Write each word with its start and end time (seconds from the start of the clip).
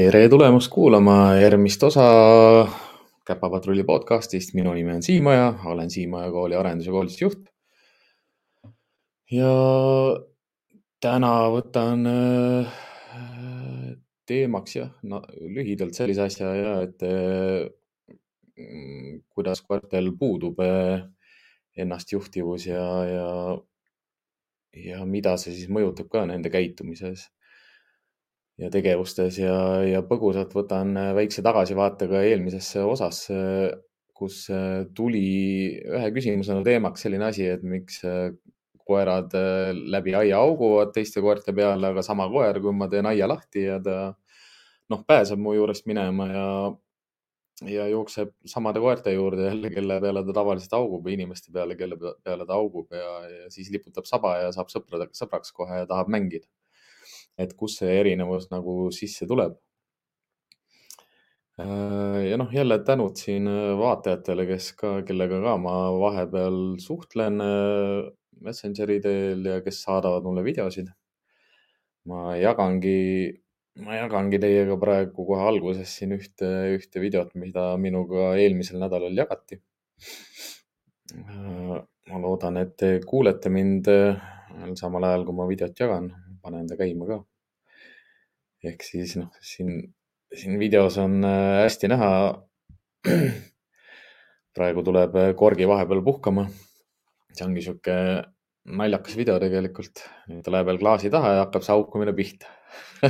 tere 0.00 0.28
tulemast 0.32 0.70
kuulama 0.72 1.34
järgmist 1.36 1.82
osa 1.82 2.04
Käpapatrulli 3.26 3.82
podcastist. 3.84 4.54
minu 4.54 4.72
nimi 4.72 4.92
on 4.92 5.02
Siimaja, 5.02 5.54
olen 5.64 5.90
Siimaja 5.90 6.30
kooli 6.30 6.54
arendus- 6.56 6.86
ja 6.86 6.92
koolitusjuht. 6.92 7.48
ja 9.30 9.50
täna 11.00 11.32
võtan 11.52 12.06
äh, 12.08 12.78
teemaks 14.26 14.76
jah 14.76 14.90
no,, 15.02 15.20
lühidalt 15.40 15.94
sellise 15.94 16.22
asja 16.22 16.54
ja, 16.54 16.72
et 16.86 17.04
mm, 18.56 19.20
kuidas 19.28 19.60
koertel 19.62 20.12
puudub 20.18 20.62
äh, 20.64 21.04
ennastjuhtivus 21.76 22.66
ja, 22.66 22.86
ja, 23.04 23.28
ja 24.86 25.04
mida 25.04 25.36
see 25.36 25.52
siis 25.58 25.68
mõjutab 25.68 26.08
ka 26.08 26.24
nende 26.32 26.48
käitumises 26.48 27.28
ja 28.60 28.70
tegevustes 28.72 29.38
ja, 29.40 29.56
ja 29.86 30.02
põgusalt 30.06 30.52
võtan 30.56 30.92
äh, 30.98 31.12
väikse 31.16 31.44
tagasivaate 31.44 32.08
ka 32.10 32.22
eelmisesse 32.28 32.82
osasse, 32.84 33.38
kus 34.16 34.42
äh, 34.52 34.84
tuli 34.96 35.24
ühe 35.80 36.10
küsimusena 36.16 36.64
teemaks 36.66 37.06
selline 37.06 37.30
asi, 37.30 37.46
et 37.48 37.64
miks 37.64 38.02
äh, 38.08 38.28
koerad 38.90 39.30
läbi 39.94 40.16
aia 40.18 40.40
hauguvad 40.42 40.90
teiste 40.90 41.22
koerte 41.22 41.52
peale, 41.54 41.92
aga 41.92 42.02
sama 42.02 42.24
koer, 42.32 42.56
kui 42.58 42.74
ma 42.74 42.88
teen 42.90 43.06
aia 43.06 43.28
lahti 43.30 43.62
ja 43.68 43.76
ta 43.84 43.98
noh, 44.90 45.04
pääseb 45.06 45.38
mu 45.38 45.54
juurest 45.54 45.86
minema 45.86 46.26
ja, 46.26 46.46
ja 47.70 47.86
jookseb 47.92 48.32
samade 48.50 48.82
koerte 48.82 49.14
juurde 49.14 49.46
jälle, 49.46 49.70
kelle 49.70 50.00
peale 50.02 50.24
ta 50.26 50.34
tavaliselt 50.40 50.74
haugub 50.74 51.06
või 51.06 51.14
inimeste 51.14 51.54
peale, 51.54 51.78
kelle 51.78 52.00
peale 52.02 52.48
ta 52.48 52.58
haugub 52.58 52.90
ja, 52.98 53.12
ja 53.30 53.52
siis 53.54 53.70
liputab 53.70 54.10
saba 54.10 54.40
ja 54.42 54.50
saab 54.56 54.74
sõprad, 54.74 55.06
sõbraks 55.14 55.54
kohe 55.54 55.84
ja 55.84 55.86
tahab 55.86 56.10
mängida 56.10 56.50
et 57.38 57.56
kust 57.56 57.82
see 57.82 57.98
erinevus 58.00 58.50
nagu 58.50 58.88
sisse 58.94 59.26
tuleb. 59.26 59.58
Äh, 61.60 62.30
ja 62.30 62.36
noh, 62.40 62.48
jälle 62.52 62.78
tänud 62.86 63.18
siin 63.20 63.48
äh, 63.50 63.74
vaatajatele, 63.78 64.46
kes 64.48 64.70
ka, 64.78 64.92
kellega 65.06 65.40
ka 65.44 65.56
ma 65.60 65.74
vahepeal 65.98 66.78
suhtlen 66.80 67.42
äh, 67.44 68.08
Messengeri 68.40 68.96
teel 69.04 69.44
ja 69.44 69.58
kes 69.60 69.82
saadavad 69.84 70.24
mulle 70.24 70.44
videosid. 70.46 70.88
ma 72.08 72.32
jagangi, 72.40 73.28
ma 73.84 73.98
jagangi 73.98 74.38
teiega 74.40 74.78
praegu 74.80 75.26
kohe 75.28 75.42
alguses 75.50 75.92
siin 75.98 76.14
ühte, 76.16 76.48
ühte 76.78 77.02
videot, 77.02 77.34
mida 77.36 77.74
minuga 77.76 78.30
eelmisel 78.40 78.80
nädalal 78.80 79.20
jagati. 79.20 79.60
ma 82.08 82.22
loodan, 82.24 82.56
et 82.62 82.72
te 82.80 82.94
kuulete 83.04 83.52
mind 83.52 83.90
samal 84.80 85.04
ajal, 85.10 85.26
kui 85.28 85.36
ma 85.36 85.48
videot 85.50 85.84
jagan, 85.84 86.08
panen 86.42 86.68
ta 86.70 86.78
käima 86.80 87.08
ka 87.08 87.20
ehk 88.66 88.84
siis 88.84 89.14
noh, 89.16 89.30
siin, 89.44 89.78
siin 90.36 90.58
videos 90.60 90.98
on 91.00 91.20
äh, 91.24 91.62
hästi 91.64 91.90
näha. 91.92 92.10
praegu 94.56 94.84
tuleb 94.84 95.16
äh, 95.16 95.30
korgi 95.38 95.68
vahepeal 95.68 96.02
puhkama. 96.04 96.48
see 97.30 97.46
ongi 97.46 97.62
sihuke 97.64 97.96
naljakas 98.80 99.16
video 99.16 99.38
tegelikult. 99.40 100.04
ta 100.44 100.52
läheb 100.52 100.68
veel 100.68 100.82
klaasi 100.82 101.12
taha 101.12 101.36
ja 101.36 101.44
hakkab 101.46 101.64
see 101.64 101.76
haukumine 101.76 102.14
pihta 102.16 102.50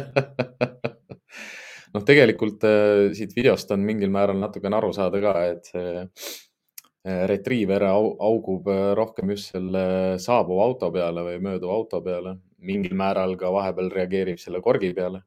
noh, 1.94 2.04
tegelikult 2.06 2.62
äh, 2.68 3.10
siit 3.16 3.34
videost 3.36 3.72
on 3.74 3.82
mingil 3.86 4.12
määral 4.14 4.38
natukene 4.38 4.78
aru 4.78 4.92
saada 4.94 5.22
ka, 5.24 5.34
et 5.50 5.72
see 5.72 6.06
retriiver 7.04 7.86
augub 7.88 8.66
rohkem 8.96 9.30
just 9.32 9.54
selle 9.54 10.18
saabuva 10.20 10.66
auto 10.68 10.90
peale 10.92 11.24
või 11.24 11.38
mööduva 11.40 11.78
auto 11.78 12.02
peale. 12.04 12.38
mingil 12.60 12.92
määral 12.92 13.38
ka 13.40 13.48
vahepeal 13.48 13.88
reageerib 13.88 14.38
selle 14.38 14.60
korgi 14.60 14.92
peale 14.92 15.22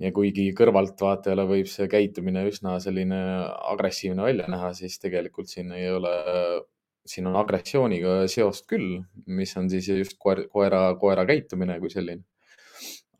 ja 0.00 0.10
kuigi 0.14 0.48
kõrvaltvaatajale 0.58 1.46
võib 1.48 1.68
see 1.70 1.86
käitumine 1.90 2.44
üsna 2.50 2.78
selline 2.82 3.18
agressiivne 3.74 4.26
välja 4.26 4.48
näha, 4.50 4.72
siis 4.74 4.98
tegelikult 5.02 5.50
siin 5.50 5.72
ei 5.76 5.88
ole, 5.90 6.12
siin 7.06 7.28
on 7.30 7.38
agressiooniga 7.38 8.22
seost 8.30 8.66
küll, 8.70 9.02
mis 9.26 9.54
on 9.60 9.70
siis 9.70 9.90
just 9.92 10.18
koer, 10.18 10.46
koera, 10.50 10.86
koera 11.00 11.26
käitumine 11.28 11.78
kui 11.82 11.92
selline. 11.92 12.24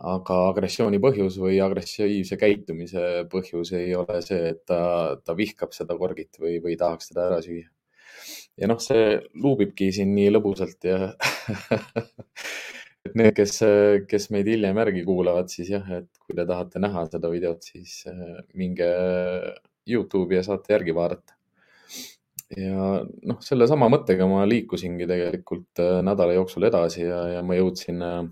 Aga 0.02 0.40
agressiooni 0.50 0.98
põhjus 1.02 1.38
või 1.40 1.60
agressiivse 1.62 2.38
käitumise 2.40 3.24
põhjus 3.30 3.72
ei 3.78 3.94
ole 3.96 4.20
see, 4.24 4.50
et 4.54 4.64
ta, 4.66 5.16
ta 5.24 5.36
vihkab 5.38 5.74
seda 5.76 5.96
korgit 5.98 6.40
või, 6.40 6.58
või 6.64 6.76
tahaks 6.80 7.12
teda 7.12 7.28
ära 7.30 7.40
süüa. 7.44 7.68
ja 8.60 8.70
noh, 8.70 8.80
see 8.82 9.18
luubibki 9.42 9.92
siin 9.92 10.14
nii 10.16 10.32
lõbusalt 10.34 10.88
ja 10.88 10.98
et 13.06 13.14
need, 13.18 13.32
kes, 13.36 13.60
kes 14.08 14.28
meid 14.34 14.48
hiljem 14.50 14.80
järgi 14.80 15.04
kuulavad, 15.06 15.50
siis 15.52 15.70
jah, 15.74 15.86
et 16.00 16.10
kui 16.24 16.36
te 16.36 16.46
tahate 16.48 16.82
näha 16.82 17.06
seda 17.10 17.30
videot, 17.32 17.64
siis 17.64 18.02
äh, 18.10 18.42
minge 18.58 18.88
Youtube'i 19.90 20.40
ja 20.40 20.44
saate 20.46 20.72
järgi 20.74 20.94
vaadata. 20.96 21.36
ja 22.56 23.02
noh, 23.04 23.38
sellesama 23.44 23.88
mõttega 23.92 24.26
ma 24.28 24.44
liikusingi 24.48 25.06
tegelikult 25.08 25.82
äh, 25.82 26.00
nädala 26.06 26.36
jooksul 26.36 26.68
edasi 26.70 27.04
ja, 27.04 27.20
ja 27.36 27.44
ma 27.46 27.56
jõudsin 27.58 28.02
äh, 28.04 28.24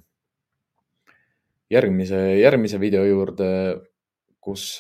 järgmise, 1.72 2.20
järgmise 2.40 2.80
video 2.80 3.02
juurde, 3.08 3.48
kus, 4.44 4.78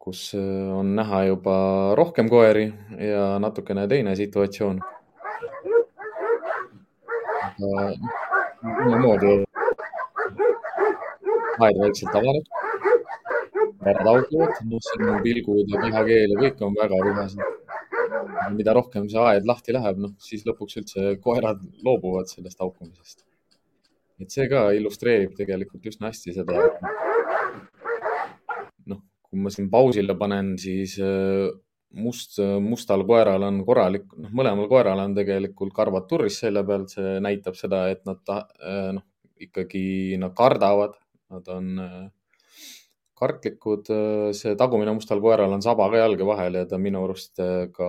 kus 0.00 0.26
on 0.36 0.94
näha 0.96 1.24
juba 1.30 1.56
rohkem 1.98 2.30
koeri 2.32 2.70
ja 3.02 3.36
natukene 3.42 3.86
teine 3.90 4.16
situatsioon 4.16 4.80
niimoodi 7.56 9.32
aed 11.64 11.78
vaikselt 11.80 12.16
avaneb, 12.20 12.48
koerad 13.82 14.08
hauguvad, 14.10 14.58
noh, 14.70 14.82
siin 14.88 15.12
on 15.12 15.22
pilgud 15.24 15.72
ja 15.72 15.82
kehakeel 15.84 16.34
ja 16.34 16.40
kõik 16.42 16.64
on 16.66 16.76
väga 16.80 17.04
vihased. 17.08 17.54
mida 18.56 18.72
rohkem 18.76 19.08
see 19.10 19.22
aed 19.28 19.46
lahti 19.48 19.74
läheb, 19.74 19.96
noh, 20.02 20.12
siis 20.22 20.44
lõpuks 20.46 20.76
üldse 20.80 21.14
koerad 21.24 21.62
loobuvad 21.86 22.28
sellest 22.30 22.60
haukumisest. 22.62 23.25
Et 24.22 24.32
see 24.32 24.48
ka 24.48 24.70
illustreerib 24.76 25.36
tegelikult 25.36 25.86
üsna 25.92 26.10
hästi 26.10 26.36
seda. 26.38 26.56
noh, 28.92 29.00
kui 29.28 29.38
ma 29.44 29.52
siin 29.52 29.70
pausile 29.70 30.16
panen, 30.18 30.54
siis 30.60 30.98
must, 31.96 32.38
mustal 32.60 33.04
koeral 33.08 33.44
on 33.46 33.62
korralik, 33.66 34.06
noh, 34.20 34.32
mõlemal 34.36 34.68
koeral 34.70 35.00
on 35.04 35.14
tegelikult 35.16 35.74
karvad 35.76 36.08
turris 36.10 36.40
selja 36.42 36.64
peal, 36.66 36.86
see 36.90 37.16
näitab 37.24 37.58
seda, 37.58 37.86
et 37.92 38.04
nad 38.08 38.20
eh, 38.32 38.92
noh, 38.96 39.06
ikkagi 39.42 40.16
nad 40.20 40.34
kardavad, 40.36 40.96
nad 41.32 41.48
on 41.52 41.72
eh, 41.84 42.04
kartlikud. 43.16 43.88
see 44.36 44.56
tagumine 44.60 44.92
mustal 44.96 45.22
koeral 45.24 45.52
on 45.56 45.64
saba 45.64 45.88
ka 45.92 46.02
jalge 46.02 46.26
vahel 46.28 46.60
ja 46.60 46.66
ta 46.68 46.78
minu 46.78 47.04
arust 47.06 47.40
eh, 47.40 47.68
ka 47.72 47.88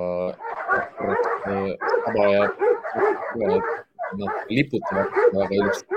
saba 2.05 2.29
jääb, 2.31 2.63
nad 4.17 4.37
liputavad 4.49 5.19
väga 5.35 5.55
ilusti. 5.59 5.96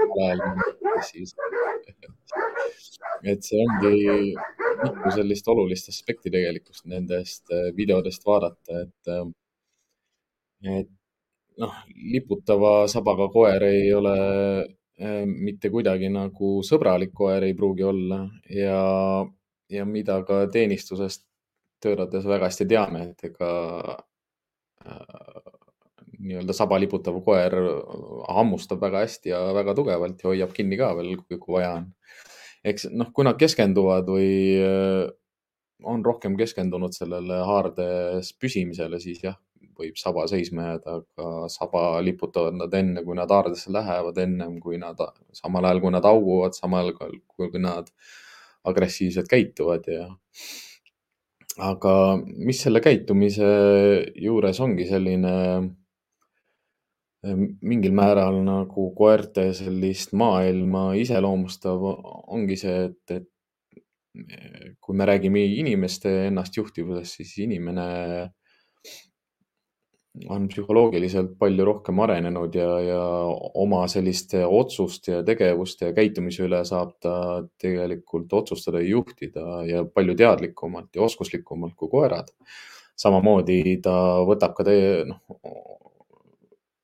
Et 3.30 3.44
see 3.44 3.60
ongi 3.64 3.92
mitu 4.84 5.12
sellist 5.14 5.48
olulist 5.52 5.90
aspekti 5.92 6.32
tegelikult 6.32 6.84
nendest 6.90 7.50
äh, 7.52 7.70
videodest 7.76 8.24
vaadata, 8.26 8.82
et, 8.84 9.10
äh, 9.12 10.78
et 10.80 10.90
noh, 11.60 11.80
liputava 12.14 12.74
sabaga 12.88 13.28
koer 13.32 13.66
ei 13.68 13.88
ole 13.94 14.16
äh, 14.60 15.24
mitte 15.26 15.72
kuidagi 15.72 16.10
nagu 16.12 16.60
sõbralik 16.66 17.12
koer 17.16 17.48
ei 17.48 17.56
pruugi 17.56 17.84
olla 17.88 18.22
ja, 18.56 18.84
ja 19.70 19.88
mida 19.88 20.20
ka 20.28 20.46
teenistusest 20.52 21.26
töötades 21.80 22.26
väga 22.28 22.50
hästi 22.50 22.66
teame, 22.68 23.06
et 23.10 23.30
ega 23.30 23.50
nii-öelda 26.20 26.54
saba 26.56 26.78
liputav 26.80 27.16
koer 27.24 27.54
hammustab 28.28 28.82
väga 28.82 29.04
hästi 29.06 29.32
ja 29.32 29.40
väga 29.56 29.74
tugevalt 29.78 30.20
ja 30.22 30.30
hoiab 30.32 30.52
kinni 30.56 30.78
ka 30.80 30.92
veel, 30.98 31.16
kui 31.26 31.56
vaja 31.56 31.78
on 31.78 31.88
eks 32.64 32.90
noh, 32.92 33.10
kui 33.14 33.24
nad 33.26 33.38
keskenduvad 33.40 34.08
või 34.10 34.32
äh, 34.60 35.08
on 35.88 36.04
rohkem 36.04 36.36
keskendunud 36.36 36.94
sellele 36.96 37.40
haardes 37.48 38.34
püsimisele, 38.40 39.00
siis 39.00 39.22
jah, 39.24 39.38
võib 39.80 39.96
saba 39.96 40.26
seisma 40.28 40.66
jääda, 40.66 40.98
aga 41.00 41.48
saba 41.52 41.84
liputavad 42.04 42.58
nad 42.58 42.74
enne, 42.76 43.04
kui 43.06 43.16
nad 43.16 43.30
haardesse 43.32 43.72
lähevad, 43.72 44.18
ennem 44.20 44.58
kui 44.60 44.80
nad, 44.80 45.00
samal 45.36 45.64
ajal 45.64 45.80
kui 45.84 45.94
nad 45.94 46.08
hauguvad, 46.08 46.56
samal 46.56 46.92
ajal 46.92 47.16
kui 47.32 47.62
nad 47.62 47.88
agressiivselt 48.68 49.30
käituvad 49.30 49.88
ja. 49.88 50.10
aga 51.64 51.94
mis 52.20 52.60
selle 52.60 52.82
käitumise 52.84 53.48
juures 54.20 54.60
ongi 54.60 54.84
selline 54.88 55.32
mingil 57.22 57.92
määral 57.92 58.38
nagu 58.46 58.86
koerte 58.96 59.50
sellist 59.56 60.14
maailma 60.16 60.94
iseloomustav 60.96 61.82
ongi 62.32 62.56
see, 62.56 62.88
et, 62.88 63.16
et 63.18 63.28
kui 64.80 64.96
me 64.96 65.06
räägime 65.06 65.42
inimeste 65.60 66.12
ennastjuhtivusest, 66.30 67.20
siis 67.20 67.36
inimene 67.44 67.86
on 70.28 70.48
psühholoogiliselt 70.50 71.36
palju 71.38 71.64
rohkem 71.64 72.00
arenenud 72.02 72.56
ja, 72.58 72.70
ja 72.82 73.02
oma 73.62 73.84
selliste 73.88 74.42
otsuste 74.46 75.12
ja 75.12 75.20
tegevuste 75.26 75.90
ja 75.90 75.94
käitumise 75.96 76.42
üle 76.48 76.64
saab 76.66 76.96
ta 77.04 77.14
tegelikult 77.62 78.32
otsustada 78.40 78.82
ja 78.82 78.90
juhtida 78.90 79.60
ja 79.68 79.84
palju 79.86 80.16
teadlikumalt 80.18 80.96
ja 80.96 81.06
oskuslikumalt 81.06 81.76
kui 81.76 81.92
koerad. 81.92 82.32
samamoodi 83.00 83.78
ta 83.80 83.92
võtab 84.28 84.52
ka 84.56 84.64
tee, 84.66 85.04
noh, 85.08 85.22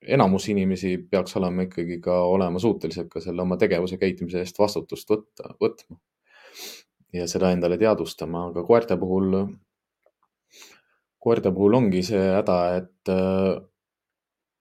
enamus 0.06 0.49
inimesi 0.53 0.97
peaks 1.11 1.37
olema 1.37 1.67
ikkagi 1.67 2.00
ka 2.05 2.19
olema 2.31 2.61
suutelised 2.62 3.08
ka 3.12 3.20
selle 3.25 3.43
oma 3.43 3.58
tegevuse, 3.61 3.99
käitumise 4.00 4.43
eest 4.43 4.58
vastutust 4.58 5.11
võtta, 5.11 5.55
võtma. 5.62 5.99
ja 7.12 7.26
seda 7.31 7.50
endale 7.55 7.79
teadvustama, 7.81 8.49
aga 8.50 8.64
koerte 8.67 8.97
puhul 9.00 9.38
koerte 11.26 11.50
puhul 11.55 11.75
ongi 11.81 12.05
see 12.06 12.23
häda, 12.37 12.61
et 12.79 13.11
äh, 13.11 13.56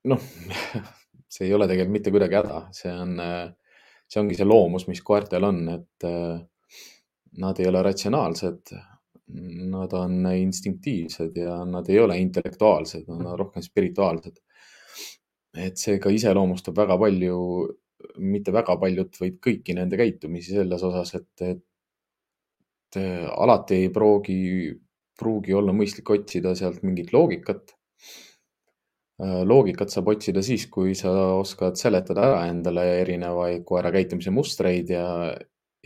noh, 0.10 0.26
see 1.34 1.48
ei 1.48 1.54
ole 1.54 1.68
tegelikult 1.70 1.94
mitte 2.00 2.14
kuidagi 2.16 2.40
häda, 2.40 2.62
see 2.74 2.94
on, 2.94 3.14
äh, 3.22 3.46
see 4.10 4.22
ongi 4.24 4.38
see 4.40 4.48
loomus, 4.50 4.88
mis 4.90 5.04
koertel 5.06 5.46
on, 5.46 5.62
et 5.76 6.08
äh, 6.10 6.42
nad 7.46 7.62
ei 7.62 7.70
ole 7.72 7.86
ratsionaalsed. 7.86 8.76
Nad 9.26 9.94
on 9.98 10.20
instinktiivsed 10.30 11.38
ja 11.42 11.56
nad 11.66 11.88
ei 11.90 11.98
ole 11.98 12.20
intellektuaalsed, 12.22 13.08
nad 13.10 13.24
on 13.26 13.40
rohkem 13.40 13.64
spirituaalsed. 13.66 14.36
Et 15.56 15.78
see 15.80 16.00
ka 16.04 16.12
iseloomustab 16.12 16.76
väga 16.78 16.98
palju, 17.00 17.38
mitte 18.22 18.54
väga 18.54 18.76
paljut, 18.80 19.16
vaid 19.22 19.40
kõiki 19.44 19.76
nende 19.78 19.98
käitumisi 20.00 20.56
selles 20.56 20.84
osas, 20.84 21.16
et, 21.20 21.46
et 21.46 23.00
alati 23.36 23.82
ei 23.84 23.90
pruugi 23.92 24.42
pruugi 25.20 25.56
olla 25.56 25.74
mõistlik 25.76 26.12
otsida 26.12 26.54
sealt 26.58 26.84
mingit 26.84 27.14
loogikat. 27.16 27.74
Äh, 29.24 29.42
loogikat 29.48 29.94
saab 29.94 30.12
otsida 30.12 30.44
siis, 30.44 30.68
kui 30.72 30.96
sa 31.00 31.12
oskad 31.38 31.80
seletada 31.80 32.26
ära 32.30 32.46
endale 32.52 32.84
erinevaid 33.02 33.64
koera 33.68 33.94
käitumise 33.96 34.34
mustreid 34.36 34.92
ja, 34.92 35.08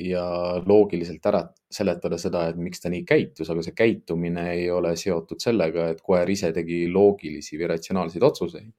ja 0.01 0.25
loogiliselt 0.65 1.25
ära 1.29 1.43
seletada 1.69 2.17
seda, 2.17 2.47
et 2.49 2.57
miks 2.57 2.81
ta 2.81 2.89
nii 2.89 3.03
käitus, 3.05 3.51
aga 3.53 3.65
see 3.65 3.77
käitumine 3.77 4.47
ei 4.55 4.69
ole 4.73 4.95
seotud 4.97 5.41
sellega, 5.43 5.91
et 5.93 6.01
koer 6.01 6.29
ise 6.33 6.49
tegi 6.55 6.87
loogilisi 6.89 7.59
või 7.59 7.69
ratsionaalseid 7.75 8.25
otsuseid. 8.31 8.71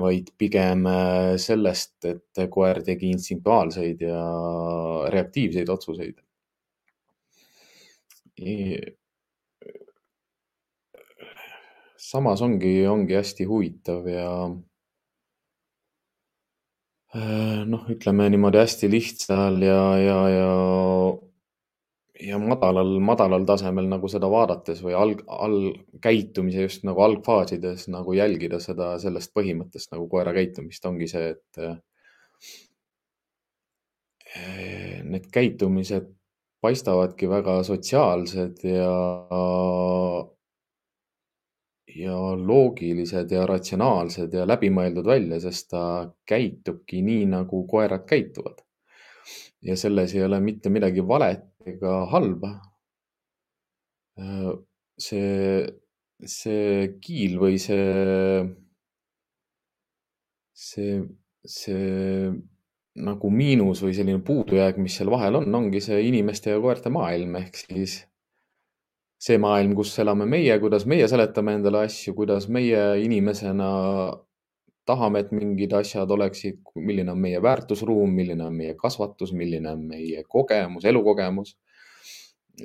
Vaid 0.00 0.32
pigem 0.38 0.86
äh, 0.86 1.36
sellest, 1.40 1.96
et 2.08 2.42
koer 2.50 2.82
tegi 2.86 3.10
instinktuaalseid 3.12 4.00
ja 4.06 4.20
reaktiivseid 5.12 5.68
otsuseid. 5.72 6.22
Samas 12.02 12.42
ongi, 12.42 12.86
ongi 12.90 13.14
hästi 13.14 13.44
huvitav 13.46 14.08
ja 14.10 14.30
äh, 17.14 17.62
noh, 17.68 17.84
ütleme 17.92 18.26
niimoodi 18.32 18.58
hästi 18.62 18.90
lihtsal 18.90 19.60
ja, 19.62 19.82
ja, 20.00 20.18
ja, 20.32 20.50
ja 22.22 22.38
madalal, 22.38 22.98
madalal 23.02 23.44
tasemel 23.48 23.88
nagu 23.90 24.08
seda 24.10 24.28
vaadates 24.30 24.82
või 24.84 24.94
alg, 24.98 25.22
all, 25.26 25.72
käitumise 26.04 26.66
just 26.66 26.84
nagu 26.86 27.02
algfaasides 27.04 27.88
nagu 27.92 28.14
jälgida 28.16 28.60
seda, 28.62 28.94
sellest 29.02 29.32
põhimõttest 29.36 29.92
nagu 29.94 30.08
koera 30.12 30.34
käitumist 30.36 30.86
ongi 30.88 31.08
see, 31.10 31.32
et 31.34 31.62
äh, 31.62 31.78
need 35.04 35.28
käitumised 35.34 36.12
paistavadki 36.62 37.28
väga 37.28 37.58
sotsiaalsed 37.66 38.62
ja 38.70 38.92
ja 41.92 42.16
loogilised 42.48 43.32
ja 43.34 43.46
ratsionaalsed 43.46 44.32
ja 44.32 44.46
läbimõeldud 44.48 45.06
välja, 45.06 45.40
sest 45.42 45.68
ta 45.74 45.82
käitubki 46.28 47.02
nii, 47.04 47.26
nagu 47.34 47.66
koerad 47.68 48.06
käituvad. 48.08 48.62
ja 49.62 49.76
selles 49.76 50.14
ei 50.14 50.24
ole 50.24 50.40
mitte 50.40 50.70
midagi 50.70 51.02
valet 51.06 51.51
ega 51.66 51.94
halba. 52.12 52.52
see, 55.02 55.66
see 56.28 56.88
kiil 57.02 57.38
või 57.40 57.58
see, 57.58 58.42
see, 60.52 60.98
see 61.48 62.32
nagu 63.02 63.30
miinus 63.32 63.80
või 63.82 63.94
selline 63.96 64.20
puudujääk, 64.24 64.78
mis 64.78 64.98
seal 64.98 65.10
vahel 65.10 65.40
on, 65.40 65.54
ongi 65.54 65.80
see 65.80 66.02
inimeste 66.10 66.52
ja 66.52 66.60
koerte 66.60 66.92
maailm 66.92 67.38
ehk 67.40 67.56
siis 67.56 68.02
see 69.22 69.38
maailm, 69.40 69.72
kus 69.78 69.94
elame 70.02 70.26
meie, 70.28 70.54
kuidas 70.60 70.84
meie 70.90 71.06
seletame 71.08 71.56
endale 71.56 71.86
asju, 71.86 72.14
kuidas 72.18 72.48
meie 72.52 72.82
inimesena 73.04 73.70
tahame, 74.88 75.22
et 75.22 75.32
mingid 75.34 75.72
asjad 75.78 76.10
oleksid, 76.10 76.60
milline 76.76 77.12
on 77.14 77.20
meie 77.22 77.40
väärtusruum, 77.42 78.12
milline 78.14 78.46
on 78.46 78.56
meie 78.56 78.74
kasvatus, 78.78 79.32
milline 79.36 79.70
on 79.70 79.84
meie 79.90 80.24
kogemus, 80.28 80.86
elukogemus. 80.88 81.56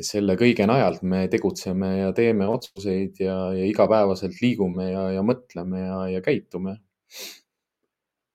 selle 0.03 0.33
kõige 0.35 0.65
najalt 0.67 0.99
me 1.07 1.21
tegutseme 1.31 1.87
ja 2.01 2.09
teeme 2.13 2.47
otsuseid 2.51 3.21
ja, 3.23 3.37
ja 3.55 3.65
igapäevaselt 3.69 4.41
liigume 4.43 4.89
ja, 4.89 5.05
ja 5.15 5.21
mõtleme 5.23 5.79
ja, 5.79 5.99
ja 6.11 6.21
käitume. 6.21 6.75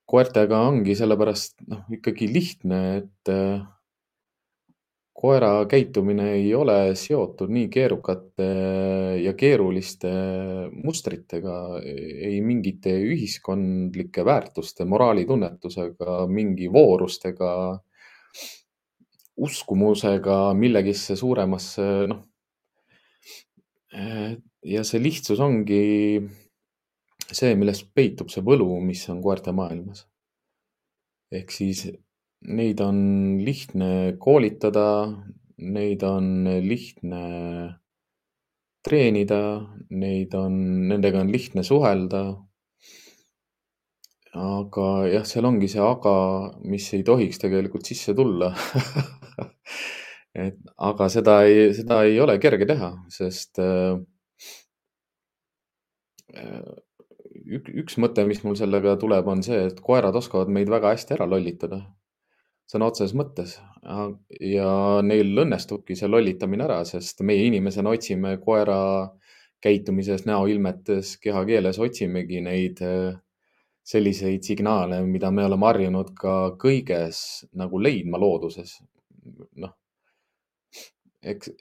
koertega 0.09 0.63
ongi 0.67 0.95
sellepärast 0.97 1.61
noh, 1.69 1.85
ikkagi 1.93 2.27
lihtne, 2.33 2.81
et 2.97 3.31
koera 5.13 5.65
käitumine 5.69 6.31
ei 6.33 6.49
ole 6.57 6.95
seotud 6.97 7.51
nii 7.53 7.67
keerukate 7.71 8.47
ja 9.21 9.33
keeruliste 9.37 10.11
mustritega, 10.73 11.57
ei 11.85 12.41
mingite 12.41 12.95
ühiskondlike 13.13 14.25
väärtuste, 14.25 14.87
moraalitunnetusega, 14.89 16.17
mingi 16.27 16.69
voorustega, 16.73 17.53
uskumusega 19.37 20.37
millegisse 20.57 21.15
suuremasse, 21.19 21.89
noh. 22.09 22.23
ja 24.65 24.81
see 24.87 25.01
lihtsus 25.01 25.39
ongi 25.43 25.83
see, 27.29 27.53
milles 27.57 27.83
peitub 27.95 28.33
see 28.33 28.41
võlu, 28.45 28.67
mis 28.81 29.05
on 29.13 29.21
koerte 29.21 29.53
maailmas. 29.53 30.07
ehk 31.33 31.49
siis 31.51 31.87
neid 32.47 32.81
on 32.83 32.97
lihtne 33.43 34.15
koolitada, 34.19 34.87
neid 35.63 36.03
on 36.03 36.47
lihtne 36.65 37.23
treenida, 38.83 39.41
neid 39.95 40.33
on, 40.35 40.55
nendega 40.89 41.21
on 41.23 41.31
lihtne 41.31 41.63
suhelda. 41.63 42.23
aga 44.33 44.85
jah, 45.11 45.25
seal 45.29 45.45
ongi 45.45 45.67
see 45.69 45.81
aga, 45.83 46.13
mis 46.65 46.87
ei 46.97 47.03
tohiks 47.05 47.37
tegelikult 47.37 47.85
sisse 47.85 48.15
tulla 48.17 48.47
et 50.45 50.57
aga 50.81 51.09
seda 51.13 51.35
ei, 51.45 51.67
seda 51.77 51.99
ei 52.07 52.17
ole 52.19 52.39
kerge 52.41 52.65
teha, 52.65 52.89
sest 53.13 53.61
äh, 53.61 53.93
üks 57.83 57.99
mõte, 58.01 58.25
mis 58.25 58.41
mul 58.41 58.57
sellega 58.57 58.97
tuleb, 58.97 59.29
on 59.29 59.45
see, 59.45 59.67
et 59.69 59.83
koerad 59.85 60.17
oskavad 60.17 60.49
meid 60.49 60.73
väga 60.73 60.95
hästi 60.95 61.13
ära 61.19 61.29
lollitada 61.29 61.83
sõna 62.73 62.89
otseses 62.89 63.13
mõttes 63.17 63.57
ja 64.41 64.69
neil 65.05 65.43
õnnestubki 65.43 65.97
see 65.97 66.09
lollitamine 66.09 66.65
ära, 66.65 66.79
sest 66.87 67.21
meie 67.25 67.45
inimesena 67.49 67.93
otsime 67.93 68.37
koera 68.41 68.79
käitumises, 69.63 70.25
näoilmetes, 70.27 71.17
kehakeeles, 71.23 71.79
otsimegi 71.79 72.41
neid 72.43 72.81
äh, 72.83 73.13
selliseid 73.83 74.43
signaale, 74.43 75.01
mida 75.07 75.31
me 75.31 75.45
oleme 75.47 75.69
harjunud 75.69 76.11
ka 76.19 76.35
kõiges 76.59 77.45
nagu 77.59 77.79
leidma 77.79 78.19
looduses. 78.19 78.75
noh, 79.59 79.71
eks, 81.23 81.53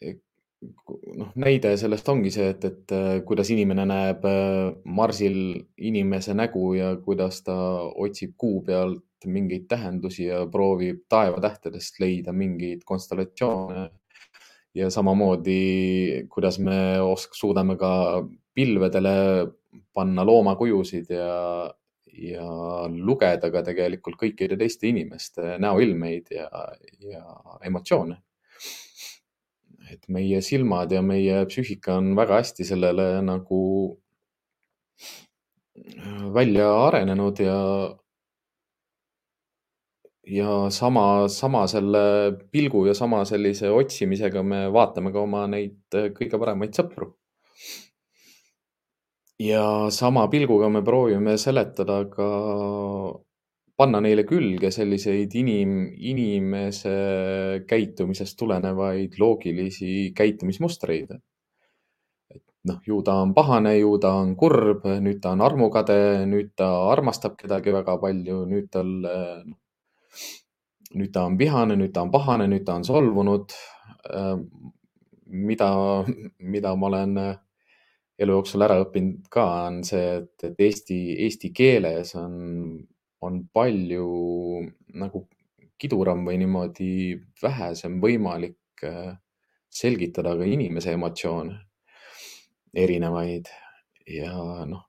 noh, 1.18 1.30
näide 1.38 1.76
sellest 1.78 2.08
ongi 2.10 2.32
see, 2.34 2.48
et, 2.56 2.66
et 2.66 2.96
äh, 2.96 3.12
kuidas 3.26 3.52
inimene 3.54 3.86
näeb 3.86 4.26
äh, 4.26 4.74
Marsil 4.84 5.38
inimese 5.78 6.34
nägu 6.34 6.72
ja 6.74 6.96
kuidas 7.04 7.42
ta 7.46 7.56
otsib 8.06 8.34
kuu 8.38 8.64
pealt 8.66 9.04
mingeid 9.30 9.66
tähendusi 9.70 10.26
ja 10.26 10.44
proovib 10.50 11.04
taevatähtedest 11.08 12.00
leida 12.00 12.32
mingeid 12.32 12.84
konstellatsioone. 12.84 13.90
ja 14.74 14.88
samamoodi, 14.90 16.26
kuidas 16.32 16.58
me 16.58 16.96
osk-, 17.04 17.36
suudame 17.36 17.76
ka 17.76 18.22
pilvedele 18.54 19.12
panna 19.92 20.24
loomakujusid 20.24 21.10
ja, 21.12 21.74
ja 22.06 22.46
lugeda 22.88 23.50
ka 23.52 23.62
tegelikult 23.66 24.16
kõikide 24.20 24.56
teiste 24.60 24.88
inimeste 24.88 25.58
näoilmeid 25.60 26.32
ja, 26.32 26.48
ja 27.00 27.24
emotsioone. 27.64 28.16
et 29.92 30.06
meie 30.08 30.40
silmad 30.40 30.92
ja 30.92 31.02
meie 31.04 31.42
psüühika 31.50 31.98
on 32.00 32.14
väga 32.16 32.38
hästi 32.40 32.64
sellele 32.64 33.20
nagu 33.26 33.58
välja 36.34 36.68
arenenud 36.86 37.40
ja, 37.40 37.56
ja 40.26 40.70
sama, 40.70 41.28
sama 41.28 41.66
selle 41.66 42.32
pilgu 42.50 42.86
ja 42.86 42.94
sama 42.94 43.24
sellise 43.24 43.70
otsimisega 43.70 44.42
me 44.42 44.68
vaatame 44.72 45.12
ka 45.12 45.20
oma 45.20 45.46
neid 45.50 45.98
äh, 45.98 46.10
kõige 46.14 46.38
paremaid 46.38 46.74
sõpru. 46.78 47.12
ja 49.42 49.90
sama 49.90 50.28
pilguga 50.30 50.68
me 50.70 50.82
proovime 50.82 51.36
seletada 51.38 52.04
ka, 52.10 52.28
panna 53.76 54.00
neile 54.00 54.22
külge 54.28 54.70
selliseid 54.70 55.34
inim, 55.34 55.88
inimese 55.98 57.64
käitumisest 57.66 58.38
tulenevaid 58.38 59.18
loogilisi 59.18 60.12
käitumismustreid. 60.14 61.10
et 62.30 62.44
noh, 62.64 62.78
ju 62.86 63.02
ta 63.02 63.16
on 63.22 63.34
pahane, 63.34 63.74
ju 63.78 63.98
ta 63.98 64.14
on 64.20 64.36
kurb, 64.36 64.86
nüüd 64.86 65.18
ta 65.20 65.32
on 65.32 65.40
armukade, 65.40 65.98
nüüd 66.26 66.54
ta 66.56 66.70
armastab 66.92 67.34
kedagi 67.36 67.74
väga 67.74 67.98
palju, 67.98 68.44
nüüd 68.46 68.70
tal, 68.70 68.94
nüüd 70.94 71.12
ta 71.14 71.26
on 71.28 71.38
vihane, 71.38 71.76
nüüd 71.76 71.92
ta 71.94 72.02
on 72.06 72.12
pahane, 72.12 72.48
nüüd 72.50 72.66
ta 72.66 72.76
on 72.78 72.84
solvunud. 72.84 73.52
mida, 75.32 75.68
mida 76.38 76.74
ma 76.76 76.86
olen 76.86 77.12
elu 78.18 78.32
jooksul 78.36 78.64
ära 78.66 78.78
õppinud 78.82 79.28
ka, 79.32 79.44
on 79.68 79.82
see, 79.86 80.18
et, 80.20 80.44
et 80.44 80.60
eesti, 80.60 80.98
eesti 81.26 81.52
keeles 81.56 82.14
on, 82.20 82.34
on 83.24 83.38
palju 83.54 84.08
nagu 85.00 85.24
kiduram 85.82 86.26
või 86.26 86.38
niimoodi 86.42 86.92
vähesem 87.42 87.98
võimalik 88.02 88.84
äh, 88.86 89.14
selgitada 89.72 90.36
ka 90.38 90.46
inimese 90.46 90.94
emotsioone, 90.94 91.56
erinevaid 92.74 93.48
ja 94.06 94.34
noh, 94.68 94.84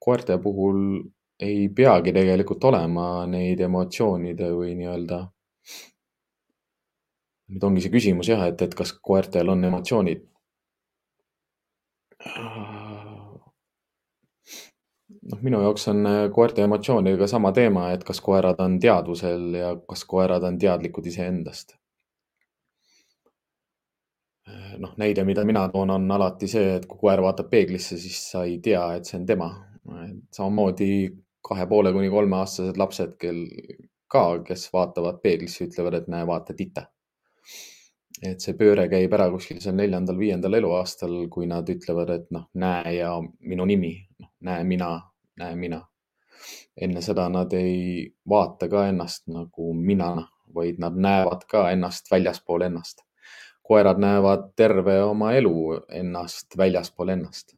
koerte 0.00 0.38
puhul 0.42 1.02
ei 1.40 1.68
peagi 1.74 2.12
tegelikult 2.12 2.64
olema 2.70 3.26
neid 3.28 3.60
emotsioonide 3.64 4.50
või 4.54 4.74
nii-öelda. 4.78 5.20
Nüüd 7.50 7.64
ongi 7.66 7.84
see 7.84 7.92
küsimus 7.92 8.30
jah, 8.30 8.46
et, 8.48 8.62
et 8.62 8.74
kas 8.78 8.92
koertel 9.02 9.50
on 9.52 9.64
emotsioonid 9.66 10.26
noh, 15.30 15.42
minu 15.42 15.60
jaoks 15.64 15.88
on 15.92 16.06
äh, 16.06 16.22
koerte 16.34 16.64
emotsioonidega 16.64 17.26
sama 17.30 17.52
teema, 17.56 17.90
et 17.94 18.04
kas 18.04 18.20
koerad 18.24 18.60
on 18.64 18.78
teadvusel 18.82 19.54
ja 19.58 19.74
kas 19.88 20.04
koerad 20.08 20.44
on 20.46 20.58
teadlikud 20.58 21.06
iseendast. 21.06 21.76
Noh, 24.80 24.94
näide, 24.98 25.22
mida 25.28 25.44
mina 25.44 25.66
toon, 25.70 25.90
on 25.94 26.10
alati 26.10 26.48
see, 26.50 26.76
et 26.78 26.86
kui 26.88 26.98
koer 27.02 27.20
vaatab 27.22 27.50
peeglisse, 27.52 27.98
siis 28.00 28.16
sa 28.32 28.42
ei 28.48 28.56
tea, 28.64 28.80
et 28.96 29.06
see 29.06 29.18
on 29.20 29.26
tema. 29.26 29.50
samamoodi 30.36 30.88
kahe 31.48 31.66
poole 31.66 31.92
kuni 31.92 32.10
kolmeaastased 32.10 32.78
lapsed, 32.78 33.12
kel 33.20 33.44
ka, 34.08 34.24
kes 34.46 34.68
vaatavad 34.72 35.20
peeglisse, 35.22 35.68
ütlevad, 35.68 35.94
et 36.00 36.08
näe, 36.08 36.26
vaata 36.26 36.54
titta 36.56 36.86
et 38.22 38.42
see 38.44 38.56
pööre 38.56 38.86
käib 38.92 39.14
ära 39.16 39.28
kuskil 39.32 39.60
seal 39.62 39.76
neljandal-viiendal 39.78 40.58
eluaastal, 40.58 41.14
kui 41.32 41.48
nad 41.48 41.68
ütlevad, 41.72 42.12
et 42.14 42.26
noh, 42.34 42.48
näe 42.60 42.96
ja 42.98 43.14
minu 43.20 43.66
nimi, 43.68 43.94
noh, 44.20 44.32
näe 44.48 44.64
mina, 44.68 44.92
näe 45.40 45.56
mina. 45.56 45.86
enne 46.80 47.02
seda 47.04 47.26
nad 47.28 47.52
ei 47.52 48.06
vaata 48.28 48.68
ka 48.72 48.86
ennast 48.88 49.26
nagu 49.28 49.72
mina, 49.76 50.14
vaid 50.54 50.78
nad 50.80 50.96
näevad 50.96 51.44
ka 51.48 51.68
ennast 51.72 52.10
väljaspool 52.10 52.62
ennast. 52.68 53.04
koerad 53.62 54.00
näevad 54.02 54.48
terve 54.56 54.96
oma 55.02 55.32
elu 55.32 55.80
ennast 55.88 56.56
väljaspool 56.58 57.08
ennast. 57.16 57.56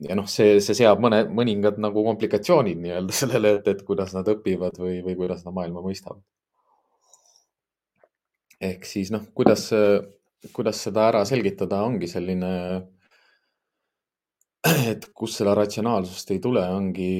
ja 0.00 0.14
noh, 0.18 0.26
see, 0.26 0.60
see 0.60 0.74
seab 0.74 0.98
mõne, 0.98 1.24
mõningad 1.30 1.78
nagu 1.78 2.04
komplikatsioonid 2.04 2.78
nii-öelda 2.82 3.18
sellele, 3.22 3.58
et, 3.60 3.68
et 3.68 3.82
kuidas 3.86 4.14
nad 4.18 4.28
õpivad 4.28 4.78
või, 4.82 5.02
või 5.06 5.16
kuidas 5.16 5.46
nad 5.46 5.54
maailma 5.54 5.84
mõistavad 5.84 6.22
ehk 8.62 8.86
siis 8.86 9.10
noh, 9.14 9.24
kuidas, 9.34 9.68
kuidas 10.54 10.82
seda 10.86 11.08
ära 11.10 11.22
selgitada, 11.28 11.82
ongi 11.86 12.08
selline, 12.10 12.52
et 14.92 15.08
kust 15.18 15.40
seda 15.40 15.56
ratsionaalsust 15.58 16.30
ei 16.34 16.40
tule, 16.42 16.62
ongi, 16.76 17.12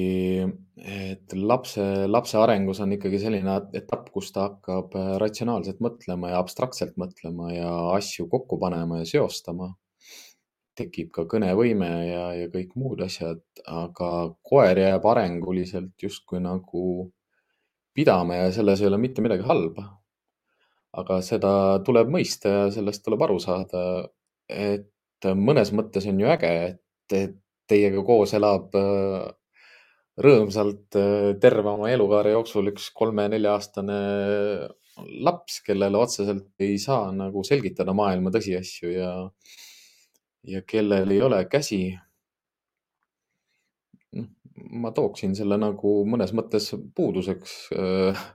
et 0.79 1.35
lapse, 1.35 1.85
lapse 2.07 2.39
arengus 2.39 2.79
on 2.83 2.95
ikkagi 2.95 3.19
selline 3.21 3.57
etapp, 3.79 4.09
kus 4.15 4.31
ta 4.35 4.47
hakkab 4.47 4.95
ratsionaalselt 5.21 5.83
mõtlema 5.83 6.33
ja 6.33 6.43
abstraktselt 6.43 6.95
mõtlema 6.99 7.51
ja 7.53 7.71
asju 7.97 8.29
kokku 8.31 8.59
panema 8.61 9.03
ja 9.03 9.09
seostama. 9.15 9.73
tekib 10.73 11.11
ka 11.13 11.27
kõnevõime 11.29 11.87
ja, 12.07 12.21
ja 12.33 12.47
kõik 12.49 12.71
muud 12.81 13.03
asjad, 13.05 13.43
aga 13.69 14.07
koer 14.41 14.79
jääb 14.81 15.03
arenguliselt 15.05 16.01
justkui 16.01 16.39
nagu 16.41 17.11
pidama 17.93 18.39
ja 18.39 18.47
selles 18.55 18.81
ei 18.81 18.87
ole 18.89 18.97
mitte 18.97 19.21
midagi 19.21 19.45
halba 19.45 19.85
aga 21.01 21.19
seda 21.25 21.53
tuleb 21.85 22.11
mõista 22.13 22.51
ja 22.51 22.65
sellest 22.73 23.03
tuleb 23.05 23.21
aru 23.25 23.39
saada. 23.41 24.09
et 24.49 24.89
mõnes 25.39 25.71
mõttes 25.71 26.05
on 26.09 26.19
ju 26.19 26.27
äge, 26.27 26.51
et 27.13 27.39
teiega 27.69 28.03
koos 28.05 28.33
elab 28.35 28.75
äh, 28.75 29.31
rõõmsalt 30.19 30.97
äh, 30.99 31.29
terve 31.41 31.69
oma 31.71 31.89
elukaare 31.93 32.33
jooksul 32.35 32.69
üks 32.73 32.89
kolme-nelja-aastane 32.97 33.99
laps, 35.25 35.61
kellele 35.65 35.97
otseselt 35.97 36.51
ei 36.61 36.77
saa 36.77 37.09
nagu 37.15 37.43
selgitada 37.47 37.95
maailma 37.97 38.33
tõsiasju 38.35 38.91
ja, 38.93 39.11
ja 40.45 40.61
kellel 40.67 41.15
ei 41.15 41.21
ole 41.25 41.39
käsi. 41.49 41.81
Noh, 44.13 44.29
ma 44.83 44.91
tooksin 44.93 45.33
selle 45.37 45.57
nagu 45.57 45.95
mõnes 46.05 46.35
mõttes 46.37 46.69
puuduseks 46.95 47.57
äh, 47.79 48.27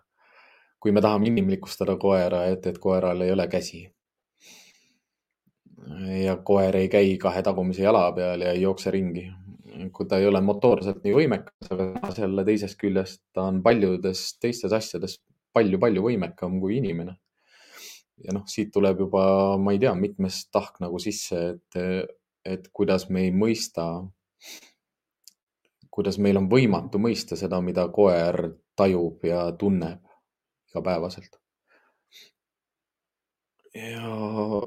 kui 0.81 0.93
me 0.93 1.03
tahame 1.03 1.29
inimlikustada 1.31 1.97
koera, 2.01 2.45
et, 2.53 2.67
et 2.67 2.79
koeral 2.79 3.23
ei 3.27 3.33
ole 3.33 3.49
käsi. 3.49 3.89
ja 6.23 6.37
koer 6.45 6.77
ei 6.77 6.89
käi 6.89 7.17
kahe 7.19 7.43
tagumise 7.43 7.83
jala 7.83 8.11
peal 8.13 8.43
ja 8.45 8.53
ei 8.53 8.63
jookse 8.63 8.91
ringi. 8.91 9.29
kui 9.93 10.07
ta 10.07 10.19
ei 10.19 10.27
ole 10.27 10.41
motoorselt 10.41 11.05
nii 11.05 11.15
võimekas, 11.15 11.71
aga 11.71 12.11
selle 12.15 12.45
teisest 12.45 12.79
küljest 12.81 13.21
ta 13.33 13.45
on 13.47 13.63
paljudes 13.63 14.23
teistes 14.43 14.73
asjades 14.73 15.21
palju-palju 15.55 16.03
võimekam 16.03 16.59
kui 16.61 16.79
inimene. 16.79 17.17
ja 18.25 18.35
noh, 18.35 18.47
siit 18.47 18.73
tuleb 18.75 19.01
juba, 19.07 19.23
ma 19.59 19.73
ei 19.73 19.79
tea, 19.79 19.95
mitmes 19.95 20.47
tahk 20.51 20.81
nagu 20.83 20.99
sisse, 20.99 21.43
et, 21.55 22.09
et 22.45 22.67
kuidas 22.73 23.07
me 23.11 23.29
ei 23.29 23.31
mõista, 23.31 23.87
kuidas 25.95 26.19
meil 26.19 26.41
on 26.41 26.49
võimatu 26.51 26.99
mõista 26.99 27.39
seda, 27.39 27.61
mida 27.63 27.87
koer 27.95 28.43
tajub 28.79 29.25
ja 29.27 29.47
tunneb 29.59 30.08
igapäevaselt. 30.71 31.39
ja 33.75 34.63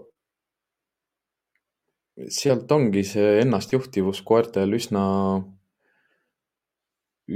sealt 2.30 2.72
ongi 2.72 3.04
see 3.08 3.40
ennastjuhtivus 3.42 4.22
koertel 4.28 4.76
üsna, 4.78 5.04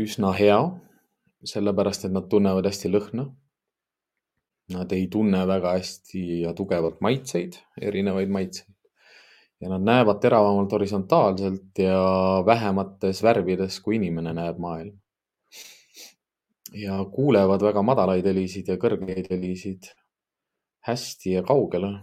üsna 0.05 0.31
hea, 0.37 0.59
sellepärast 1.45 2.07
et 2.07 2.13
nad 2.15 2.29
tunnevad 2.29 2.67
hästi 2.69 2.91
lõhna. 2.93 3.27
Nad 4.73 4.93
ei 4.97 5.05
tunne 5.13 5.43
väga 5.45 5.75
hästi 5.75 6.21
ja 6.41 6.53
tugevalt 6.57 7.01
maitseid, 7.05 7.59
erinevaid 7.81 8.31
maitseid 8.33 8.71
ja 9.61 9.69
nad 9.69 9.85
näevad 9.85 10.17
teravamalt 10.21 10.71
horisontaalselt 10.73 11.79
ja 11.79 11.99
vähemates 12.45 13.21
värvides, 13.23 13.77
kui 13.81 13.95
inimene 13.99 14.33
näeb 14.35 14.57
maailma 14.61 15.04
ja 16.75 16.97
kuulevad 17.11 17.63
väga 17.63 17.83
madalaid 17.85 18.25
helisid 18.27 18.67
ja 18.71 18.75
kõrgeid 18.81 19.29
helisid 19.31 19.87
hästi 20.87 21.37
ja 21.37 21.43
kaugele. 21.43 21.93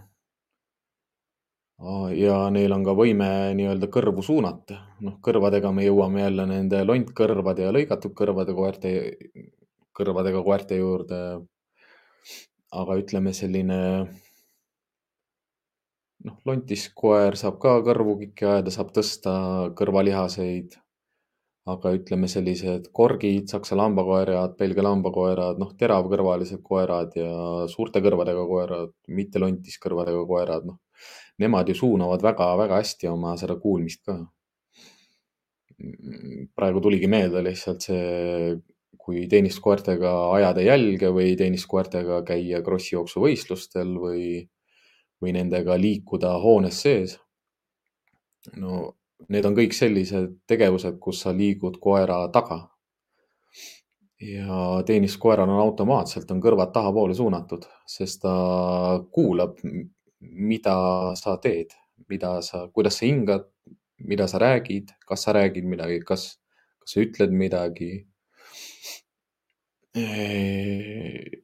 ja 2.15 2.35
neil 2.53 2.71
on 2.71 2.83
ka 2.85 2.93
võime 2.95 3.27
nii-öelda 3.57 3.89
kõrvu 3.91 4.23
suunata, 4.23 4.77
noh, 5.03 5.17
kõrvadega 5.25 5.71
me 5.75 5.83
jõuame 5.83 6.21
jälle 6.21 6.45
nende 6.47 6.83
lontkõrvade 6.85 7.65
ja 7.65 7.73
lõigatud 7.75 8.13
kõrvade 8.15 8.53
koerte, 8.55 8.91
kõrvadega 9.91 10.43
koerte 10.43 10.77
juurde. 10.79 11.19
aga 12.73 12.95
ütleme 12.97 13.33
selline 13.33 13.79
noh, 16.25 16.37
lontis 16.45 16.87
koer 16.95 17.35
saab 17.37 17.59
ka 17.59 17.75
kõrvu 17.85 18.17
kikki 18.21 18.45
ajada, 18.45 18.71
saab 18.71 18.93
tõsta 18.95 19.33
kõrvalihaseid 19.77 20.79
aga 21.69 21.93
ütleme, 21.95 22.27
sellised 22.27 22.89
korgid, 22.95 23.47
saksa 23.51 23.77
lambakoerad, 23.79 24.57
Belgia 24.59 24.83
lambakoerad, 24.83 25.59
noh, 25.61 25.71
teravkõrvalised 25.79 26.59
koerad 26.65 27.15
ja 27.15 27.29
suurte 27.71 28.01
kõrvadega 28.03 28.43
koerad, 28.49 28.91
mitte 29.07 29.39
lontiskõrvadega 29.39 30.25
koerad, 30.27 30.67
noh, 30.67 30.81
nemad 31.39 31.71
ju 31.71 31.77
suunavad 31.79 32.23
väga-väga 32.25 32.81
hästi 32.81 33.09
oma 33.11 33.37
seda 33.39 33.55
kuulmist 33.59 34.03
ka. 34.07 34.19
praegu 36.55 36.79
tuligi 36.83 37.07
meelde 37.09 37.41
lihtsalt 37.43 37.81
see, 37.83 38.53
kui 39.03 39.25
teenistuskoertega 39.27 40.11
ajada 40.35 40.61
jälge 40.63 41.09
või 41.11 41.33
teenistuskoertega 41.39 42.21
käia 42.27 42.61
krossi 42.63 42.93
jooksuvõistlustel 42.95 43.95
või, 43.99 44.27
või 45.23 45.33
nendega 45.35 45.75
liikuda 45.79 46.35
hoones 46.43 46.81
sees. 46.85 47.17
no 48.59 48.93
need 49.31 49.45
on 49.47 49.55
kõik 49.57 49.75
sellised 49.75 50.37
tegevused, 50.49 50.99
kus 51.01 51.23
sa 51.25 51.33
liigud 51.35 51.79
koera 51.83 52.25
taga. 52.33 52.67
ja 54.23 54.79
teenistuskoeral 54.87 55.49
on 55.51 55.59
automaatselt, 55.59 56.29
on 56.31 56.39
kõrvad 56.39 56.69
tahapoole 56.71 57.15
suunatud, 57.15 57.65
sest 57.89 58.21
ta 58.23 58.35
kuulab, 59.11 59.57
mida 60.21 60.75
sa 61.19 61.35
teed, 61.43 61.73
mida 62.07 62.37
sa, 62.41 62.69
kuidas 62.71 63.01
sa 63.01 63.05
hingad, 63.05 63.49
mida 63.99 64.27
sa 64.31 64.39
räägid, 64.39 64.93
kas 65.07 65.25
sa 65.27 65.33
räägid 65.35 65.67
midagi, 65.67 65.99
kas, 66.07 66.37
kas 66.79 66.95
sa 66.95 67.03
ütled 67.03 67.35
midagi. 67.35 68.07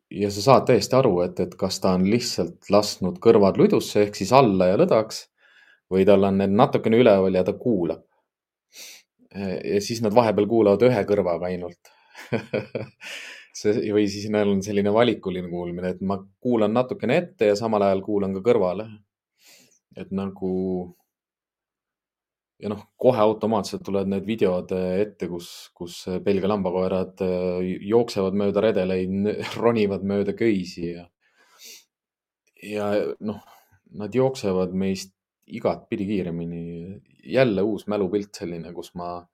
ja 0.10 0.32
sa 0.32 0.42
saad 0.42 0.64
täiesti 0.72 0.96
aru, 0.98 1.20
et, 1.22 1.40
et 1.44 1.52
kas 1.60 1.82
ta 1.84 1.92
on 1.98 2.08
lihtsalt 2.10 2.72
lasknud 2.74 3.20
kõrvad 3.22 3.60
ludusse 3.62 4.08
ehk 4.08 4.16
siis 4.18 4.32
alla 4.34 4.72
ja 4.72 4.80
lõdvaks 4.80 5.20
või 5.90 6.06
tal 6.06 6.24
on 6.28 6.40
need 6.42 6.54
natukene 6.56 7.00
üleval 7.02 7.36
ja 7.36 7.44
ta 7.44 7.56
kuulab. 7.58 8.06
ja 9.36 9.82
siis 9.82 10.02
nad 10.02 10.16
vahepeal 10.16 10.48
kuulavad 10.50 10.84
ühe 10.88 11.02
kõrvaga 11.06 11.52
ainult 11.52 11.92
see 13.60 13.92
või 13.94 14.08
siis 14.10 14.30
neil 14.34 14.50
on 14.54 14.64
selline 14.66 14.94
valikuline 14.94 15.50
kuulmine, 15.52 15.94
et 15.94 16.02
ma 16.02 16.18
kuulan 16.42 16.74
natukene 16.74 17.18
ette 17.24 17.52
ja 17.52 17.58
samal 17.60 17.86
ajal 17.86 18.02
kuulan 18.06 18.34
ka 18.38 18.44
kõrvale. 18.46 18.88
et 19.98 20.12
nagu 20.16 20.54
ja 22.60 22.72
noh, 22.72 22.82
kohe 23.00 23.22
automaatselt 23.24 23.84
tulevad 23.86 24.10
need 24.12 24.26
videod 24.28 24.72
ette, 24.76 25.30
kus, 25.32 25.70
kus 25.76 26.02
Belgia 26.24 26.50
lambakoerad 26.52 27.24
äh, 27.24 27.70
jooksevad 27.88 28.36
mööda 28.40 28.64
redeleid, 28.66 29.30
ronivad 29.64 30.04
mööda 30.04 30.36
köisi 30.38 30.92
ja, 30.92 31.06
ja 32.64 32.90
noh, 33.20 33.40
nad 34.00 34.16
jooksevad 34.16 34.76
meist 34.76 35.16
igatpidi 35.50 36.06
kiiremini. 36.06 37.02
jälle 37.26 37.62
uus 37.62 37.88
mälupilt 37.88 38.34
selline, 38.34 38.74
kus 38.74 38.94
ma 38.96 39.28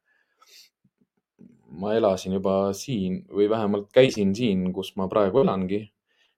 ma 1.76 1.94
elasin 1.96 2.38
juba 2.38 2.74
siin 2.74 3.20
või 3.32 3.50
vähemalt 3.52 3.92
käisin 3.94 4.34
siin, 4.36 4.72
kus 4.74 4.94
ma 4.96 5.08
praegu 5.12 5.44
elangi. 5.44 5.82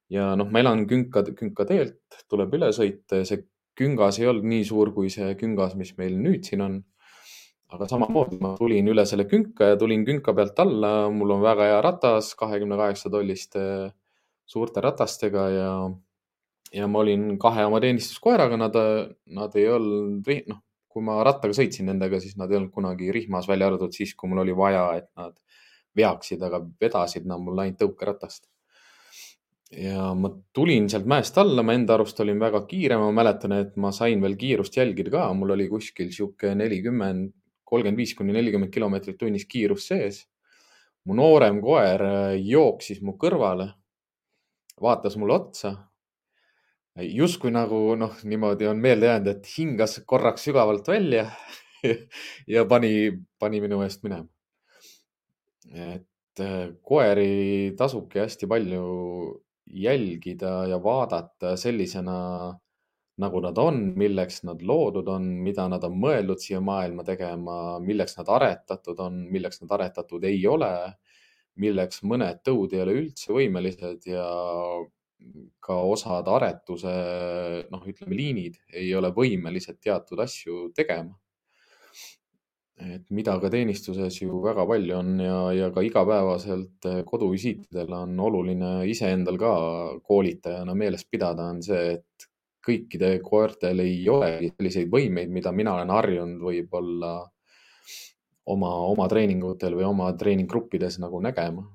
ja 0.09 0.35
noh, 0.39 0.47
ma 0.51 0.61
elan 0.63 0.85
künka, 0.87 1.23
künkateelt, 1.35 2.21
tuleb 2.31 2.53
üle 2.55 2.69
sõita 2.75 3.21
ja 3.21 3.25
see 3.27 3.43
küngas 3.77 4.19
ei 4.21 4.29
olnud 4.29 4.47
nii 4.47 4.63
suur 4.65 4.93
kui 4.95 5.09
see 5.13 5.33
küngas, 5.39 5.75
mis 5.75 5.91
meil 5.97 6.15
nüüd 6.21 6.47
siin 6.47 6.63
on. 6.63 6.77
aga 7.67 7.83
samamoodi 7.91 8.37
ma 8.39 8.53
tulin 8.55 8.87
üle 8.87 9.03
selle 9.05 9.25
künka 9.27 9.73
ja 9.73 9.77
tulin 9.79 10.05
künka 10.07 10.33
pealt 10.33 10.59
alla, 10.63 11.09
mul 11.11 11.35
on 11.35 11.41
väga 11.43 11.65
hea 11.67 11.81
ratas, 11.83 12.31
kahekümne 12.39 12.77
kaheksa 12.79 13.11
tolliste 13.11 13.63
suurte 14.47 14.81
ratastega 14.81 15.49
ja, 15.51 15.71
ja 16.73 16.87
ma 16.87 16.99
olin 17.03 17.37
kahe 17.39 17.65
oma 17.67 17.79
teenistuskoeraga, 17.83 18.57
nad, 18.59 18.75
nad 19.37 19.55
ei 19.59 19.67
olnud, 19.71 20.27
noh, 20.51 20.61
kui 20.91 21.05
ma 21.05 21.19
rattaga 21.25 21.55
sõitsin 21.55 21.87
nendega, 21.91 22.19
siis 22.23 22.37
nad 22.39 22.51
ei 22.51 22.59
olnud 22.59 22.73
kunagi 22.73 23.11
rihmas, 23.13 23.47
välja 23.49 23.69
arvatud 23.69 23.93
siis, 23.95 24.15
kui 24.17 24.31
mul 24.31 24.43
oli 24.43 24.55
vaja, 24.57 24.85
et 24.97 25.09
nad 25.19 25.35
veaksid, 25.97 26.43
aga 26.43 26.61
vedasid 26.81 27.27
nad 27.29 27.41
mul 27.41 27.59
ainult 27.63 27.81
tõukeratast. 27.81 28.47
ja 29.67 30.13
ma 30.15 30.29
tulin 30.55 30.85
sealt 30.87 31.07
mäest 31.11 31.35
alla, 31.37 31.63
ma 31.63 31.73
enda 31.75 31.97
arust 31.97 32.19
olin 32.23 32.39
väga 32.39 32.61
kiire, 32.69 32.97
ma 32.97 33.09
mäletan, 33.11 33.51
et 33.57 33.75
ma 33.75 33.91
sain 33.91 34.21
veel 34.23 34.37
kiirust 34.39 34.77
jälgida 34.77 35.11
ka, 35.11 35.25
mul 35.35 35.51
oli 35.57 35.67
kuskil 35.67 36.11
sihuke 36.15 36.53
nelikümmend, 36.55 37.33
kolmkümmend 37.67 37.99
viis 37.99 38.13
kuni 38.15 38.31
nelikümmend 38.31 38.71
kilomeetrit 38.71 39.17
tunnis 39.19 39.45
kiirus 39.45 39.89
sees. 39.91 40.25
mu 41.07 41.15
noorem 41.15 41.61
koer 41.63 42.01
jooksis 42.43 42.99
mu 43.01 43.13
kõrvale, 43.19 43.69
vaatas 44.81 45.15
mulle 45.15 45.35
otsa 45.35 45.69
justkui 47.03 47.51
nagu 47.53 47.95
noh, 47.99 48.15
niimoodi 48.25 48.67
on 48.69 48.79
meelde 48.81 49.11
jäänud, 49.11 49.31
et 49.31 49.49
hingas 49.57 49.99
korraks 50.05 50.47
sügavalt 50.47 50.87
välja 50.87 51.27
ja 52.53 52.65
pani, 52.65 53.11
pani 53.39 53.61
minu 53.61 53.81
eest 53.85 54.03
minema. 54.05 54.25
et 55.67 56.39
äh, 56.39 56.69
koeri 56.81 57.73
tasubki 57.77 58.21
hästi 58.23 58.47
palju 58.47 58.85
jälgida 59.67 60.61
ja 60.71 60.77
vaadata 60.83 61.57
sellisena, 61.59 62.17
nagu 63.17 63.41
nad 63.43 63.57
on, 63.57 63.81
milleks 63.99 64.43
nad 64.47 64.61
loodud 64.61 65.09
on, 65.11 65.25
mida 65.43 65.67
nad 65.67 65.83
on 65.83 65.97
mõeldud 65.99 66.39
siia 66.39 66.61
maailma 66.63 67.03
tegema, 67.03 67.77
milleks 67.83 68.15
nad 68.17 68.29
aretatud 68.31 68.99
on, 69.03 69.25
milleks 69.31 69.61
nad 69.61 69.73
aretatud 69.75 70.23
ei 70.23 70.39
ole, 70.47 70.71
milleks 71.59 72.03
mõned 72.05 72.39
tõud 72.45 72.73
ei 72.73 72.83
ole 72.85 72.95
üldse 73.01 73.33
võimelised 73.33 74.07
ja 74.07 74.23
ka 75.59 75.77
osad 75.91 76.27
aretuse, 76.31 76.91
noh, 77.71 77.85
ütleme 77.91 78.17
liinid 78.17 78.59
ei 78.73 78.91
ole 78.95 79.11
võimelised 79.15 79.79
teatud 79.83 80.19
asju 80.23 80.67
tegema. 80.77 81.17
et 82.77 83.07
mida 83.09 83.33
ka 83.41 83.49
teenistuses 83.49 84.19
ju 84.21 84.37
väga 84.43 84.61
palju 84.69 84.93
on 84.99 85.07
ja, 85.17 85.37
ja 85.57 85.67
ka 85.73 85.81
igapäevaselt 85.81 86.85
koduvisiitidel 87.09 87.93
on 87.97 88.19
oluline 88.21 88.69
iseendal 88.85 89.39
ka 89.41 89.53
koolitajana 90.05 90.75
meeles 90.77 91.07
pidada, 91.09 91.47
on 91.49 91.63
see, 91.65 91.95
et 91.97 92.27
kõikide 92.67 93.09
koertel 93.25 93.81
ei 93.81 94.03
olegi 94.13 94.51
selliseid 94.53 94.93
võimeid, 94.93 95.33
mida 95.33 95.51
mina 95.55 95.73
olen 95.73 95.89
harjunud 95.95 96.45
võib-olla 96.51 97.13
oma, 98.45 98.71
oma 98.93 99.07
treeningutel 99.09 99.73
või 99.79 99.87
oma 99.89 100.11
treeninggruppides 100.13 100.99
nagu 101.01 101.21
nägema 101.23 101.65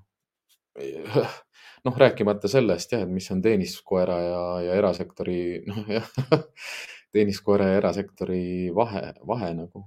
noh, 1.86 1.96
rääkimata 1.98 2.48
sellest 2.50 2.92
jah, 2.94 3.04
et 3.04 3.12
mis 3.12 3.28
on 3.34 3.42
teenistuskoera 3.42 4.18
ja, 4.22 4.42
ja 4.66 4.76
erasektori, 4.80 5.38
noh 5.68 5.88
jah 5.90 6.10
teenistuskoera 7.14 7.72
ja 7.72 7.80
erasektori 7.80 8.44
vahe, 8.74 9.08
vahe 9.28 9.52
nagu, 9.58 9.86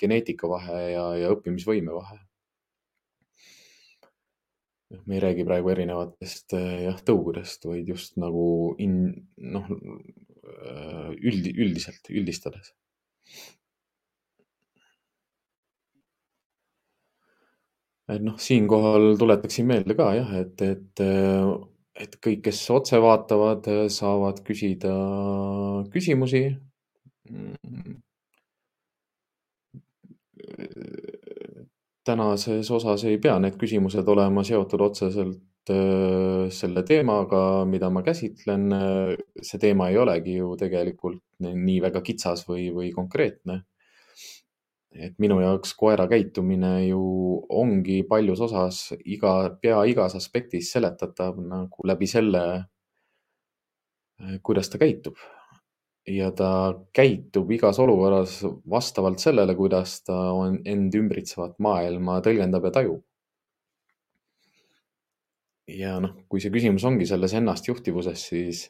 geneetika 0.00 0.50
vahe 0.50 0.80
ja, 0.92 1.04
ja 1.22 1.30
õppimisvõime 1.34 1.94
vahe. 1.94 2.18
me 5.04 5.18
ei 5.18 5.20
räägi 5.20 5.44
praegu 5.44 5.68
erinevatest 5.68 6.54
jah, 6.56 7.00
tõugudest, 7.04 7.66
vaid 7.68 7.88
just 7.92 8.16
nagu 8.16 8.74
in, 8.80 8.94
noh, 9.36 9.68
üldi, 11.20 11.52
üldiselt, 11.60 12.08
üldistades 12.08 12.72
et 18.08 18.22
noh, 18.24 18.38
siinkohal 18.40 19.16
tuletaksin 19.20 19.66
meelde 19.68 19.96
ka 19.98 20.12
jah, 20.16 20.30
et, 20.40 20.62
et, 20.64 21.02
et 22.04 22.16
kõik, 22.24 22.42
kes 22.46 22.62
otse 22.72 23.00
vaatavad, 23.02 23.68
saavad 23.92 24.42
küsida 24.46 24.94
küsimusi. 25.92 26.46
tänases 32.08 32.70
osas 32.72 33.02
ei 33.04 33.18
pea 33.20 33.34
need 33.38 33.58
küsimused 33.60 34.06
olema 34.08 34.40
seotud 34.46 34.80
otseselt 34.80 35.72
selle 36.56 36.82
teemaga, 36.88 37.42
mida 37.68 37.90
ma 37.92 38.02
käsitlen. 38.02 38.70
see 39.42 39.60
teema 39.60 39.90
ei 39.90 39.98
olegi 40.00 40.38
ju 40.38 40.54
tegelikult 40.56 41.20
nii 41.44 41.82
väga 41.84 42.00
kitsas 42.02 42.46
või, 42.48 42.70
või 42.74 42.88
konkreetne 42.96 43.60
et 44.92 45.14
minu 45.20 45.38
jaoks 45.42 45.74
koera 45.78 46.06
käitumine 46.08 46.72
ju 46.86 47.00
ongi 47.60 48.02
paljus 48.08 48.40
osas 48.48 48.80
iga, 49.04 49.34
pea 49.62 49.82
igas 49.90 50.16
aspektis 50.18 50.72
seletatav 50.72 51.40
nagu 51.42 51.88
läbi 51.88 52.08
selle, 52.08 52.44
kuidas 54.42 54.70
ta 54.72 54.80
käitub. 54.80 55.16
ja 56.08 56.30
ta 56.32 56.72
käitub 56.96 57.50
igas 57.52 57.78
olukorras 57.78 58.38
vastavalt 58.70 59.20
sellele, 59.20 59.54
kuidas 59.54 59.98
ta 60.06 60.16
on 60.32 60.56
end 60.64 60.94
ümbritsevat 60.96 61.58
maailma 61.60 62.22
tõlgendab 62.24 62.64
ja 62.64 62.70
tajub. 62.78 63.02
ja 65.68 65.98
noh, 66.00 66.16
kui 66.28 66.40
see 66.40 66.50
küsimus 66.50 66.84
ongi 66.88 67.06
selles 67.06 67.34
ennastjuhtivuses, 67.36 68.24
siis 68.30 68.64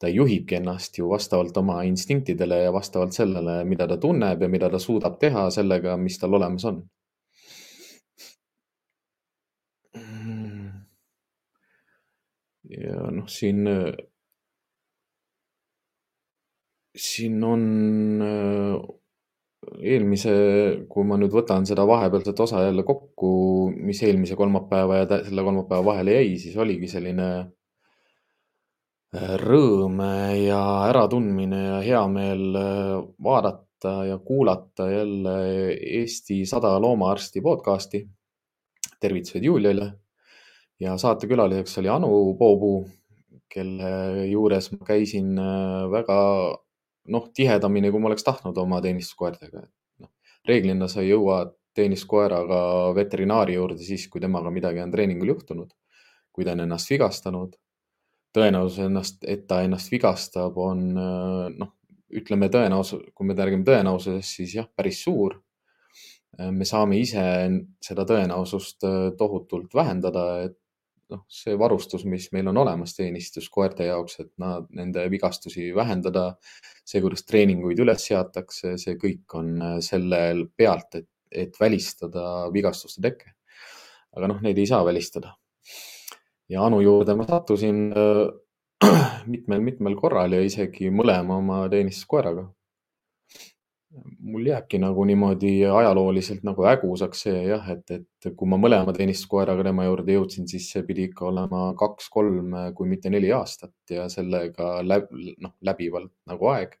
ta 0.00 0.08
juhibki 0.08 0.56
ennast 0.56 0.96
ju 0.98 1.08
vastavalt 1.10 1.56
oma 1.60 1.82
instinktidele 1.84 2.62
ja 2.64 2.72
vastavalt 2.72 3.12
sellele, 3.16 3.60
mida 3.68 3.86
ta 3.88 3.98
tunneb 4.00 4.42
ja 4.42 4.48
mida 4.48 4.70
ta 4.72 4.78
suudab 4.80 5.18
teha 5.20 5.50
sellega, 5.52 5.96
mis 6.00 6.18
tal 6.18 6.34
olemas 6.40 6.64
on. 6.72 6.82
ja 12.70 13.10
noh, 13.10 13.26
siin, 13.28 13.66
siin 16.96 17.44
on 17.44 17.64
eelmise, 19.80 20.32
kui 20.90 21.06
ma 21.06 21.18
nüüd 21.20 21.34
võtan 21.34 21.66
seda 21.68 21.84
vahepealset 21.88 22.40
osa 22.46 22.64
jälle 22.64 22.84
kokku, 22.88 23.32
mis 23.74 24.02
eelmise 24.06 24.38
kolmapäeva 24.38 25.02
ja 25.02 25.08
selle 25.26 25.44
kolmapäeva 25.46 25.84
vahele 25.92 26.16
jäi, 26.20 26.36
siis 26.40 26.56
oligi 26.56 26.88
selline 26.88 27.30
rõõm 29.12 29.98
ja 30.38 30.60
äratundmine 30.86 31.60
ja 31.64 31.78
hea 31.82 32.02
meel 32.08 32.56
äh, 32.56 33.02
vaadata 33.22 34.04
ja 34.06 34.18
kuulata 34.18 34.90
jälle 34.90 35.74
Eesti 35.74 36.44
sada 36.46 36.80
loomaarsti 36.80 37.40
podcasti. 37.40 38.08
tervitused 39.00 39.42
Juliale 39.42 39.92
ja 40.80 40.96
saatekülaliseks 40.98 41.78
oli 41.78 41.88
Anu 41.88 42.34
Poopuu, 42.38 42.88
kelle 43.48 44.26
juures 44.26 44.72
ma 44.72 44.86
käisin 44.86 45.38
äh, 45.38 45.90
väga 45.90 46.18
noh, 47.08 47.30
tihedamini, 47.34 47.90
kui 47.90 48.00
ma 48.00 48.08
oleks 48.08 48.24
tahtnud 48.24 48.56
oma 48.56 48.80
teenistuskoertega. 48.80 49.62
noh, 49.98 50.10
reeglina 50.48 50.88
sa 50.88 51.00
ei 51.00 51.10
jõua 51.10 51.50
teenistuskoeraga 51.74 52.94
veterinaari 52.94 53.54
juurde 53.54 53.82
siis, 53.82 54.06
kui 54.08 54.20
temaga 54.20 54.50
midagi 54.50 54.80
on 54.80 54.90
treeningul 54.90 55.34
juhtunud, 55.34 55.74
kui 56.32 56.44
ta 56.44 56.52
on 56.52 56.60
ennast 56.60 56.90
vigastanud 56.90 57.56
tõenäosus 58.36 58.86
ennast, 58.86 59.24
et 59.28 59.46
ta 59.50 59.62
ennast 59.64 59.90
vigastab, 59.92 60.58
on 60.58 60.88
noh, 60.94 61.72
ütleme 62.10 62.50
tõenäosus, 62.50 63.10
kui 63.14 63.28
me 63.28 63.36
räägime 63.38 63.66
tõenäosusest, 63.66 64.36
siis 64.40 64.56
jah, 64.58 64.68
päris 64.76 65.02
suur. 65.04 65.40
me 66.40 66.64
saame 66.64 66.96
ise 66.96 67.22
seda 67.84 68.06
tõenäosust 68.08 68.86
tohutult 69.18 69.74
vähendada, 69.74 70.44
et 70.46 70.56
noh, 71.10 71.24
see 71.30 71.56
varustus, 71.58 72.04
mis 72.08 72.28
meil 72.34 72.48
on 72.50 72.60
olemas 72.62 72.94
teenistuskoerte 72.96 73.88
jaoks, 73.88 74.20
et 74.22 74.30
nad, 74.42 74.68
nende 74.76 75.04
vigastusi 75.12 75.70
vähendada, 75.76 76.36
see, 76.84 77.02
kuidas 77.02 77.26
treeninguid 77.26 77.82
üles 77.82 78.06
seatakse, 78.10 78.76
see 78.80 78.96
kõik 79.00 79.36
on 79.38 79.52
selle 79.84 80.22
pealt, 80.56 81.00
et, 81.02 81.10
et 81.30 81.60
välistada 81.60 82.24
vigastuste 82.54 83.02
teke. 83.04 83.34
aga 84.16 84.26
noh, 84.26 84.40
neid 84.42 84.58
ei 84.58 84.66
saa 84.66 84.82
välistada. 84.86 85.36
Ja 86.50 86.64
Anu 86.66 86.80
juurde 86.84 87.14
ma 87.16 87.26
sattusin 87.28 87.90
mitmel-mitmel 89.32 89.96
korral 89.98 90.34
ja 90.34 90.40
isegi 90.44 90.90
mõlema 90.90 91.38
oma 91.38 91.62
teenistuskoeraga 91.72 92.48
mul 94.18 94.46
jääbki 94.46 94.78
nagu 94.78 95.04
niimoodi 95.04 95.50
ajalooliselt 95.66 96.44
nagu 96.46 96.64
hägusaks 96.66 97.24
see 97.26 97.40
jah, 97.48 97.64
et, 97.74 97.90
et 97.96 98.28
kui 98.38 98.48
ma 98.50 98.58
mõlema 98.60 98.94
teenistuskoeraga 98.96 99.64
tema 99.66 99.86
juurde 99.88 100.14
jõudsin, 100.14 100.46
siis 100.50 100.68
see 100.72 100.84
pidi 100.86 101.08
ikka 101.08 101.26
olema 101.30 101.62
kaks-kolm, 101.78 102.54
kui 102.76 102.90
mitte 102.90 103.10
neli 103.10 103.32
aastat 103.34 103.94
ja 103.96 104.06
sellega 104.12 104.78
läb, 104.86 105.10
noh, 105.42 105.56
läbivalt 105.66 106.12
nagu 106.30 106.52
aeg. 106.54 106.76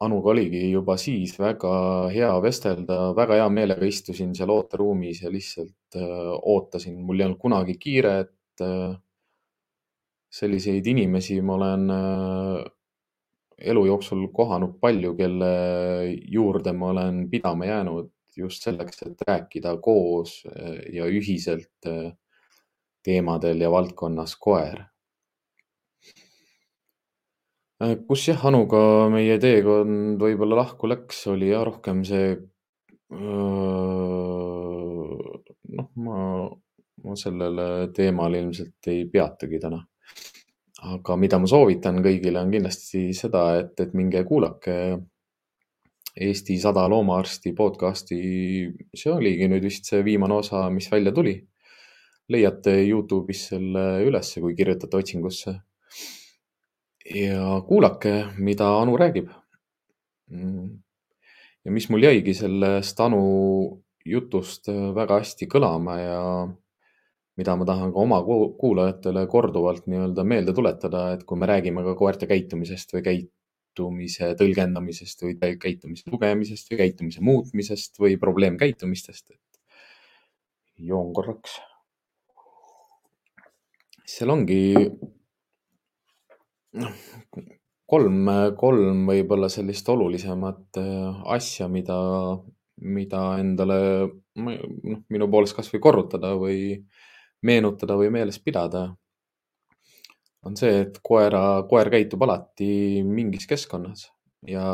Anuga 0.00 0.32
oligi 0.32 0.62
juba 0.70 0.96
siis 0.96 1.34
väga 1.36 1.72
hea 2.14 2.30
vestelda, 2.40 3.10
väga 3.16 3.42
hea 3.42 3.50
meelega 3.52 3.84
istusin 3.84 4.32
seal 4.36 4.52
ooteruumis 4.54 5.20
ja 5.26 5.32
lihtsalt 5.32 5.74
äh, 5.98 6.32
ootasin, 6.54 7.00
mul 7.04 7.20
ei 7.20 7.28
olnud 7.28 7.40
kunagi 7.40 7.78
kiiret 7.80 8.62
äh,. 8.64 8.98
selliseid 10.30 10.86
inimesi 10.86 11.40
ma 11.42 11.56
olen 11.56 11.90
äh, 11.90 12.64
elu 13.72 13.84
jooksul 13.86 14.28
kohanud 14.32 14.76
palju, 14.80 15.14
kelle 15.18 15.50
juurde 16.30 16.72
ma 16.72 16.92
olen 16.94 17.24
pidama 17.30 17.66
jäänud 17.66 18.12
just 18.36 18.62
selleks, 18.62 19.02
et 19.02 19.24
rääkida 19.26 19.74
koos 19.82 20.44
ja 20.92 21.04
ühiselt 21.10 21.88
teemadel 23.04 23.60
ja 23.60 23.70
valdkonnas 23.72 24.36
koer. 24.40 24.84
Kus 27.80 28.26
jah, 28.28 28.42
Anuga 28.44 29.08
meie 29.08 29.38
teekond 29.40 30.20
võib-olla 30.20 30.58
lahku 30.58 30.88
läks, 30.90 31.22
oli 31.32 31.48
jah 31.48 31.62
rohkem 31.64 32.02
see. 32.04 32.34
Noh, 35.76 35.90
ma, 36.04 36.18
ma 37.04 37.16
sellele 37.16 37.90
teemale 37.96 38.42
ilmselt 38.42 38.90
ei 38.92 39.06
peatugi 39.10 39.60
täna 39.62 39.80
aga 40.80 41.16
mida 41.20 41.38
ma 41.40 41.48
soovitan 41.50 42.00
kõigile, 42.04 42.40
on 42.40 42.52
kindlasti 42.52 43.10
seda, 43.16 43.44
et, 43.60 43.74
et 43.82 43.96
minge 43.96 44.22
kuulake 44.28 44.76
Eesti 46.20 46.56
sada 46.58 46.88
loomaarsti 46.90 47.52
podcasti. 47.54 48.16
see 48.98 49.12
oligi 49.12 49.46
nüüd 49.48 49.62
vist 49.62 49.86
see 49.86 50.02
viimane 50.04 50.34
osa, 50.40 50.64
mis 50.70 50.90
välja 50.90 51.12
tuli. 51.14 51.36
leiate 52.30 52.72
Youtube'is 52.86 53.46
selle 53.50 53.84
ülesse, 54.06 54.40
kui 54.40 54.54
kirjutate 54.54 54.96
otsingusse. 54.96 55.54
ja 57.14 57.60
kuulake, 57.66 58.24
mida 58.38 58.72
Anu 58.80 58.96
räägib. 58.96 59.30
ja 61.64 61.70
mis 61.70 61.88
mul 61.90 62.02
jäigi 62.02 62.34
sellest 62.34 63.00
Anu 63.00 63.82
jutust 64.06 64.68
väga 64.96 65.20
hästi 65.20 65.48
kõlama 65.50 65.96
ja 66.00 66.22
mida 67.40 67.56
ma 67.56 67.66
tahan 67.68 67.92
ka 67.92 68.02
oma 68.02 68.20
kuulajatele 68.60 69.26
korduvalt 69.30 69.86
nii-öelda 69.90 70.24
meelde 70.28 70.54
tuletada, 70.56 71.10
et 71.14 71.24
kui 71.28 71.38
me 71.40 71.48
räägime 71.50 71.84
ka 71.86 71.94
koerte 71.98 72.28
käitumisest 72.30 72.92
või 72.96 73.04
käitumise 73.06 74.32
tõlgendamisest 74.40 75.24
või 75.24 75.36
käitumise 75.60 76.12
lugemisest 76.12 76.72
või 76.72 76.80
käitumise 76.82 77.24
muutmisest 77.24 78.00
või 78.02 78.18
probleemkäitumistest, 78.20 79.30
et 79.30 79.50
joon 80.90 81.12
korraks. 81.16 81.60
seal 84.10 84.32
ongi 84.32 84.74
noh, 86.82 86.94
kolm, 87.90 88.30
kolm 88.58 89.04
võib-olla 89.10 89.48
sellist 89.52 89.88
olulisemat 89.88 90.80
äh, 90.82 91.20
asja, 91.36 91.68
mida, 91.70 91.96
mida 92.80 93.20
endale 93.40 93.78
noh, 94.40 95.04
minu 95.12 95.28
poolest 95.30 95.56
kasvõi 95.56 95.80
korrutada 95.82 96.32
või 96.38 96.74
meenutada 97.46 97.96
või 97.96 98.10
meeles 98.12 98.38
pidada, 98.42 98.88
on 100.46 100.56
see, 100.56 100.84
et 100.86 101.00
koera, 101.04 101.62
koer 101.68 101.90
käitub 101.92 102.22
alati 102.24 103.02
mingis 103.04 103.46
keskkonnas 103.48 104.06
ja 104.48 104.64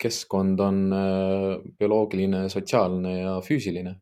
keskkond 0.00 0.60
on 0.60 0.80
äh, 0.92 1.50
bioloogiline, 1.78 2.48
sotsiaalne 2.50 3.18
ja 3.20 3.36
füüsiline. 3.44 4.00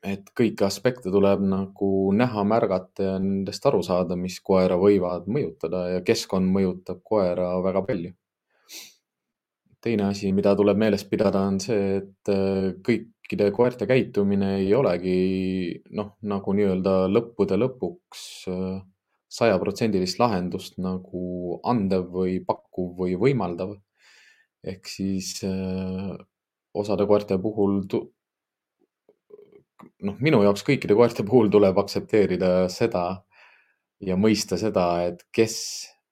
et 0.00 0.30
kõiki 0.32 0.64
aspekte 0.64 1.10
tuleb 1.12 1.42
nagu 1.44 1.88
näha, 2.16 2.40
märgata 2.48 3.04
ja 3.04 3.18
nendest 3.20 3.66
aru 3.68 3.82
saada, 3.84 4.16
mis 4.16 4.38
koera 4.40 4.78
võivad 4.80 5.26
mõjutada 5.28 5.82
ja 5.90 6.00
keskkond 6.00 6.48
mõjutab 6.54 7.02
koera 7.04 7.50
väga 7.60 7.82
palju 7.84 8.14
teine 9.80 10.10
asi, 10.10 10.32
mida 10.36 10.54
tuleb 10.56 10.78
meeles 10.80 11.04
pidada, 11.08 11.42
on 11.48 11.58
see, 11.62 12.00
et 12.00 12.30
äh, 12.32 12.70
kõikide 12.84 13.50
koerte 13.56 13.88
käitumine 13.88 14.56
ei 14.60 14.72
olegi 14.76 15.18
noh, 15.96 16.14
nagu 16.28 16.54
nii-öelda 16.56 16.94
lõppude 17.10 17.58
lõpuks 17.60 18.24
äh, 18.52 18.80
sajaprotsendilist 19.30 20.18
lahendust 20.20 20.80
nagu 20.82 21.60
andev 21.70 22.08
või 22.12 22.40
pakkuv 22.44 22.96
või 23.04 23.16
võimaldav. 23.20 23.76
ehk 24.60 24.88
siis 24.92 25.38
äh, 25.48 26.16
osade 26.74 27.06
koerte 27.08 27.38
puhul 27.40 27.80
noh, 30.04 30.16
minu 30.20 30.42
jaoks 30.44 30.64
kõikide 30.66 30.96
koerte 30.98 31.24
puhul 31.24 31.48
tuleb 31.50 31.78
aktsepteerida 31.80 32.68
seda 32.68 33.22
ja 34.00 34.16
mõista 34.16 34.58
seda, 34.60 35.06
et 35.08 35.24
kes 35.32 35.56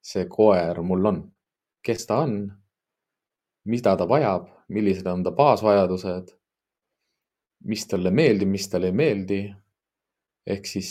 see 0.01 0.25
koer 0.31 0.81
mul 0.81 1.11
on, 1.13 1.21
kes 1.85 2.07
ta 2.09 2.23
on 2.25 2.41
mida 3.69 3.95
ta 3.97 4.07
vajab, 4.09 4.49
millised 4.73 5.07
on 5.07 5.23
ta 5.25 5.33
baasvajadused, 5.37 6.31
mis 7.69 7.87
talle 7.91 8.13
meeldib, 8.15 8.49
mis 8.49 8.69
talle 8.71 8.93
ei 8.93 8.97
meeldi. 8.97 9.41
ehk 10.49 10.65
siis 10.67 10.91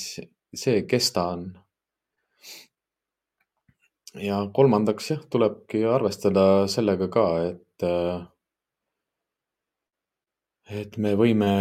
see, 0.53 0.83
kes 0.85 1.11
ta 1.15 1.23
on. 1.33 1.47
ja 4.21 4.43
kolmandaks 4.53 5.11
jah, 5.11 5.23
tulebki 5.29 5.83
arvestada 5.85 6.67
sellega 6.69 7.07
ka, 7.13 7.25
et, 7.49 7.87
et 10.81 10.97
me 10.97 11.15
võime 11.17 11.51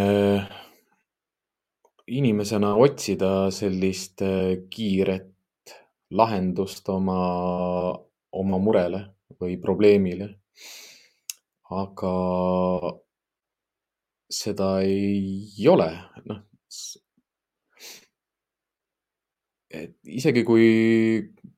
inimesena 2.07 2.74
otsida 2.76 3.50
sellist 3.50 4.22
kiiret 4.70 5.33
lahendust 6.11 6.88
oma, 6.92 7.20
oma 8.33 8.59
murele 8.62 9.00
või 9.40 9.57
probleemile 9.61 10.35
aga 11.70 12.12
seda 14.31 14.68
ei 14.83 15.66
ole, 15.70 15.88
noh. 16.26 16.42
et 19.76 19.92
isegi 20.09 20.42
kui, 20.46 20.66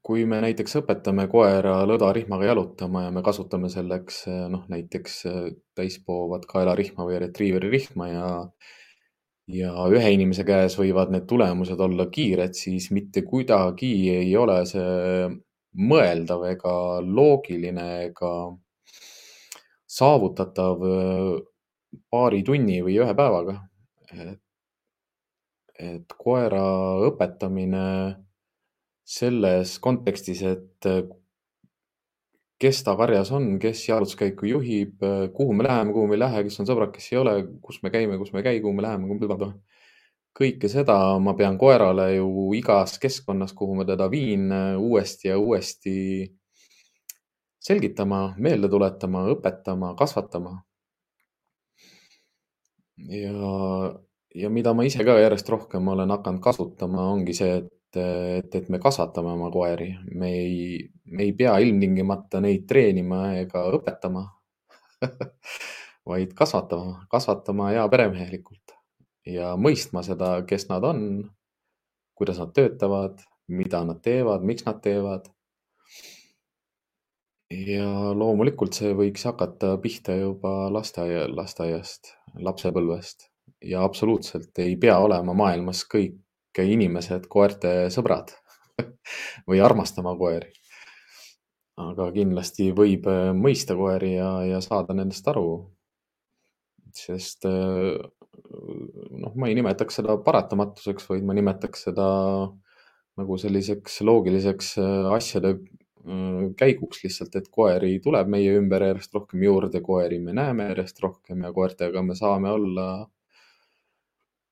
kui 0.03 0.25
me 0.27 0.41
näiteks 0.43 0.79
õpetame 0.81 1.29
koera 1.31 1.83
lõdarihmaga 1.87 2.49
jalutama 2.49 3.05
ja 3.05 3.13
me 3.15 3.23
kasutame 3.23 3.71
selleks 3.73 4.25
noh, 4.51 4.65
näiteks 4.73 5.21
täispoovat 5.77 6.49
kaelarihma 6.51 7.07
või 7.07 7.21
retriiveri 7.25 7.71
rihma 7.73 8.09
ja 8.11 8.29
ja 9.49 9.73
ühe 9.89 10.11
inimese 10.13 10.45
käes 10.45 10.77
võivad 10.77 11.13
need 11.13 11.25
tulemused 11.29 11.81
olla 11.81 12.09
kiired, 12.13 12.57
siis 12.57 12.91
mitte 12.93 13.23
kuidagi 13.25 13.93
ei 14.13 14.33
ole 14.37 14.59
see 14.69 15.29
mõeldav 15.89 16.45
ega 16.51 16.75
loogiline 17.05 17.87
ega 18.09 18.33
saavutatav 19.99 20.85
paari 22.13 22.43
tunni 22.47 22.81
või 22.85 22.99
ühe 23.03 23.15
päevaga. 23.19 23.59
et, 24.13 24.41
et 25.79 26.17
koera 26.19 26.65
õpetamine 27.09 27.87
selles 29.09 29.79
kontekstis, 29.85 30.43
et 30.45 30.89
kes 32.59 32.83
ta 32.85 32.95
karjas 32.99 33.31
on, 33.33 33.57
kes 33.63 33.85
jalutuskäiku 33.89 34.49
juhib, 34.51 35.05
kuhu 35.35 35.55
me 35.55 35.65
läheme, 35.65 35.93
kuhu 35.93 36.09
me 36.11 36.17
ei 36.19 36.23
lähe, 36.25 36.43
kes 36.49 36.59
on 36.61 36.69
sõbrad, 36.69 36.93
kes 36.95 37.13
ei 37.13 37.21
ole, 37.21 37.35
kus 37.63 37.83
me 37.85 37.93
käime, 37.95 38.19
kus 38.19 38.33
me 38.35 38.43
ei 38.43 38.49
käi, 38.49 38.63
kuhu 38.65 38.75
me 38.75 38.85
läheme, 38.85 39.07
kuhu 39.09 39.39
me 39.39 39.53
kõike 40.39 40.71
seda 40.71 40.95
ma 41.23 41.35
pean 41.39 41.57
koerale 41.59 42.13
ju 42.15 42.53
igas 42.55 42.99
keskkonnas, 43.03 43.55
kuhu 43.59 43.79
ma 43.81 43.87
teda 43.89 44.07
viin, 44.11 44.51
uuesti 44.79 45.33
ja 45.33 45.39
uuesti 45.39 45.95
selgitama, 47.61 48.35
meelde 48.39 48.69
tuletama, 48.69 49.25
õpetama, 49.35 49.95
kasvatama. 49.99 50.55
ja, 53.09 53.33
ja 54.35 54.51
mida 54.51 54.75
ma 54.75 54.87
ise 54.87 55.05
ka 55.07 55.19
järjest 55.21 55.49
rohkem 55.49 55.89
olen 55.89 56.11
hakanud 56.11 56.43
kasutama, 56.43 57.11
ongi 57.13 57.35
see, 57.35 57.59
et 57.63 57.75
et, 57.97 58.55
et 58.55 58.67
me 58.69 58.79
kasvatame 58.79 59.31
oma 59.33 59.49
koeri, 59.51 59.89
me 60.13 60.29
ei, 60.37 60.89
me 61.09 61.25
ei 61.25 61.33
pea 61.33 61.55
ilmtingimata 61.65 62.41
neid 62.45 62.67
treenima 62.69 63.33
ega 63.41 63.63
õpetama 63.79 64.27
vaid 66.11 66.35
kasvatama, 66.37 67.07
kasvatama 67.11 67.73
heaperemehelikult 67.73 68.77
ja 69.29 69.55
mõistma 69.61 70.03
seda, 70.07 70.39
kes 70.49 70.69
nad 70.71 70.85
on, 70.89 71.03
kuidas 72.19 72.41
nad 72.41 72.55
töötavad, 72.57 73.21
mida 73.49 73.83
nad 73.87 74.01
teevad, 74.05 74.45
miks 74.47 74.65
nad 74.67 74.81
teevad. 74.85 75.29
Ja 77.51 77.89
loomulikult 78.15 78.77
see 78.77 78.93
võiks 78.97 79.25
hakata 79.29 79.75
pihta 79.83 80.17
juba 80.19 80.69
lasteaia, 80.73 81.27
lasteaiast, 81.33 82.15
lapsepõlvest 82.45 83.29
ja 83.65 83.83
absoluutselt 83.85 84.59
ei 84.63 84.77
pea 84.77 84.99
olema 85.03 85.35
maailmas 85.35 85.85
kõik 85.89 86.19
inimesed 86.59 87.29
koerte 87.31 87.89
sõbrad 87.95 88.33
või 89.49 89.61
armastama 89.63 90.15
koeri. 90.19 90.51
aga 91.79 92.09
kindlasti 92.13 92.73
võib 92.75 93.07
äh, 93.07 93.31
mõista 93.35 93.77
koeri 93.79 94.17
ja, 94.17 94.31
ja 94.43 94.61
saada 94.61 94.95
nendest 94.95 95.29
aru. 95.31 95.71
sest 96.95 97.47
äh, 97.47 97.95
noh, 99.23 99.35
ma 99.37 99.49
ei 99.49 99.55
nimetaks 99.55 100.01
seda 100.01 100.19
paratamatuseks, 100.25 101.07
vaid 101.11 101.25
ma 101.25 101.37
nimetaks 101.39 101.87
seda 101.89 102.09
nagu 103.19 103.39
selliseks 103.39 104.01
loogiliseks 104.03 104.77
äh, 104.83 105.13
asjade 105.15 105.55
käiguks 106.59 107.03
lihtsalt, 107.05 107.37
et 107.37 107.49
koeri 107.53 107.99
tuleb 108.05 108.31
meie 108.33 108.55
ümber 108.59 108.85
järjest 108.87 109.15
rohkem 109.15 109.43
juurde, 109.45 109.81
koeri 109.85 110.19
me 110.23 110.33
näeme 110.37 110.71
järjest 110.71 111.01
rohkem 111.05 111.45
ja 111.45 111.53
koertega 111.53 112.03
me 112.03 112.17
saame 112.19 112.51
olla 112.51 112.89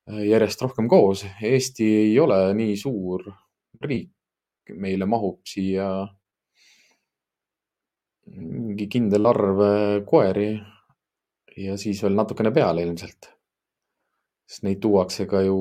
järjest 0.06 0.62
rohkem 0.62 0.88
koos. 0.88 1.24
Eesti 1.42 1.88
ei 2.02 2.20
ole 2.20 2.38
nii 2.54 2.76
suur 2.76 3.24
riik, 3.82 4.12
meile 4.74 5.08
mahub 5.08 5.40
siia 5.46 5.88
mingi 8.26 8.88
kindel 8.90 9.26
arv 9.30 9.62
koeri 10.08 10.50
ja 11.56 11.76
siis 11.80 12.02
veel 12.02 12.16
natukene 12.18 12.52
peale 12.52 12.82
ilmselt. 12.82 13.32
sest 14.46 14.62
neid 14.62 14.78
tuuakse 14.78 15.24
ka 15.26 15.40
ju 15.42 15.56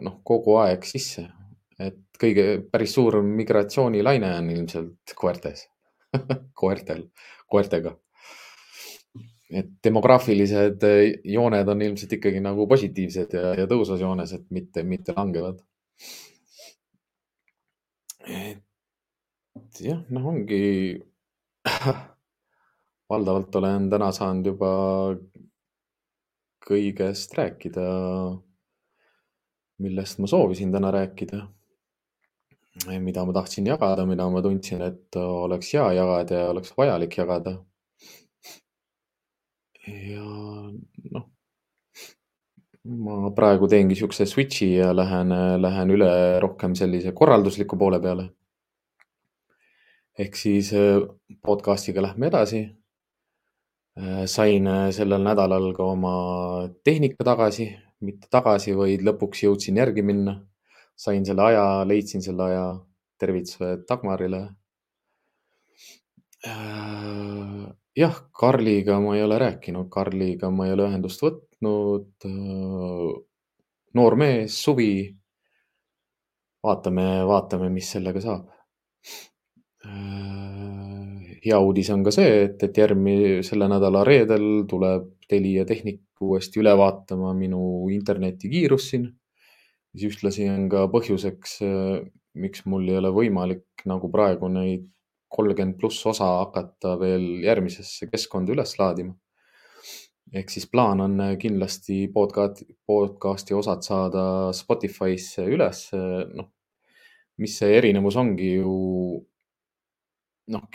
noh, 0.00 0.20
kogu 0.24 0.54
aeg 0.62 0.84
sisse, 0.88 1.26
kõige 2.20 2.46
päris 2.72 2.96
suur 2.96 3.20
migratsioonilaine 3.22 4.32
on 4.38 4.50
ilmselt 4.54 5.14
koertes 5.18 5.66
koertel, 6.60 7.08
koertega 7.50 7.96
et 9.50 9.68
demograafilised 9.84 10.82
eh, 10.88 11.20
jooned 11.36 11.68
on 11.70 11.82
ilmselt 11.82 12.16
ikkagi 12.18 12.40
nagu 12.42 12.66
positiivsed 12.68 13.36
ja, 13.38 13.52
ja 13.60 13.66
tõusvas 13.70 14.02
joones, 14.02 14.32
et 14.34 14.46
mitte, 14.50 14.82
mitte 14.82 15.14
langevad. 15.16 15.62
et 18.26 19.80
jah, 19.80 20.00
noh, 20.10 20.26
ongi 20.32 20.98
valdavalt 23.10 23.54
olen 23.60 23.86
täna 23.92 24.10
saanud 24.14 24.50
juba 24.50 24.70
kõigest 26.66 27.36
rääkida, 27.38 27.84
millest 29.78 30.18
ma 30.18 30.26
soovisin 30.30 30.74
täna 30.74 30.90
rääkida. 30.90 31.44
Mida 33.00 33.24
ma 33.24 33.32
tahtsin 33.32 33.66
jagada, 33.66 34.04
mida 34.06 34.28
ma 34.30 34.42
tundsin, 34.44 34.82
et 34.82 35.16
oleks 35.16 35.72
hea 35.74 35.86
jagada 35.96 36.42
ja 36.42 36.50
oleks 36.52 36.74
vajalik 36.76 37.16
jagada 37.18 37.56
ja 39.86 40.24
noh, 41.12 41.26
ma 43.06 43.30
praegu 43.36 43.68
teengi 43.70 43.98
siukse 43.98 44.26
switch'i 44.26 44.72
ja 44.76 44.90
lähen, 44.96 45.32
lähen 45.62 45.92
üle 45.94 46.10
rohkem 46.42 46.74
sellise 46.78 47.12
korraldusliku 47.12 47.78
poole 47.78 48.00
peale. 48.02 48.30
ehk 50.18 50.36
siis 50.36 50.70
äh, 50.72 51.02
podcast'iga 51.44 52.00
lähme 52.02 52.30
edasi. 52.30 52.62
Äh, 54.00 54.22
sain 54.24 54.66
äh, 54.66 54.88
sellel 54.90 55.20
nädalal 55.20 55.74
ka 55.76 55.84
oma 55.84 56.12
tehnika 56.84 57.24
tagasi, 57.24 57.66
mitte 58.00 58.28
tagasi, 58.32 58.72
vaid 58.76 59.04
lõpuks 59.04 59.44
jõudsin 59.44 59.76
järgi 59.76 60.02
minna. 60.02 60.38
Sain 60.96 61.24
selle 61.26 61.42
aja, 61.42 61.66
leidsin 61.88 62.22
selle 62.22 62.50
aja. 62.50 62.66
tervitused 63.16 63.86
Dagmarile 63.88 64.42
jah, 67.96 68.16
Karliga 68.32 69.00
ma 69.00 69.16
ei 69.16 69.22
ole 69.22 69.38
rääkinud, 69.38 69.88
Karliga 69.90 70.50
ma 70.50 70.66
ei 70.66 70.74
ole 70.74 70.88
ühendust 70.90 71.22
võtnud. 71.24 72.26
noor 73.94 74.16
mees, 74.16 74.58
suvi. 74.62 75.16
vaatame, 76.62 77.06
vaatame, 77.26 77.70
mis 77.70 77.90
sellega 77.90 78.20
saab. 78.20 78.48
hea 81.46 81.58
uudis 81.62 81.90
on 81.94 82.02
ka 82.04 82.10
see, 82.10 82.30
et, 82.44 82.62
et 82.62 82.78
järgmine, 82.78 83.42
selle 83.46 83.68
nädala 83.70 84.02
reedel 84.04 84.66
tuleb 84.68 85.12
Telia 85.28 85.64
Tehnik 85.64 86.02
uuesti 86.20 86.60
üle 86.60 86.72
vaatama 86.78 87.32
minu 87.34 87.88
internetikiirust 87.94 88.90
siin. 88.90 89.06
Mis 89.96 90.10
ühtlasi 90.10 90.44
on 90.52 90.66
ka 90.68 90.84
põhjuseks, 90.92 91.56
miks 92.36 92.66
mul 92.68 92.84
ei 92.90 92.98
ole 93.00 93.08
võimalik 93.16 93.86
nagu 93.88 94.10
praegu 94.12 94.50
neid 94.52 94.90
kolmkümmend 95.32 95.78
pluss 95.80 96.04
osa 96.06 96.26
hakata 96.42 96.98
veel 97.00 97.24
järgmisesse 97.44 98.10
keskkonda 98.10 98.52
üles 98.52 98.76
laadima. 98.78 99.16
ehk 100.36 100.50
siis 100.50 100.66
plaan 100.68 101.00
on 101.00 101.20
kindlasti 101.40 102.10
podcast, 102.12 102.60
podcast'i 102.86 103.54
osad 103.54 103.84
saada 103.86 104.52
Spotify'sse 104.52 105.46
üles, 105.48 105.86
noh. 105.94 106.50
mis 107.38 107.56
see 107.56 107.76
erinevus 107.78 108.16
ongi 108.20 108.52
ju 108.58 108.76
noh, 110.54 110.68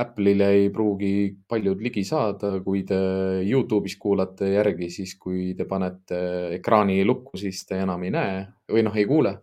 Apple'ile 0.00 0.48
ei 0.56 0.70
pruugi 0.72 1.12
paljud 1.48 1.82
ligi 1.84 2.04
saada, 2.08 2.54
kui 2.64 2.84
te 2.88 2.98
Youtube'is 3.44 3.98
kuulate 4.00 4.48
järgi, 4.54 4.88
siis 4.92 5.16
kui 5.20 5.52
te 5.58 5.66
panete 5.68 6.20
ekraani 6.56 7.02
lukku, 7.04 7.36
siis 7.40 7.64
te 7.68 7.82
enam 7.84 8.06
ei 8.06 8.14
näe 8.14 8.40
või 8.70 8.86
noh, 8.86 8.96
ei 8.96 9.08
kuule 9.08 9.36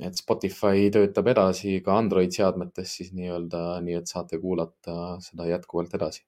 et 0.00 0.16
Spotify 0.16 0.88
töötab 0.92 1.28
edasi 1.28 1.78
ka 1.84 1.98
Android 2.00 2.32
seadmetes 2.32 2.94
siis 2.96 3.12
nii-öelda, 3.16 3.80
nii 3.84 3.98
et 4.00 4.10
saate 4.10 4.40
kuulata 4.40 5.16
seda 5.24 5.48
jätkuvalt 5.50 5.94
edasi. 6.00 6.24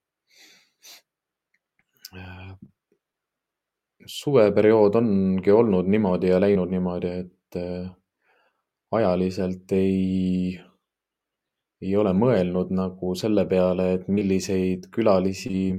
suveperiood 4.12 4.97
ongi 4.99 5.53
olnud 5.55 5.87
niimoodi 5.88 6.29
ja 6.29 6.40
läinud 6.42 6.68
niimoodi, 6.68 7.12
et 7.23 7.57
äh, 7.57 7.87
ajaliselt 8.99 9.73
ei, 9.73 10.59
ei 11.83 11.97
ole 11.99 12.12
mõelnud 12.14 12.71
nagu 12.75 13.14
selle 13.18 13.45
peale, 13.51 13.88
et 13.97 14.09
milliseid 14.09 14.87
külalisi, 14.95 15.73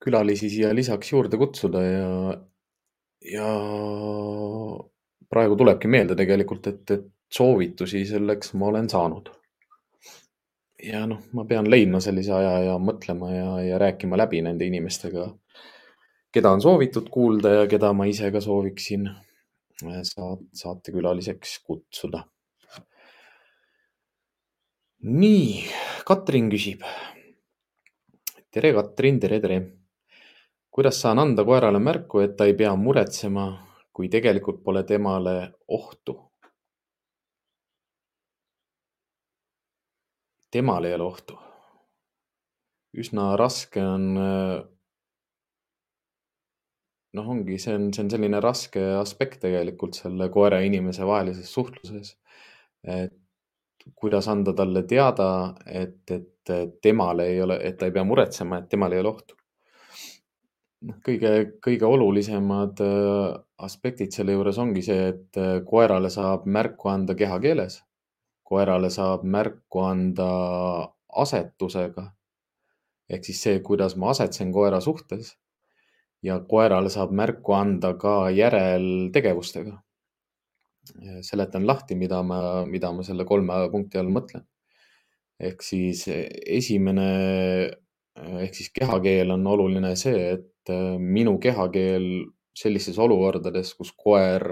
külalisi 0.00 0.50
siia 0.52 0.70
lisaks 0.76 1.10
juurde 1.12 1.40
kutsuda 1.40 1.82
ja, 1.82 2.12
ja 3.32 3.48
praegu 5.30 5.58
tulebki 5.58 5.90
meelde 5.90 6.16
tegelikult, 6.18 6.70
et, 6.70 6.84
et 6.94 7.08
soovitusi 7.30 8.04
selleks 8.06 8.54
ma 8.58 8.70
olen 8.70 8.88
saanud. 8.90 9.30
ja 10.80 11.02
noh, 11.06 11.20
ma 11.36 11.44
pean 11.44 11.66
leidma 11.68 11.98
sellise 12.00 12.32
aja 12.32 12.52
ja 12.70 12.76
mõtlema 12.80 13.28
ja, 13.34 13.48
ja 13.66 13.78
rääkima 13.82 14.16
läbi 14.16 14.40
nende 14.46 14.64
inimestega, 14.64 15.26
keda 16.32 16.54
on 16.56 16.62
soovitud 16.64 17.10
kuulda 17.12 17.52
ja 17.58 17.66
keda 17.68 17.92
ma 17.92 18.06
ise 18.08 18.30
ka 18.32 18.40
sooviksin 18.40 19.10
saat-, 20.02 20.46
saatekülaliseks 20.56 21.58
kutsuda. 21.66 22.24
Nii, 25.02 25.64
Katrin 26.06 26.50
küsib. 26.50 26.82
tere, 28.50 28.72
Katrin, 28.74 29.20
tere, 29.20 29.40
tere. 29.40 29.60
kuidas 30.70 31.00
saan 31.00 31.18
anda 31.18 31.44
koerale 31.44 31.78
märku, 31.78 32.20
et 32.20 32.36
ta 32.36 32.44
ei 32.44 32.54
pea 32.54 32.74
muretsema 32.76 33.46
kui 33.92 34.08
tegelikult 34.08 34.62
pole 34.64 34.84
temale 34.84 35.52
ohtu. 35.68 36.16
temal 40.50 40.84
ei 40.84 40.94
ole 40.94 41.04
ohtu. 41.04 41.38
üsna 42.92 43.36
raske 43.36 43.80
on. 43.80 44.14
noh, 47.12 47.28
ongi, 47.28 47.58
see 47.58 47.74
on, 47.74 47.92
see 47.94 48.04
on 48.04 48.10
selline 48.10 48.40
raske 48.40 48.82
aspekt 49.00 49.40
tegelikult 49.40 49.94
selle 49.94 50.28
koera 50.28 50.60
ja 50.60 50.66
inimese 50.66 51.06
vahelises 51.06 51.52
suhtluses. 51.54 52.16
et 52.84 53.19
kuidas 53.94 54.28
anda 54.28 54.52
talle 54.52 54.82
teada, 54.82 55.54
et, 55.66 56.10
et 56.10 56.54
temal 56.82 57.20
ei 57.24 57.42
ole, 57.42 57.58
et 57.62 57.78
ta 57.78 57.86
ei 57.86 57.92
pea 57.94 58.04
muretsema, 58.04 58.58
et 58.58 58.68
temal 58.68 58.92
ei 58.92 59.00
ole 59.02 59.12
ohtu 59.14 59.40
noh, 60.86 60.96
kõige, 61.06 61.32
kõige 61.64 61.88
olulisemad 61.88 62.80
äh, 62.84 63.34
aspektid 63.66 64.14
selle 64.14 64.36
juures 64.36 64.58
ongi 64.62 64.84
see, 64.86 65.10
et 65.12 65.40
äh, 65.40 65.58
koerale 65.66 66.10
saab 66.12 66.46
märku 66.46 66.92
anda 66.92 67.16
kehakeeles. 67.18 67.82
koerale 68.50 68.88
saab 68.90 69.22
märku 69.22 69.84
anda 69.86 70.30
asetusega. 71.24 72.10
ehk 73.10 73.24
siis 73.24 73.42
see, 73.42 73.60
kuidas 73.60 73.96
ma 73.96 74.10
asetsen 74.10 74.52
koera 74.52 74.80
suhtes. 74.80 75.36
ja 76.22 76.40
koerale 76.40 76.90
saab 76.90 77.12
märku 77.12 77.52
anda 77.52 77.94
ka 77.94 78.30
järeltegevustega. 78.30 79.80
Seletan 81.26 81.66
lahti, 81.66 81.96
mida 81.98 82.22
ma, 82.22 82.64
mida 82.66 82.92
ma 82.92 83.04
selle 83.06 83.26
kolme 83.28 83.56
punkti 83.72 84.00
all 84.00 84.10
mõtlen. 84.12 84.46
ehk 85.40 85.62
siis 85.64 86.04
esimene 86.08 87.06
ehk 88.20 88.54
siis 88.54 88.68
kehakeel 88.76 89.30
on 89.32 89.46
oluline 89.46 89.94
see, 89.96 90.34
et 90.34 90.72
minu 91.00 91.38
kehakeel 91.40 92.06
sellistes 92.56 92.98
olukordades, 93.00 93.72
kus 93.78 93.92
koer 93.96 94.44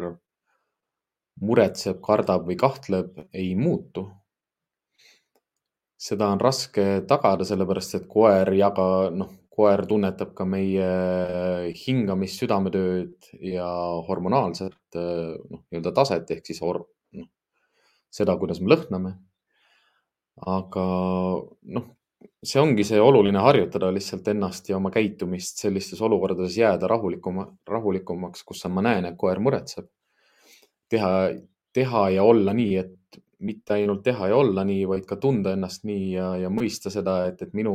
muretseb, 1.40 2.00
kardab 2.02 2.46
või 2.48 2.56
kahtleb, 2.58 3.18
ei 3.34 3.54
muutu. 3.54 4.08
seda 5.98 6.28
on 6.30 6.38
raske 6.38 7.02
tagada, 7.10 7.42
sellepärast 7.44 7.96
et 7.98 8.04
koer 8.06 8.52
jaga, 8.54 9.10
noh, 9.10 9.32
koer 9.58 9.82
tunnetab 9.90 10.36
ka 10.38 10.46
meie 10.46 10.88
hingamist, 11.80 12.38
südametööd 12.44 13.30
ja 13.42 13.66
hormonaalset 14.06 14.98
noh, 14.98 15.64
nii-öelda 15.66 15.92
taset 15.96 16.30
ehk 16.30 16.46
siis 16.46 16.62
hor-, 16.62 16.84
noh, 17.18 17.26
seda, 18.14 18.36
kuidas 18.38 18.62
me 18.62 18.70
lõhname. 18.74 19.16
aga 20.46 20.84
noh, 21.74 21.86
see 22.42 22.60
ongi 22.62 22.84
see 22.86 23.00
oluline 23.02 23.42
harjutada 23.42 23.90
lihtsalt 23.94 24.28
ennast 24.30 24.68
ja 24.70 24.76
oma 24.78 24.92
käitumist 24.94 25.58
sellistes 25.64 26.00
olukordades 26.06 26.54
jääda 26.58 26.86
rahulikuma, 26.90 27.48
rahulikumaks, 27.66 28.44
kus 28.46 28.62
ma 28.70 28.84
näen, 28.86 29.10
et 29.10 29.18
koer 29.18 29.42
muretseb. 29.42 29.88
teha, 30.88 31.10
teha 31.74 32.08
ja 32.14 32.22
olla 32.24 32.54
nii, 32.54 32.76
et 32.78 33.22
mitte 33.44 33.74
ainult 33.74 34.02
teha 34.06 34.30
ja 34.30 34.36
olla 34.36 34.64
nii, 34.64 34.86
vaid 34.88 35.04
ka 35.06 35.16
tunda 35.16 35.52
ennast 35.54 35.84
nii 35.86 36.12
ja, 36.14 36.36
ja 36.44 36.50
mõista 36.50 36.90
seda, 36.90 37.24
et, 37.26 37.42
et 37.42 37.54
minu 37.54 37.74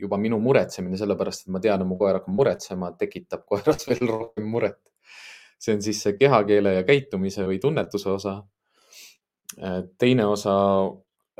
juba 0.00 0.18
minu 0.20 0.38
muretsemine, 0.42 0.98
sellepärast 1.00 1.46
et 1.46 1.54
ma 1.54 1.62
tean, 1.62 1.82
et 1.82 1.88
mu 1.88 1.98
koer 2.00 2.20
hakkab 2.20 2.34
muretsema, 2.36 2.92
tekitab 3.00 3.46
koeras 3.48 3.88
veel 3.90 4.04
rohkem 4.10 4.50
muret. 4.50 4.80
see 5.58 5.72
on 5.72 5.80
siis 5.80 6.02
see 6.04 6.18
kehakeele 6.20 6.74
ja 6.74 6.82
käitumise 6.84 7.46
või 7.48 7.56
tunnetuse 7.60 8.10
osa. 8.12 8.34
Äh, 9.56 9.78
teine 9.98 10.26
osa, 10.28 10.56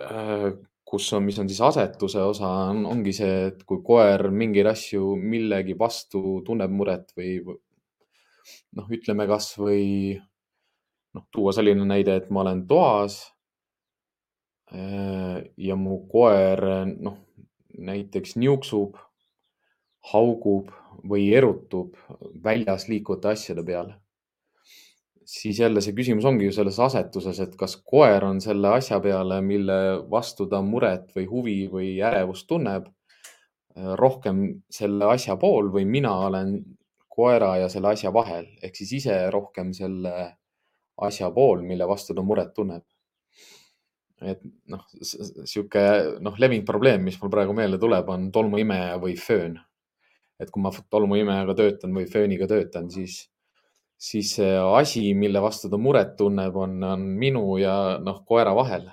äh, 0.01 0.47
kus 0.87 1.11
on, 1.13 1.27
mis 1.27 1.39
on 1.43 1.51
siis 1.51 1.61
asetuse 1.61 2.23
osa, 2.23 2.49
on, 2.71 2.87
ongi 2.89 3.13
see, 3.13 3.35
et 3.51 3.61
kui 3.69 3.83
koer 3.85 4.31
mingeid 4.31 4.71
asju 4.71 5.17
millegi 5.21 5.77
vastu 5.79 6.41
tunneb 6.47 6.73
muret 6.73 7.13
või 7.19 7.37
noh, 7.45 8.89
ütleme 8.89 9.27
kasvõi 9.29 10.17
noh, 11.17 11.27
tuua 11.33 11.53
selline 11.57 11.85
näide, 11.89 12.17
et 12.21 12.31
ma 12.31 12.45
olen 12.45 12.65
toas 12.71 13.19
äh, 14.73 15.43
ja 15.57 15.77
mu 15.77 16.01
koer 16.11 16.63
noh, 16.95 17.26
näiteks 17.79 18.37
niuksub, 18.41 18.97
haugub 20.13 20.71
või 21.09 21.29
erutub 21.35 21.97
väljas 22.45 22.89
liikuvate 22.89 23.35
asjade 23.35 23.65
peale, 23.67 23.97
siis 25.27 25.59
jälle 25.61 25.83
see 25.83 25.95
küsimus 25.97 26.25
ongi 26.29 26.47
ju 26.47 26.55
selles 26.55 26.79
asetuses, 26.81 27.41
et 27.43 27.57
kas 27.59 27.77
koer 27.83 28.25
on 28.25 28.41
selle 28.41 28.71
asja 28.79 29.01
peale, 29.03 29.41
mille 29.43 29.79
vastu 30.11 30.47
ta 30.51 30.63
muret 30.63 31.11
või 31.17 31.27
huvi 31.31 31.59
või 31.73 31.91
ärevust 32.07 32.47
tunneb, 32.49 32.87
rohkem 34.01 34.43
selle 34.73 35.11
asja 35.13 35.37
pool 35.37 35.69
või 35.73 35.85
mina 35.85 36.15
olen 36.29 36.57
koera 37.13 37.57
ja 37.61 37.69
selle 37.73 37.93
asja 37.93 38.13
vahel 38.13 38.47
ehk 38.63 38.77
siis 38.77 38.93
ise 39.03 39.19
rohkem 39.33 39.73
selle 39.77 40.15
asja 40.97 41.29
pool, 41.31 41.61
mille 41.67 41.89
vastu 41.89 42.15
ta 42.17 42.25
muret 42.25 42.55
tunneb 42.57 42.85
et 44.27 44.43
noh, 44.71 44.83
sihuke 45.03 45.83
noh, 46.25 46.37
levinud 46.41 46.67
probleem, 46.69 47.05
mis 47.07 47.19
mul 47.21 47.31
praegu 47.33 47.55
meelde 47.57 47.79
tuleb, 47.83 48.11
on 48.13 48.29
tolmuimeja 48.35 48.99
või 49.03 49.17
föön. 49.21 49.57
et 50.37 50.51
kui 50.53 50.61
ma 50.61 50.69
tolmuimejaga 50.93 51.55
töötan 51.57 51.95
või 51.97 52.05
fööniga 52.13 52.45
töötan, 52.51 52.91
siis, 52.93 53.23
siis 53.97 54.35
see 54.37 54.51
asi, 54.61 55.15
mille 55.17 55.41
vastu 55.41 55.71
ta 55.73 55.79
muret 55.81 56.13
tunneb, 56.19 56.57
on, 56.61 56.75
on 56.85 57.07
minu 57.17 57.57
ja 57.57 57.97
noh, 58.03 58.21
koera 58.29 58.53
vahel. 58.57 58.91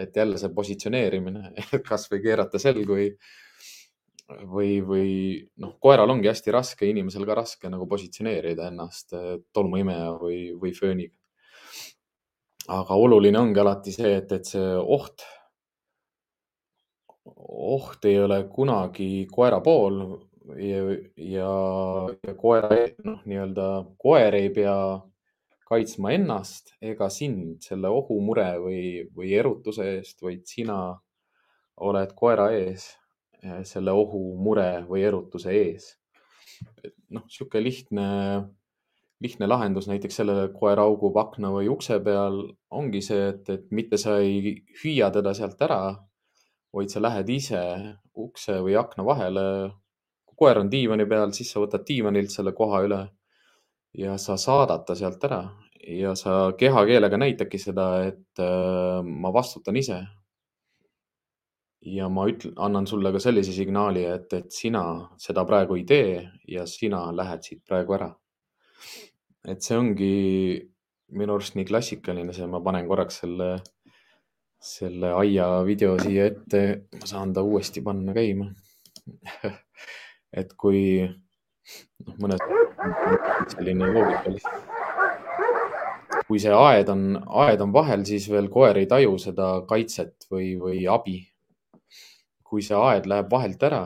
et 0.00 0.16
jälle 0.16 0.38
see 0.40 0.48
positsioneerimine, 0.56 1.52
kasvõi 1.90 2.22
keerata 2.24 2.58
selg 2.58 2.88
või, 2.88 3.10
või, 4.48 4.70
või 4.80 5.14
noh, 5.60 5.76
koeral 5.78 6.10
ongi 6.10 6.30
hästi 6.30 6.54
raske, 6.56 6.88
inimesel 6.88 7.26
ka 7.28 7.36
raske 7.42 7.70
nagu 7.70 7.86
positsioneerida 7.86 8.70
ennast 8.72 9.12
tolmuimeja 9.52 10.14
või, 10.22 10.38
või 10.56 10.72
fööniga 10.74 11.19
aga 12.70 12.94
oluline 12.94 13.38
ongi 13.38 13.60
alati 13.60 13.92
see, 13.94 14.16
et, 14.20 14.32
et 14.32 14.46
see 14.46 14.72
oht, 14.78 15.24
oht 17.26 18.04
ei 18.08 18.18
ole 18.22 18.42
kunagi 18.52 19.26
koera 19.30 19.60
pool 19.64 20.00
ja, 20.56 20.82
ja, 21.16 21.52
ja 22.26 22.34
koera, 22.38 22.70
noh, 23.06 23.22
nii-öelda 23.26 23.68
koer 24.00 24.38
ei 24.38 24.50
pea 24.54 24.76
kaitsma 25.70 26.14
ennast 26.16 26.74
ega 26.82 27.10
sind 27.14 27.62
selle 27.62 27.90
ohumure 27.94 28.48
või, 28.62 28.82
või 29.14 29.34
erutuse 29.38 29.86
eest, 29.96 30.18
vaid 30.22 30.46
sina 30.50 30.80
oled 31.86 32.14
koera 32.18 32.50
ees 32.54 32.88
selle 33.64 33.92
ohu, 33.96 34.34
mure 34.36 34.82
või 34.88 35.04
erutuse 35.08 35.52
ees. 35.56 35.94
noh, 37.14 37.24
niisugune 37.24 37.62
lihtne 37.64 38.06
lihtne 39.20 39.46
lahendus 39.46 39.88
näiteks 39.88 40.16
sellele, 40.16 40.46
et 40.48 40.56
koer 40.56 40.80
augub 40.80 41.16
akna 41.20 41.50
või 41.52 41.68
ukse 41.72 41.98
peal, 42.04 42.40
ongi 42.72 43.02
see, 43.04 43.28
et, 43.34 43.48
et 43.52 43.66
mitte 43.76 44.00
sa 44.00 44.16
ei 44.22 44.54
hüüa 44.82 45.10
teda 45.12 45.34
sealt 45.36 45.60
ära, 45.66 45.80
vaid 46.74 46.92
sa 46.92 47.02
lähed 47.02 47.28
ise 47.34 47.62
ukse 48.16 48.60
või 48.64 48.76
akna 48.80 49.04
vahele. 49.04 49.46
kui 50.24 50.46
koer 50.46 50.62
on 50.62 50.70
diivani 50.72 51.06
peal, 51.06 51.34
siis 51.36 51.50
sa 51.52 51.60
võtad 51.60 51.84
diivanilt 51.86 52.32
selle 52.32 52.52
koha 52.56 52.84
üle 52.86 53.00
ja 53.98 54.16
sa 54.18 54.36
saadad 54.38 54.86
ta 54.86 54.94
sealt 54.94 55.24
ära 55.28 55.42
ja 55.88 56.14
sa 56.14 56.52
kehakeelega 56.58 57.18
näitadki 57.18 57.58
seda, 57.58 57.90
et 58.06 58.40
äh, 58.40 59.02
ma 59.04 59.32
vastutan 59.32 59.76
ise. 59.76 60.00
ja 61.80 62.08
ma 62.08 62.26
ütlen, 62.28 62.52
annan 62.60 62.86
sulle 62.86 63.12
ka 63.12 63.18
sellise 63.18 63.52
signaali, 63.56 64.04
et, 64.04 64.32
et 64.32 64.52
sina 64.52 64.82
seda 65.18 65.44
praegu 65.48 65.78
ei 65.80 65.84
tee 65.88 66.26
ja 66.48 66.66
sina 66.68 67.06
lähed 67.16 67.44
siit 67.44 67.62
praegu 67.64 67.96
ära 67.96 68.10
et 69.50 69.62
see 69.66 69.76
ongi 69.78 70.14
minu 71.18 71.34
arust 71.34 71.56
nii 71.58 71.66
klassikaline, 71.68 72.32
see, 72.34 72.46
ma 72.50 72.60
panen 72.64 72.86
korraks 72.88 73.20
selle, 73.24 73.50
selle 74.62 75.12
aia 75.18 75.48
video 75.66 75.96
siia 75.98 76.28
ette, 76.30 76.62
ma 77.00 77.08
saan 77.08 77.34
ta 77.34 77.42
uuesti 77.46 77.82
panna 77.82 78.14
käima 78.16 78.50
et 80.40 80.52
kui 80.60 80.82
noh, 81.02 82.16
mõnes 82.22 82.42
selline 83.54 83.90
loogika 83.90 84.34
lihtsalt. 84.34 84.68
kui 86.28 86.38
see 86.38 86.54
aed 86.54 86.92
on, 86.92 87.02
aed 87.42 87.64
on 87.64 87.72
vahel, 87.74 88.04
siis 88.06 88.28
veel 88.30 88.46
koer 88.52 88.78
ei 88.78 88.86
taju 88.90 89.16
seda 89.18 89.50
kaitset 89.68 90.28
või, 90.30 90.52
või 90.60 90.84
abi. 90.86 91.18
kui 92.46 92.62
see 92.62 92.78
aed 92.78 93.08
läheb 93.10 93.30
vahelt 93.30 93.62
ära, 93.66 93.82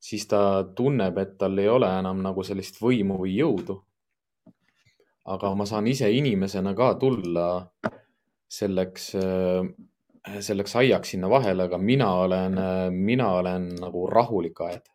siis 0.00 0.24
ta 0.28 0.40
tunneb, 0.76 1.18
et 1.18 1.36
tal 1.40 1.58
ei 1.60 1.68
ole 1.68 1.90
enam 1.98 2.22
nagu 2.24 2.44
sellist 2.44 2.80
võimu 2.80 3.20
või 3.24 3.36
jõudu 3.36 3.82
aga 5.26 5.54
ma 5.54 5.66
saan 5.66 5.86
ise 5.90 6.10
inimesena 6.12 6.74
ka 6.74 6.94
tulla 7.00 7.46
selleks, 8.48 9.14
äh, 9.14 10.40
selleks 10.40 10.76
aiaks 10.76 11.14
sinna 11.14 11.30
vahele, 11.30 11.66
aga 11.66 11.78
mina 11.78 12.12
olen, 12.24 12.58
mina 12.94 13.30
olen 13.40 13.72
nagu 13.80 14.06
rahulik 14.06 14.60
aed. 14.60 14.92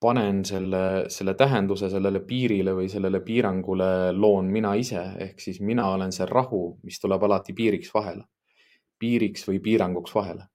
panen 0.00 0.44
selle, 0.44 1.08
selle 1.10 1.34
tähenduse 1.34 1.88
sellele 1.90 2.20
piirile 2.26 2.74
või 2.76 2.88
sellele 2.90 3.20
piirangule 3.24 4.12
loon 4.14 4.50
mina 4.52 4.74
ise, 4.78 5.00
ehk 5.18 5.40
siis 5.42 5.60
mina 5.60 5.88
olen 5.94 6.12
see 6.14 6.26
rahu, 6.30 6.78
mis 6.86 7.00
tuleb 7.02 7.24
alati 7.26 7.54
piiriks 7.56 7.90
vahele, 7.94 8.22
piiriks 8.98 9.48
või 9.48 9.58
piiranguks 9.64 10.14
vahele. 10.14 10.46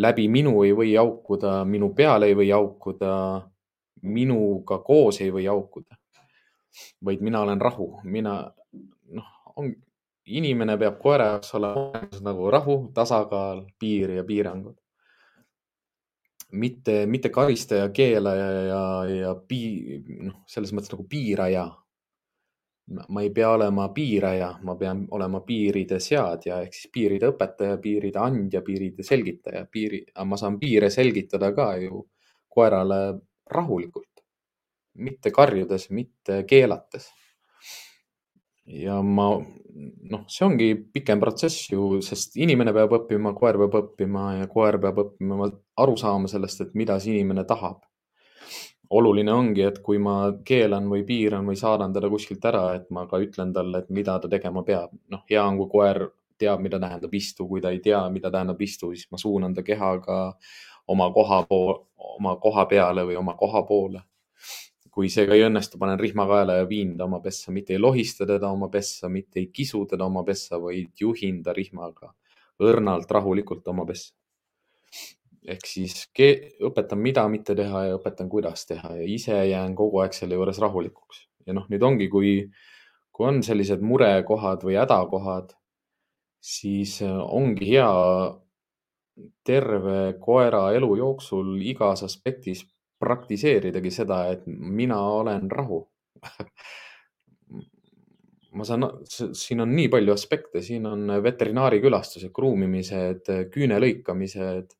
läbi 0.00 0.28
minu 0.28 0.62
ei 0.64 0.72
või 0.72 0.94
haukuda, 0.96 1.64
minu 1.64 1.90
peale 1.94 2.30
ei 2.30 2.34
või 2.34 2.52
haukuda 2.52 3.10
minuga 4.02 4.78
koos 4.84 5.20
ei 5.20 5.30
või 5.32 5.46
haukuda, 5.48 5.96
vaid 7.04 7.22
mina 7.24 7.40
olen 7.44 7.60
rahu, 7.60 7.92
mina 8.04 8.34
noh, 9.12 9.30
on, 9.56 9.72
inimene 10.30 10.76
peab 10.78 10.98
koera 11.00 11.32
jaoks 11.32 11.54
olema 11.58 12.20
nagu 12.24 12.50
rahu, 12.52 12.76
tasakaal, 12.94 13.64
piir 13.78 14.16
ja 14.18 14.24
piirangud. 14.24 14.76
mitte, 16.52 17.06
mitte 17.06 17.28
karistaja, 17.28 17.88
keelaja 17.94 18.46
ja, 18.66 19.04
ja 19.06 19.34
pii-, 19.48 20.00
noh, 20.26 20.40
selles 20.50 20.72
mõttes 20.74 20.90
nagu 20.90 21.06
piiraja. 21.08 21.68
ma 23.08 23.22
ei 23.22 23.30
pea 23.30 23.50
olema 23.54 23.88
piiraja, 23.94 24.48
ma 24.66 24.74
pean 24.74 25.04
olema 25.14 25.40
piiride 25.46 26.00
seadja 26.00 26.56
ehk 26.62 26.74
siis 26.74 26.90
piiride 26.92 27.28
õpetaja, 27.30 27.76
piiride 27.78 28.18
andja, 28.18 28.62
piiride 28.66 29.04
selgitaja, 29.06 29.62
piiri, 29.70 30.00
ma 30.26 30.36
saan 30.36 30.58
piire 30.58 30.90
selgitada 30.90 31.52
ka 31.54 31.76
ju 31.78 32.02
koerale 32.48 33.20
rahulikult, 33.52 34.22
mitte 35.00 35.32
karjudes, 35.34 35.88
mitte 35.90 36.44
keelates. 36.48 37.10
ja 38.70 39.00
ma, 39.02 39.26
noh, 40.10 40.24
see 40.30 40.44
ongi 40.46 40.68
pikem 40.94 41.20
protsess 41.22 41.70
ju, 41.72 41.98
sest 42.06 42.36
inimene 42.38 42.74
peab 42.76 42.92
õppima, 43.00 43.32
koer 43.34 43.58
peab 43.58 43.78
õppima 43.80 44.26
ja 44.40 44.50
koer 44.50 44.78
peab 44.82 45.00
õppima 45.04 45.48
aru 45.82 45.96
saama 45.98 46.30
sellest, 46.30 46.60
et 46.66 46.76
mida 46.78 46.98
see 47.00 47.16
inimene 47.18 47.44
tahab. 47.48 47.82
oluline 48.90 49.30
ongi, 49.30 49.62
et 49.62 49.76
kui 49.86 50.00
ma 50.02 50.32
keelan 50.44 50.88
või 50.90 51.04
piiran 51.06 51.46
või 51.46 51.58
saadan 51.58 51.92
teda 51.94 52.08
kuskilt 52.10 52.44
ära, 52.44 52.64
et 52.74 52.88
ma 52.90 53.04
ka 53.06 53.20
ütlen 53.22 53.52
talle, 53.54 53.84
et 53.84 53.90
mida 53.90 54.18
ta 54.18 54.28
tegema 54.28 54.62
peab. 54.66 54.90
noh, 55.10 55.22
hea 55.30 55.44
on, 55.44 55.58
kui 55.58 55.70
koer 55.70 56.08
teab, 56.40 56.62
mida 56.64 56.80
tähendab 56.80 57.14
istu, 57.14 57.46
kui 57.48 57.60
ta 57.60 57.72
ei 57.74 57.80
tea, 57.84 58.00
mida 58.12 58.30
tähendab 58.32 58.60
istu, 58.64 58.92
siis 58.94 59.10
ma 59.12 59.20
suunan 59.20 59.54
ta 59.54 59.64
kehaga 59.66 60.20
oma 60.88 61.10
koha 61.12 61.42
poole, 61.48 61.78
oma 62.16 62.36
koha 62.36 62.66
peale 62.66 63.04
või 63.08 63.18
oma 63.20 63.36
koha 63.36 63.62
poole. 63.68 64.02
kui 64.90 65.06
see 65.08 65.22
ka 65.26 65.36
ei 65.38 65.44
õnnestu, 65.46 65.78
panen 65.78 66.00
rihma 66.00 66.24
kaela 66.26 66.56
ja 66.58 66.64
viin 66.68 66.96
ta 66.98 67.04
oma 67.04 67.20
pessa, 67.22 67.52
mitte 67.54 67.72
ei 67.72 67.78
lohista 67.78 68.26
teda 68.26 68.48
oma 68.50 68.68
pessa, 68.68 69.08
mitte 69.08 69.38
ei 69.38 69.46
kisu 69.46 69.84
teda 69.86 70.04
oma 70.04 70.24
pessa, 70.26 70.58
vaid 70.58 70.90
juhin 70.98 71.42
ta 71.46 71.52
rihmaga 71.54 72.10
õrnalt, 72.60 73.10
rahulikult 73.10 73.68
oma 73.70 73.86
pessa 73.86 74.14
ehk 75.48 75.66
siis 75.66 75.94
õpetan, 76.66 77.00
mida 77.00 77.24
mitte 77.32 77.54
teha 77.56 77.86
ja 77.88 77.96
õpetan, 77.96 78.28
kuidas 78.28 78.66
teha 78.68 78.92
ja 78.98 79.06
ise 79.06 79.36
jään 79.48 79.74
kogu 79.78 80.02
aeg 80.02 80.14
selle 80.16 80.36
juures 80.38 80.58
rahulikuks. 80.60 81.26
ja 81.46 81.56
noh, 81.56 81.66
nüüd 81.72 81.82
ongi, 81.82 82.08
kui, 82.12 82.34
kui 83.12 83.26
on 83.26 83.40
sellised 83.42 83.80
murekohad 83.80 84.62
või 84.66 84.76
hädakohad, 84.78 85.54
siis 86.40 87.00
äh, 87.02 87.16
ongi 87.16 87.72
hea 87.72 87.88
terve 89.44 90.14
koera 90.20 90.70
elu 90.76 90.90
jooksul 91.00 91.56
igas 91.62 92.04
aspektis 92.06 92.64
praktiseeridagi 93.00 93.90
seda, 93.94 94.24
et 94.32 94.46
mina 94.46 95.00
olen 95.00 95.50
rahu. 95.50 95.80
Ma 98.50 98.66
saan, 98.66 98.82
siin 99.06 99.62
on 99.62 99.70
nii 99.76 99.88
palju 99.92 100.12
aspekte, 100.12 100.60
siin 100.66 100.86
on 100.90 101.06
veterinaarikülastused, 101.22 102.32
kruumimised, 102.34 103.30
küüne 103.54 103.78
lõikamised. 103.78 104.74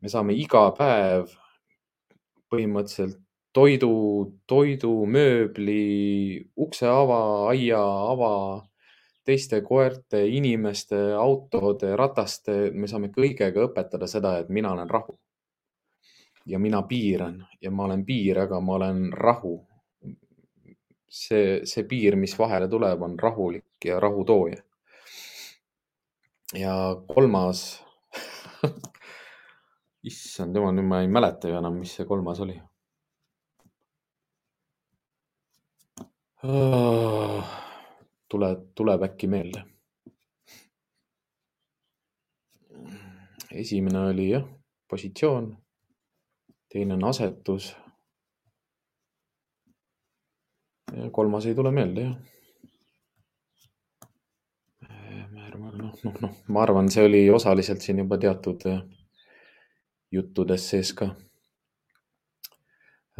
Me 0.00 0.08
saame 0.08 0.32
iga 0.40 0.70
päev 0.78 1.34
põhimõtteliselt 2.50 3.20
toidu, 3.52 3.92
toidu, 4.48 4.94
mööbli, 5.10 6.46
ukseava, 6.56 7.20
aiaava, 7.50 8.32
teiste 9.30 9.60
koerte, 9.62 10.24
inimeste, 10.26 10.98
autode, 11.14 11.92
rataste, 11.96 12.56
me 12.74 12.88
saame 12.90 13.12
kõigega 13.14 13.68
õpetada 13.68 14.08
seda, 14.10 14.36
et 14.42 14.48
mina 14.50 14.72
olen 14.74 14.90
rahu. 14.90 15.18
ja 16.46 16.58
mina 16.58 16.80
piiran 16.88 17.34
ja 17.62 17.70
ma 17.70 17.84
olen 17.84 18.00
piir, 18.04 18.38
aga 18.42 18.60
ma 18.60 18.74
olen 18.78 19.12
rahu. 19.12 19.58
see, 21.10 21.60
see 21.66 21.84
piir, 21.90 22.16
mis 22.16 22.36
vahele 22.38 22.68
tuleb, 22.70 23.02
on 23.02 23.18
rahulik 23.18 23.84
ja 23.84 24.00
rahutooja. 24.00 24.62
ja 26.54 26.74
kolmas 27.06 27.84
issand 30.10 30.56
jumal, 30.56 30.74
nüüd 30.74 30.90
ma 30.90 31.02
ei 31.04 31.08
mäleta 31.08 31.48
ju 31.48 31.58
enam, 31.62 31.78
mis 31.78 31.94
see 31.94 32.06
kolmas 32.08 32.40
oli 32.40 32.58
oh,. 36.42 37.69
Tuleb, 38.30 38.70
tuleb 38.74 39.02
äkki 39.10 39.26
meelde. 39.26 39.64
esimene 43.50 43.98
oli 43.98 44.30
jah, 44.30 44.44
positsioon. 44.90 45.56
teine 46.72 46.94
on 46.94 47.04
asetus. 47.04 47.76
kolmas 51.12 51.46
ei 51.46 51.54
tule 51.54 51.70
meelde 51.70 52.00
jah. 52.00 52.16
noh, 55.58 55.94
noh, 56.04 56.14
noh, 56.20 56.36
ma 56.48 56.62
arvan, 56.62 56.88
see 56.90 57.04
oli 57.04 57.30
osaliselt 57.30 57.82
siin 57.82 57.98
juba 57.98 58.18
teatud 58.18 58.64
juttudes 60.12 60.70
sees 60.70 60.92
ka. 60.94 61.10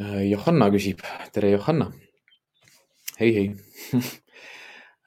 Äh, 0.01 0.31
Johanna 0.31 0.71
küsib, 0.71 1.03
tere 1.33 1.51
Johanna. 1.51 1.91
hei, 3.21 3.35
hei 3.35 3.47
äh, 3.95 4.11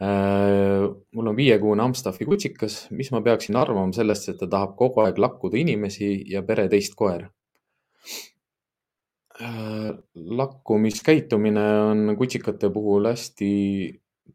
mul 0.03 1.27
on 1.29 1.35
viiekuune 1.37 1.83
Amstaffi 1.83 2.25
kutsikas, 2.25 2.87
mis 2.91 3.11
ma 3.13 3.21
peaksin 3.21 3.55
arvama 3.55 3.93
sellest, 3.95 4.29
et 4.31 4.39
ta 4.41 4.47
tahab 4.49 4.75
kogu 4.79 5.03
aeg 5.03 5.19
lakkuda 5.21 5.59
inimesi 5.61 6.15
ja 6.31 6.41
pere 6.47 6.65
teist 6.71 6.97
koera? 6.99 7.29
Äh, 9.41 9.91
lakkumiskäitumine 10.15 11.67
on 11.91 12.15
kutsikate 12.17 12.69
puhul 12.73 13.07
hästi 13.09 13.53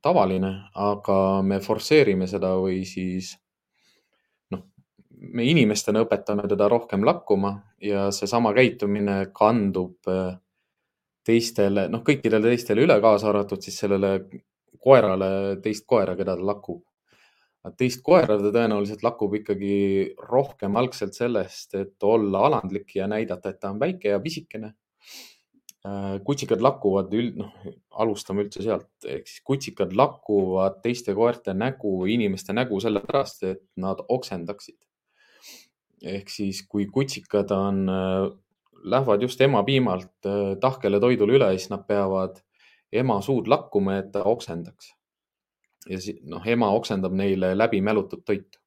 tavaline, 0.03 0.55
aga 0.75 1.19
me 1.43 1.61
forsseerime 1.63 2.27
seda 2.31 2.55
või 2.59 2.83
siis 2.87 3.37
me 5.19 5.45
inimestena 5.51 6.03
õpetame 6.05 6.47
teda 6.51 6.69
rohkem 6.71 7.05
lakkuma 7.07 7.53
ja 7.83 8.09
seesama 8.15 8.53
käitumine 8.57 9.29
kandub 9.35 10.11
äh, 10.11 10.37
teistele, 11.27 11.89
noh, 11.93 12.03
kõikidele 12.07 12.53
teistele 12.53 12.87
üle, 12.87 12.99
kaasa 13.05 13.29
arvatud 13.31 13.63
siis 13.65 13.79
sellele 13.83 14.13
koerale, 14.83 15.31
teist 15.65 15.87
koera, 15.87 16.17
keda 16.19 16.37
ta 16.39 16.51
lakub. 16.53 16.83
teist 17.77 18.01
koera 18.07 18.39
ta 18.39 18.53
tõenäoliselt 18.55 19.03
lakub 19.05 19.35
ikkagi 19.35 20.15
rohkem 20.31 20.77
algselt 20.81 21.17
sellest, 21.17 21.75
et 21.75 22.07
olla 22.07 22.47
alandlik 22.47 22.95
ja 22.97 23.09
näidata, 23.11 23.51
et 23.51 23.61
ta 23.61 23.73
on 23.75 23.81
väike 23.81 24.15
ja 24.15 24.21
pisikene. 24.21 24.75
Äh, 25.87 26.19
kutsikad 26.25 26.63
lakuvad 26.65 27.13
üld, 27.15 27.37
noh, 27.39 27.53
alustame 28.03 28.47
üldse 28.47 28.65
sealt, 28.65 28.91
ehk 29.07 29.29
siis 29.29 29.45
kutsikad 29.47 29.93
lakuvad 29.97 30.81
teiste 30.83 31.15
koerte 31.15 31.55
nägu, 31.55 31.93
inimeste 32.11 32.57
nägu 32.57 32.81
sellepärast, 32.83 33.45
et 33.47 33.65
nad 33.77 34.01
oksendaksid 34.09 34.79
ehk 36.03 36.31
siis, 36.31 36.63
kui 36.69 36.87
kutsikad 36.93 37.51
on, 37.55 37.89
äh, 37.89 38.29
lähevad 38.85 39.23
just 39.23 39.41
emapiimalt 39.41 40.27
äh, 40.27 40.57
tahkele 40.61 41.01
toidule 41.01 41.39
üle, 41.39 41.51
siis 41.57 41.71
nad 41.73 41.85
peavad 41.87 42.39
ema 42.93 43.19
suud 43.25 43.49
lakkuma, 43.51 43.99
et 44.03 44.13
ta 44.13 44.25
oksendaks. 44.29 44.95
ja 45.89 45.99
noh, 46.29 46.47
ema 46.47 46.71
oksendab 46.75 47.15
neile 47.17 47.55
läbi 47.57 47.81
mälutud 47.81 48.25
toitu. 48.27 48.59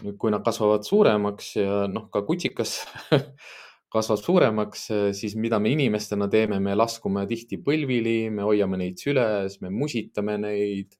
nüüd, 0.00 0.16
kui 0.16 0.30
nad 0.32 0.44
kasvavad 0.44 0.86
suuremaks 0.86 1.56
ja 1.56 1.84
noh, 1.90 2.08
ka 2.12 2.22
kutsikas 2.24 2.78
kasvab 3.94 4.20
suuremaks, 4.22 4.86
siis 5.18 5.34
mida 5.36 5.58
me 5.58 5.74
inimestena 5.74 6.28
teeme, 6.30 6.60
me 6.62 6.76
laskume 6.78 7.26
tihti 7.28 7.58
põlvili, 7.60 8.30
me 8.30 8.46
hoiame 8.46 8.78
neid 8.80 9.02
süles, 9.02 9.58
me 9.60 9.70
musitame 9.74 10.38
neid 10.40 10.96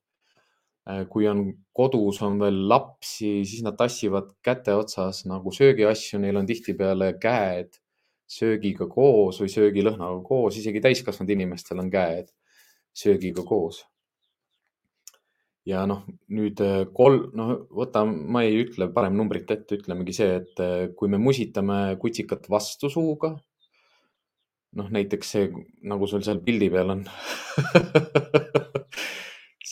kui 1.12 1.26
on 1.28 1.44
kodus 1.76 2.18
on 2.24 2.38
veel 2.40 2.56
lapsi, 2.68 3.44
siis 3.46 3.62
nad 3.62 3.76
tassivad 3.78 4.32
käte 4.44 4.74
otsas 4.74 5.22
nagu 5.28 5.52
söögiasju, 5.54 6.18
neil 6.22 6.40
on 6.40 6.48
tihtipeale 6.48 7.12
käed 7.22 7.78
söögiga 8.30 8.86
koos 8.90 9.40
või 9.42 9.50
söögilõhnaga 9.50 10.20
koos, 10.26 10.58
isegi 10.60 10.82
täiskasvanud 10.84 11.32
inimestel 11.34 11.82
on 11.82 11.90
käed 11.90 12.30
söögiga 12.94 13.44
koos. 13.46 13.84
ja 15.66 15.84
noh, 15.86 16.06
nüüd 16.32 16.60
äh, 16.64 16.86
kolm, 16.96 17.28
noh, 17.36 17.50
võta, 17.76 18.02
ma 18.06 18.42
ei 18.46 18.62
ütle 18.62 18.88
parem 18.94 19.18
numbrit 19.18 19.50
ette, 19.52 19.76
ütlemegi 19.76 20.14
see, 20.16 20.40
et 20.40 20.62
äh, 20.64 20.88
kui 20.96 21.10
me 21.12 21.20
musitame 21.20 21.98
kutsikat 22.00 22.48
vastu 22.50 22.88
suuga, 22.90 23.34
noh, 24.78 24.88
näiteks 24.90 25.34
see, 25.36 25.50
nagu 25.86 26.08
sul 26.10 26.24
seal 26.26 26.40
pildi 26.46 26.70
peal 26.72 26.94
on 26.96 27.04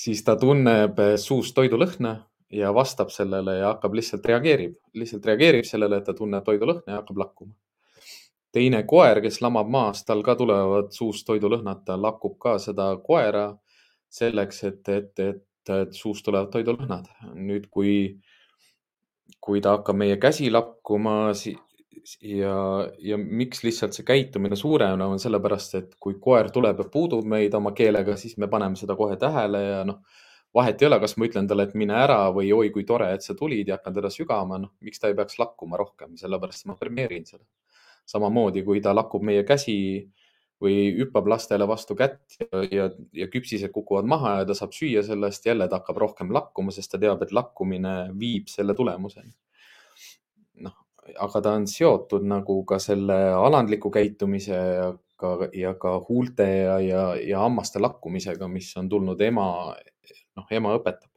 siis 0.08 0.24
ta 0.24 0.36
tunneb 0.40 0.98
eh, 1.02 1.14
suust 1.20 1.56
toidulõhna 1.56 2.14
ja 2.54 2.72
vastab 2.74 3.10
sellele 3.12 3.58
ja 3.58 3.72
hakkab 3.72 3.96
lihtsalt 3.98 4.26
reageerib, 4.28 4.76
lihtsalt 4.96 5.26
reageerib 5.28 5.66
sellele, 5.68 5.98
et 5.98 6.06
ta 6.08 6.14
tunneb 6.16 6.46
toidulõhna 6.46 6.94
ja 6.94 7.00
hakkab 7.02 7.24
lakkuma. 7.24 7.52
Teine 8.52 8.82
koer, 8.88 9.20
kes 9.24 9.40
lamab 9.44 9.68
maas, 9.70 10.04
tal 10.08 10.22
ka 10.26 10.34
tulevad 10.38 10.92
suust 10.96 11.26
toidulõhnad, 11.28 11.84
ta 11.86 11.98
lakub 12.00 12.38
ka 12.40 12.56
seda 12.62 12.90
koera 13.04 13.50
selleks, 14.08 14.62
et, 14.64 14.88
et, 14.88 15.12
et, 15.20 15.72
et 15.74 15.96
suust 15.96 16.24
tulevad 16.24 16.50
toidulõhnad. 16.52 17.10
nüüd, 17.36 17.68
kui, 17.70 17.94
kui 19.40 19.60
ta 19.64 19.76
hakkab 19.76 20.00
meie 20.00 20.16
käsi 20.20 20.50
lakkuma, 20.50 21.18
ja, 22.24 22.54
ja 22.98 23.18
miks 23.18 23.62
lihtsalt 23.64 23.96
see 23.96 24.06
käitumine 24.06 24.56
suureneb, 24.56 25.04
on 25.04 25.20
sellepärast, 25.22 25.76
et 25.78 25.92
kui 26.00 26.16
koer 26.22 26.50
tuleb 26.54 26.80
ja 26.82 26.88
puudub 26.92 27.28
meid 27.28 27.54
oma 27.58 27.74
keelega, 27.76 28.16
siis 28.16 28.38
me 28.38 28.48
paneme 28.48 28.80
seda 28.80 28.96
kohe 28.96 29.18
tähele 29.20 29.62
ja 29.64 29.84
noh, 29.88 30.00
vahet 30.54 30.82
ei 30.82 30.88
ole, 30.88 30.98
kas 31.02 31.16
ma 31.18 31.28
ütlen 31.28 31.48
talle, 31.48 31.68
et 31.68 31.76
mine 31.78 31.96
ära 31.98 32.20
või 32.34 32.50
oi, 32.56 32.70
kui 32.74 32.86
tore, 32.88 33.10
et 33.14 33.24
sa 33.24 33.36
tulid 33.38 33.68
ja 33.68 33.78
hakkan 33.78 33.96
teda 33.98 34.10
sügama, 34.12 34.60
noh, 34.62 34.74
miks 34.84 35.02
ta 35.02 35.10
ei 35.10 35.16
peaks 35.18 35.38
lakkuma 35.40 35.80
rohkem, 35.80 36.16
sellepärast 36.20 36.68
ma 36.70 36.78
premeerin 36.80 37.26
seda. 37.28 37.44
Samamoodi, 38.08 38.64
kui 38.66 38.80
ta 38.84 38.94
lakub 38.96 39.24
meie 39.24 39.44
käsi 39.48 39.78
või 40.62 40.88
hüppab 40.96 41.28
lastele 41.30 41.68
vastu 41.70 41.94
kätt 41.94 42.38
ja, 42.40 42.62
ja, 42.72 42.86
ja 43.14 43.28
küpsised 43.30 43.70
kukuvad 43.74 44.08
maha 44.10 44.40
ja 44.40 44.48
ta 44.48 44.56
saab 44.58 44.72
süüa 44.74 45.04
sellest, 45.06 45.46
jälle 45.46 45.68
ta 45.68 45.78
hakkab 45.78 46.00
rohkem 46.02 46.32
lakkuma, 46.34 46.74
sest 46.74 46.92
ta 46.94 46.98
teab, 46.98 47.22
et 47.22 47.34
lakkumine 47.36 47.98
viib 48.18 48.50
selle 48.50 48.74
tulemuseni 48.74 49.36
aga 51.16 51.40
ta 51.40 51.52
on 51.56 51.66
seotud 51.70 52.24
nagu 52.28 52.62
ka 52.68 52.78
selle 52.82 53.16
alandliku 53.32 53.90
käitumise 53.94 54.56
ja 54.56 54.88
ka, 55.18 55.36
ja 55.56 55.74
ka 55.80 55.98
huulte 56.08 56.46
ja, 56.46 56.78
ja, 56.84 57.04
ja 57.16 57.44
hammaste 57.44 57.80
lakkumisega, 57.82 58.48
mis 58.48 58.70
on 58.76 58.88
tulnud 58.88 59.20
ema, 59.24 59.48
noh, 60.36 60.50
ema 60.50 60.74
õpetab. 60.78 61.07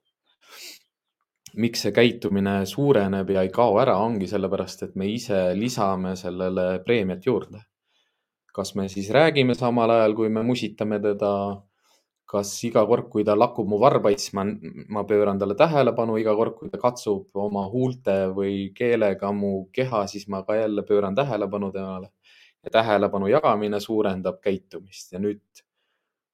Miks 1.56 1.86
see 1.86 1.92
käitumine 1.96 2.62
suureneb 2.66 3.30
ja 3.34 3.44
ei 3.46 3.50
kao 3.54 3.80
ära, 3.82 3.98
ongi 4.00 4.28
sellepärast, 4.28 4.84
et 4.88 4.96
me 4.96 5.08
ise 5.12 5.52
lisame 5.58 6.16
sellele 6.16 6.80
preemiat 6.86 7.26
juurde. 7.26 7.66
kas 8.52 8.74
me 8.76 8.90
siis 8.92 9.08
räägime 9.16 9.54
samal 9.56 9.90
ajal, 9.90 10.14
kui 10.14 10.30
me 10.30 10.42
musitame 10.44 10.98
teda 11.00 11.32
kas 12.32 12.52
iga 12.68 12.84
kord, 12.88 13.10
kui 13.12 13.24
ta 13.28 13.36
lakub 13.36 13.68
mu 13.68 13.80
varbaid, 13.80 14.20
siis 14.20 14.34
ma, 14.38 14.46
ma 14.96 15.04
pööran 15.08 15.40
talle 15.40 15.56
tähelepanu, 15.60 16.18
iga 16.20 16.36
kord, 16.36 16.56
kui 16.60 16.72
ta 16.72 16.80
katsub 16.80 17.42
oma 17.46 17.66
huulte 17.72 18.16
või 18.36 18.70
keelega 18.76 19.34
mu 19.36 19.52
keha, 19.76 20.06
siis 20.12 20.28
ma 20.32 20.44
ka 20.48 20.56
jälle 20.60 20.86
pööran 20.88 21.18
tähelepanu 21.18 21.72
temale. 21.76 22.12
ja 22.62 22.70
tähelepanu 22.70 23.26
jagamine 23.28 23.80
suurendab 23.82 24.36
käitumist 24.42 25.16
ja 25.16 25.20
nüüd, 25.20 25.42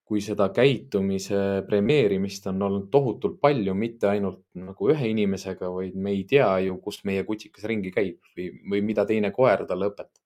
kui 0.08 0.22
seda 0.24 0.48
käitumise 0.56 1.40
premeerimist 1.68 2.46
on 2.48 2.62
olnud 2.64 2.86
tohutult 2.92 3.42
palju, 3.44 3.74
mitte 3.76 4.08
ainult 4.08 4.46
nagu 4.56 4.90
ühe 4.94 5.10
inimesega, 5.12 5.68
vaid 5.74 5.98
me 6.00 6.14
ei 6.16 6.24
tea 6.30 6.48
ju, 6.64 6.78
kus 6.84 7.02
meie 7.04 7.26
kutsikas 7.28 7.68
ringi 7.68 7.92
käib 7.92 8.22
või, 8.38 8.48
või 8.72 8.82
mida 8.88 9.04
teine 9.06 9.34
koer 9.36 9.66
talle 9.68 9.92
õpetab. 9.92 10.24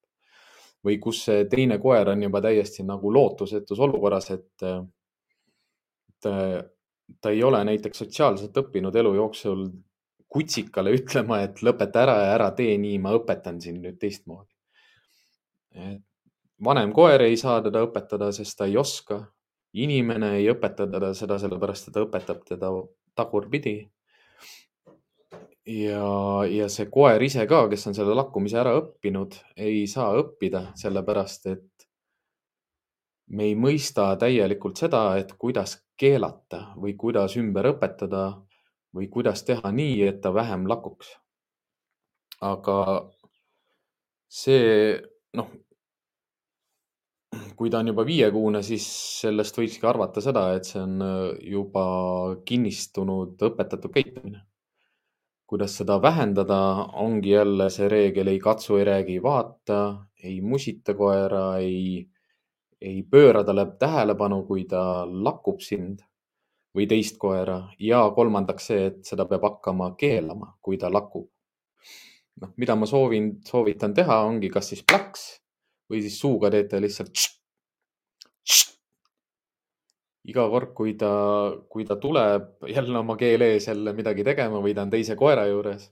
või 0.82 0.98
kus 0.98 1.24
see 1.24 1.44
teine 1.46 1.78
koer 1.78 2.08
on 2.10 2.22
juba 2.22 2.40
täiesti 2.42 2.82
nagu 2.82 3.10
lootusetus 3.14 3.78
olukorras, 3.78 4.30
et 4.34 4.64
ta 6.22 7.30
ei 7.30 7.42
ole 7.42 7.64
näiteks 7.64 7.98
sotsiaalselt 7.98 8.56
õppinud 8.56 8.96
elu 8.96 9.14
jooksul 9.14 9.66
kutsikale 10.32 10.94
ütlema, 10.96 11.42
et 11.44 11.60
lõpeta 11.62 12.02
ära 12.06 12.16
ja 12.22 12.32
ära 12.36 12.50
tee 12.56 12.76
nii, 12.80 12.98
ma 13.02 13.12
õpetan 13.18 13.60
sind 13.60 13.82
nüüd 13.84 13.98
teistmoodi. 14.00 14.48
vanem 16.64 16.92
koer 16.92 17.22
ei 17.26 17.36
saa 17.36 17.60
teda 17.62 17.82
õpetada, 17.84 18.30
sest 18.32 18.58
ta 18.58 18.66
ei 18.70 18.76
oska. 18.76 19.20
Inimene 19.72 20.36
ei 20.38 20.50
õpeta 20.52 20.86
teda 20.90 21.12
seda 21.16 21.38
sellepärast, 21.40 21.88
et 21.88 21.94
ta 21.96 22.04
õpetab 22.04 22.44
teda 22.48 22.70
tagurpidi. 23.16 23.76
ja, 25.66 26.06
ja 26.50 26.68
see 26.68 26.88
koer 26.90 27.22
ise 27.22 27.46
ka, 27.46 27.64
kes 27.70 27.86
on 27.86 27.94
selle 27.94 28.16
lakkumise 28.18 28.58
ära 28.58 28.74
õppinud, 28.80 29.36
ei 29.56 29.86
saa 29.86 30.10
õppida, 30.18 30.72
sellepärast 30.76 31.46
et 31.52 31.86
me 33.32 33.48
ei 33.48 33.54
mõista 33.56 34.10
täielikult 34.20 34.80
seda, 34.82 35.04
et 35.20 35.32
kuidas 35.40 35.78
keelata 35.96 36.72
või 36.76 36.96
kuidas 36.98 37.36
ümber 37.40 37.70
õpetada 37.72 38.26
või 38.92 39.08
kuidas 39.08 39.44
teha 39.48 39.72
nii, 39.72 40.02
et 40.08 40.20
ta 40.20 40.34
vähem 40.34 40.66
lakuks. 40.68 41.16
aga 42.42 42.76
see, 44.28 44.98
noh, 45.38 45.50
kui 47.56 47.70
ta 47.70 47.80
on 47.80 47.90
juba 47.92 48.04
viiekuune, 48.06 48.62
siis 48.62 48.86
sellest 49.22 49.58
võikski 49.58 49.86
arvata 49.88 50.20
seda, 50.24 50.48
et 50.56 50.68
see 50.68 50.80
on 50.82 50.96
juba 51.46 51.84
kinnistunud 52.48 53.42
õpetatud 53.50 53.92
käitumine. 53.94 54.46
kuidas 55.52 55.74
seda 55.76 55.98
vähendada, 56.00 56.58
ongi 56.96 57.34
jälle 57.34 57.66
see 57.70 57.88
reegel 57.88 58.30
ei 58.32 58.38
katsu, 58.40 58.78
ei 58.80 58.84
räägi, 58.88 59.18
ei 59.18 59.22
vaata, 59.22 59.80
ei 60.24 60.40
musita 60.40 60.94
koera, 60.96 61.58
ei 61.58 62.08
ei 62.82 63.02
pööra 63.06 63.44
talle 63.46 63.66
tähelepanu, 63.78 64.42
kui 64.46 64.64
ta 64.70 65.04
lakub 65.06 65.60
sind 65.62 66.02
või 66.76 66.88
teist 66.88 67.18
koera 67.20 67.58
ja 67.78 68.02
kolmandaks 68.16 68.66
see, 68.70 68.86
et 68.90 69.04
seda 69.06 69.26
peab 69.30 69.44
hakkama 69.46 69.92
keelama, 69.98 70.54
kui 70.60 70.80
ta 70.80 70.90
lakub. 70.92 71.28
noh, 72.42 72.50
mida 72.56 72.74
ma 72.74 72.88
soovin, 72.88 73.36
soovitan 73.44 73.94
teha, 73.94 74.22
ongi 74.24 74.48
kas 74.50 74.72
siis 74.72 74.82
plaks 74.82 75.26
või 75.92 76.02
siis 76.04 76.18
suuga 76.20 76.50
teete 76.50 76.80
lihtsalt. 76.80 77.28
iga 80.32 80.44
kord, 80.48 80.70
kui 80.74 80.92
ta, 80.94 81.10
kui 81.68 81.84
ta 81.84 81.96
tuleb 81.98 82.68
jälle 82.70 82.98
oma 82.98 83.16
keel 83.18 83.42
ees 83.42 83.66
jälle 83.66 83.92
midagi 83.92 84.24
tegema 84.24 84.60
või 84.62 84.74
ta 84.74 84.84
on 84.86 84.90
teise 84.90 85.16
koera 85.18 85.48
juures 85.50 85.88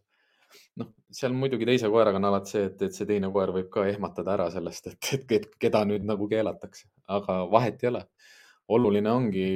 noh, 0.81 0.91
seal 1.15 1.35
muidugi 1.37 1.67
teise 1.69 1.91
koeraga 1.93 2.21
on 2.21 2.29
alati 2.31 2.55
see, 2.55 2.67
et, 2.71 2.83
et 2.87 2.97
see 2.97 3.09
teine 3.09 3.31
koer 3.35 3.53
võib 3.55 3.71
ka 3.73 3.87
ehmatada 3.91 4.35
ära 4.37 4.49
sellest, 4.55 4.91
et, 4.93 5.11
et, 5.17 5.35
et 5.39 5.49
keda 5.65 5.83
nüüd 5.89 6.07
nagu 6.09 6.29
keelatakse, 6.31 6.89
aga 7.19 7.43
vahet 7.53 7.85
ei 7.85 7.93
ole. 7.95 8.05
oluline 8.71 9.11
ongi 9.11 9.47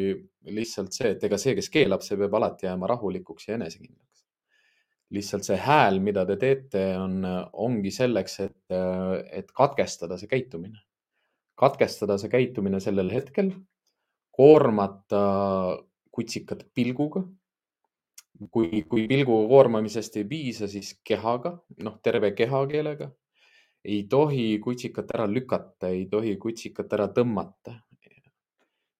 lihtsalt 0.56 0.96
see, 0.96 1.12
et 1.14 1.24
ega 1.28 1.38
see, 1.38 1.54
kes 1.54 1.68
keelab, 1.70 2.02
see 2.02 2.18
peab 2.18 2.32
alati 2.34 2.66
jääma 2.66 2.88
rahulikuks 2.90 3.46
ja 3.48 3.54
enesekindlaks. 3.54 4.23
Lihtsalt 5.14 5.46
see 5.46 5.58
hääl, 5.60 6.00
mida 6.02 6.24
te 6.28 6.36
teete, 6.40 6.82
on, 6.98 7.22
ongi 7.66 7.92
selleks, 7.94 8.40
et, 8.44 8.76
et 9.30 9.54
katkestada 9.56 10.18
see 10.20 10.30
käitumine. 10.30 10.82
katkestada 11.54 12.16
see 12.18 12.32
käitumine 12.32 12.80
sellel 12.82 13.12
hetkel, 13.14 13.52
koormata 14.34 15.22
kutsikat 16.14 16.64
pilguga 16.74 17.22
kui, 18.50 18.82
kui 18.88 19.06
pilguga 19.10 19.48
koormamisest 19.50 20.18
ei 20.20 20.26
piisa, 20.28 20.68
siis 20.70 20.94
kehaga, 21.06 21.54
noh, 21.82 21.98
terve 22.02 22.32
kehakeelega. 22.36 23.10
ei 23.84 24.06
tohi 24.08 24.58
kutsikat 24.64 25.10
ära 25.12 25.26
lükata, 25.28 25.90
ei 25.92 26.06
tohi 26.08 26.38
kutsikat 26.40 26.92
ära 26.96 27.04
tõmmata. 27.12 27.74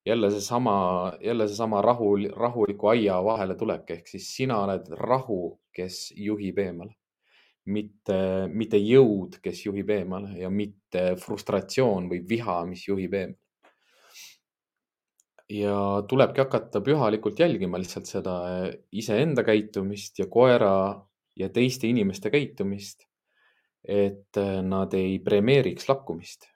Jälle 0.07 0.31
seesama, 0.31 1.13
jälle 1.21 1.49
seesama 1.49 1.83
rahu, 1.83 2.17
rahuliku 2.37 2.87
aia 2.87 3.25
vahele 3.25 3.55
tulek, 3.55 3.91
ehk 3.91 4.09
siis 4.09 4.29
sina 4.37 4.59
oled 4.65 4.91
rahu, 5.01 5.61
kes 5.73 6.13
juhib 6.17 6.59
eemale. 6.59 6.95
mitte, 7.65 8.17
mitte 8.53 8.77
jõud, 8.77 9.39
kes 9.41 9.63
juhib 9.65 9.89
eemale 9.91 10.35
ja 10.37 10.51
mitte 10.53 11.15
frustratsioon 11.17 12.11
või 12.11 12.19
viha, 12.29 12.59
mis 12.69 12.83
juhib 12.89 13.15
eemale 13.17 13.39
ja 15.51 16.03
tulebki 16.09 16.41
hakata 16.41 16.81
pühalikult 16.81 17.41
jälgima 17.41 17.79
lihtsalt 17.79 18.09
seda 18.09 18.37
eh, 18.51 18.69
iseenda 18.93 19.45
käitumist 19.45 20.19
ja 20.19 20.27
koera 20.31 20.75
ja 21.37 21.49
teiste 21.49 21.89
inimeste 21.89 22.31
käitumist. 22.31 23.05
et 23.85 24.37
eh, 24.41 24.63
nad 24.65 24.95
ei 24.97 25.19
premeeriks 25.21 25.89
lakkumist. 25.89 26.49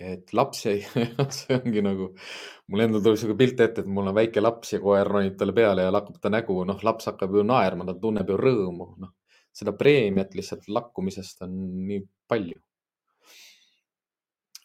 Et 0.00 0.32
laps 0.36 0.66
ei 0.70 0.82
see 1.38 1.56
ongi 1.56 1.82
nagu, 1.84 2.10
mul 2.72 2.84
endal 2.86 3.04
tuleb 3.04 3.20
sihuke 3.20 3.38
pilt 3.38 3.62
ette, 3.64 3.84
et 3.84 3.90
mul 3.90 4.10
on 4.10 4.16
väike 4.16 4.42
laps 4.42 4.74
ja 4.74 4.82
koer 4.82 5.08
ronib 5.08 5.38
talle 5.40 5.56
peale 5.56 5.86
ja 5.86 5.94
lakub 5.94 6.20
ta 6.22 6.32
nägu, 6.32 6.60
noh, 6.68 6.82
laps 6.86 7.10
hakkab 7.12 7.34
ju 7.38 7.46
naerma, 7.46 7.86
ta 7.88 7.96
tunneb 8.00 8.30
ju 8.30 8.38
rõõmu, 8.40 8.92
noh. 9.04 9.14
seda 9.54 9.74
preemiat 9.78 10.34
lihtsalt 10.34 10.66
lakkumisest 10.68 11.44
on 11.46 11.58
nii 11.88 12.04
palju 12.28 12.58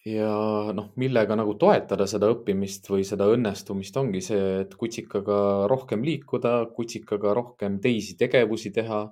ja 0.08 0.72
noh, 0.76 0.92
millega 1.00 1.36
nagu 1.38 1.54
toetada 1.60 2.08
seda 2.10 2.30
õppimist 2.32 2.88
või 2.92 3.04
seda 3.08 3.28
õnnestumist 3.34 3.98
ongi 4.00 4.22
see, 4.24 4.62
et 4.64 4.76
kutsikaga 4.80 5.68
rohkem 5.72 6.04
liikuda, 6.06 6.54
kutsikaga 6.76 7.34
rohkem 7.38 7.80
teisi 7.84 8.16
tegevusi 8.20 8.72
teha. 8.76 9.04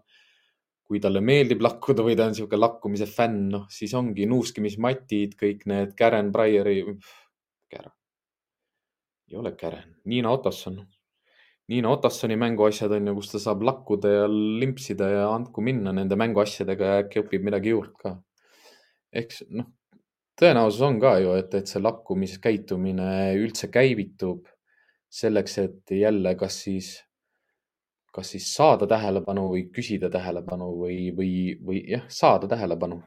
Kui 0.88 1.02
talle 1.04 1.20
meeldib 1.20 1.62
lakkuda 1.64 2.04
või 2.06 2.16
ta 2.16 2.28
on 2.28 2.34
niisugune 2.34 2.62
lakkumise 2.62 3.08
fänn, 3.12 3.48
noh 3.52 3.66
siis 3.72 3.94
ongi 3.98 4.28
nuuskimismatid, 4.30 5.36
kõik 5.40 5.66
need 5.68 5.96
Karen 6.00 6.32
Bryeri, 6.32 6.80
Karen, 7.72 7.96
ei 9.28 9.40
ole 9.42 9.52
Karen, 9.60 9.98
Niina 10.08 10.32
Otosson. 10.32 10.80
Niina 11.68 11.90
Otossoni 11.92 12.38
mänguasjad 12.40 12.94
on 12.96 13.10
ju, 13.10 13.16
kus 13.18 13.34
ta 13.34 13.42
saab 13.44 13.66
lakkuda 13.68 14.12
ja 14.14 14.28
limpsida 14.32 15.10
ja 15.12 15.26
andku 15.34 15.64
minna 15.64 15.92
nende 15.92 16.16
mänguasjadega 16.16 16.92
ja 16.92 17.02
äkki 17.04 17.26
õpib 17.26 17.44
midagi 17.44 17.74
juurde 17.74 17.98
ka. 18.00 18.14
eks 19.12 19.44
noh, 19.52 19.68
tõenäosus 20.40 20.86
on 20.88 21.02
ka 21.04 21.18
ju, 21.20 21.34
et, 21.40 21.52
et 21.60 21.68
see 21.68 21.82
lakkumiskäitumine 21.84 23.10
üldse 23.42 23.68
käivitub 23.74 24.48
selleks, 25.12 25.58
et 25.64 25.92
jälle, 25.92 26.36
kas 26.40 26.62
siis, 26.64 26.94
kas 28.18 28.32
siis 28.34 28.48
saada 28.50 28.88
tähelepanu 28.90 29.44
või 29.52 29.68
küsida 29.74 30.10
tähelepanu 30.10 30.72
või, 30.80 30.98
või, 31.18 31.32
või 31.66 31.84
jah, 31.92 32.08
saada 32.10 32.50
tähelepanu. 32.50 33.04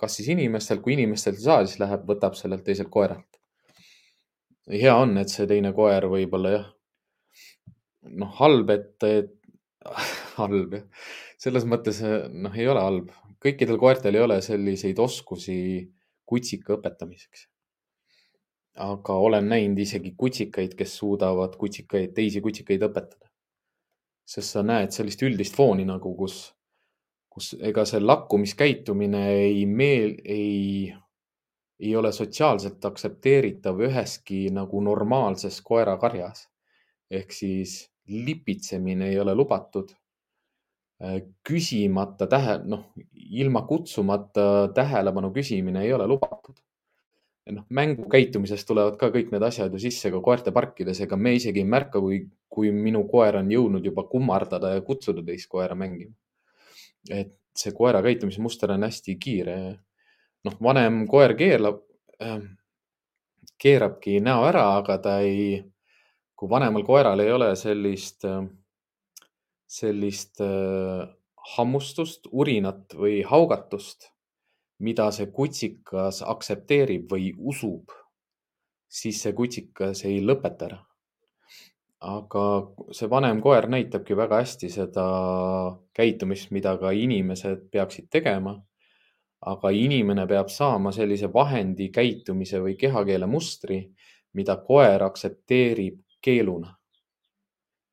kas 0.00 0.14
siis 0.16 0.28
inimestel, 0.32 0.78
kui 0.80 0.94
inimestelt 0.96 1.36
ei 1.36 1.44
saa, 1.44 1.64
siis 1.66 1.80
läheb, 1.80 2.04
võtab 2.08 2.36
sellelt 2.36 2.64
teiselt 2.64 2.88
koeralt. 2.92 3.40
hea 4.68 4.94
on, 4.96 5.16
et 5.18 5.32
see 5.32 5.46
teine 5.48 5.72
koer 5.76 6.06
võib-olla 6.12 6.52
jah, 6.56 6.66
noh, 8.20 8.34
halb, 8.40 8.70
et, 8.76 9.08
et 9.08 9.32
halb 10.40 10.76
jah, 10.76 11.06
selles 11.40 11.64
mõttes 11.64 12.02
noh, 12.04 12.56
ei 12.56 12.68
ole 12.68 12.84
halb, 12.84 13.14
kõikidel 13.40 13.80
koertel 13.80 14.20
ei 14.20 14.26
ole 14.26 14.38
selliseid 14.44 15.00
oskusi 15.00 15.56
kutsika 16.28 16.76
õpetamiseks. 16.76 17.48
aga 18.80 19.14
olen 19.24 19.48
näinud 19.48 19.80
isegi 19.82 20.12
kutsikaid, 20.16 20.76
kes 20.76 21.00
suudavad 21.00 21.56
kutsikaid, 21.60 22.12
teisi 22.16 22.44
kutsikaid 22.44 22.84
õpetada. 22.86 23.29
Sest 24.30 24.56
sa 24.56 24.62
näed 24.62 24.94
sellist 24.94 25.22
üldist 25.26 25.56
fooni 25.58 25.84
nagu, 25.88 26.12
kus, 26.14 26.36
kus 27.30 27.52
ega 27.58 27.84
see 27.88 28.00
lakkumiskäitumine 28.02 29.24
ei 29.34 29.64
meel, 29.66 30.14
ei, 30.24 30.92
ei 31.80 31.94
ole 31.96 32.12
sotsiaalselt 32.14 32.84
aktsepteeritav 32.84 33.80
üheski 33.88 34.46
nagu 34.54 34.82
normaalses 34.86 35.60
koerakarjas. 35.66 36.46
ehk 37.10 37.32
siis 37.34 37.90
lipitsemine 38.06 39.08
ei 39.10 39.18
ole 39.18 39.34
lubatud 39.34 39.90
Äh, 41.00 41.22
küsimata 41.48 42.26
tähe, 42.28 42.58
noh, 42.68 42.90
ilma 43.40 43.62
kutsumata 43.64 44.68
tähelepanu 44.76 45.30
küsimine 45.32 45.86
ei 45.86 45.94
ole 45.96 46.06
lubatud. 46.06 46.58
Noh, 47.48 47.64
mängukäitumisest 47.68 48.68
tulevad 48.68 48.96
ka 49.00 49.10
kõik 49.14 49.32
need 49.32 49.44
asjad 49.46 49.72
ju 49.72 49.80
sisse 49.82 50.10
ka 50.12 50.20
koerteparkides, 50.24 51.02
ega 51.06 51.16
me 51.16 51.34
isegi 51.38 51.62
ei 51.62 51.68
märka, 51.68 52.02
kui, 52.02 52.22
kui 52.50 52.70
minu 52.74 53.06
koer 53.10 53.40
on 53.40 53.50
jõudnud 53.52 53.84
juba 53.86 54.04
kummardada 54.10 54.74
ja 54.74 54.84
kutsuda 54.86 55.24
teist 55.26 55.48
koera 55.50 55.76
mängima. 55.78 56.14
et 57.10 57.32
see 57.56 57.72
koera 57.72 58.02
käitumismuster 58.04 58.70
on 58.72 58.84
hästi 58.86 59.16
kiire. 59.20 59.56
noh, 60.44 60.56
vanem 60.62 61.06
koer 61.08 61.34
keelab, 61.36 61.82
ähm, 62.22 62.46
keerabki 63.60 64.20
näo 64.24 64.46
ära, 64.48 64.76
aga 64.78 64.96
ta 64.98 65.18
ei, 65.20 65.60
kui 66.36 66.48
vanemal 66.48 66.84
koeral 66.84 67.20
ei 67.20 67.32
ole 67.32 67.50
sellist, 67.56 68.24
sellist 69.68 70.40
äh, 70.40 71.08
hammustust, 71.56 72.30
urinat 72.32 72.96
või 72.96 73.20
haugatust, 73.26 74.10
mida 74.80 75.10
see 75.12 75.28
kutsikas 75.34 76.22
aktsepteerib 76.26 77.10
või 77.12 77.32
usub, 77.52 77.92
siis 78.88 79.20
see 79.22 79.34
kutsikas 79.36 80.04
ei 80.08 80.22
lõpeta 80.24 80.70
ära. 80.70 80.80
aga 82.00 82.42
see 82.96 83.10
vanem 83.12 83.42
koer 83.44 83.66
näitabki 83.68 84.16
väga 84.16 84.38
hästi 84.40 84.70
seda 84.72 85.04
käitumist, 85.92 86.50
mida 86.50 86.78
ka 86.80 86.90
inimesed 86.90 87.68
peaksid 87.70 88.08
tegema. 88.10 88.56
aga 89.40 89.70
inimene 89.70 90.26
peab 90.26 90.48
saama 90.48 90.92
sellise 90.92 91.32
vahendi 91.32 91.88
käitumise 91.88 92.60
või 92.60 92.76
kehakeele 92.76 93.26
mustri, 93.26 93.78
mida 94.34 94.56
koer 94.56 95.02
aktsepteerib 95.02 96.00
keeluna. 96.20 96.76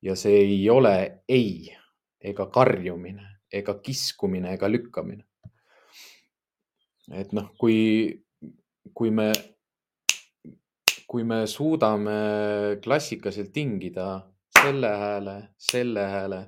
ja 0.02 0.16
see 0.16 0.38
ei 0.40 0.70
ole 0.70 1.24
ei 1.28 1.74
ega 2.22 2.46
karjumine 2.46 3.38
ega 3.52 3.80
kiskumine 3.84 4.54
ega 4.54 4.70
lükkamine. 4.70 5.27
Et 7.14 7.34
noh, 7.36 7.52
kui, 7.60 7.78
kui 8.94 9.12
me, 9.12 9.32
kui 11.08 11.24
me 11.28 11.44
suudame 11.48 12.18
klassikaliselt 12.84 13.54
tingida 13.56 14.08
selle 14.58 14.92
hääle, 15.04 15.38
selle 15.58 16.08
hääle 16.12 16.42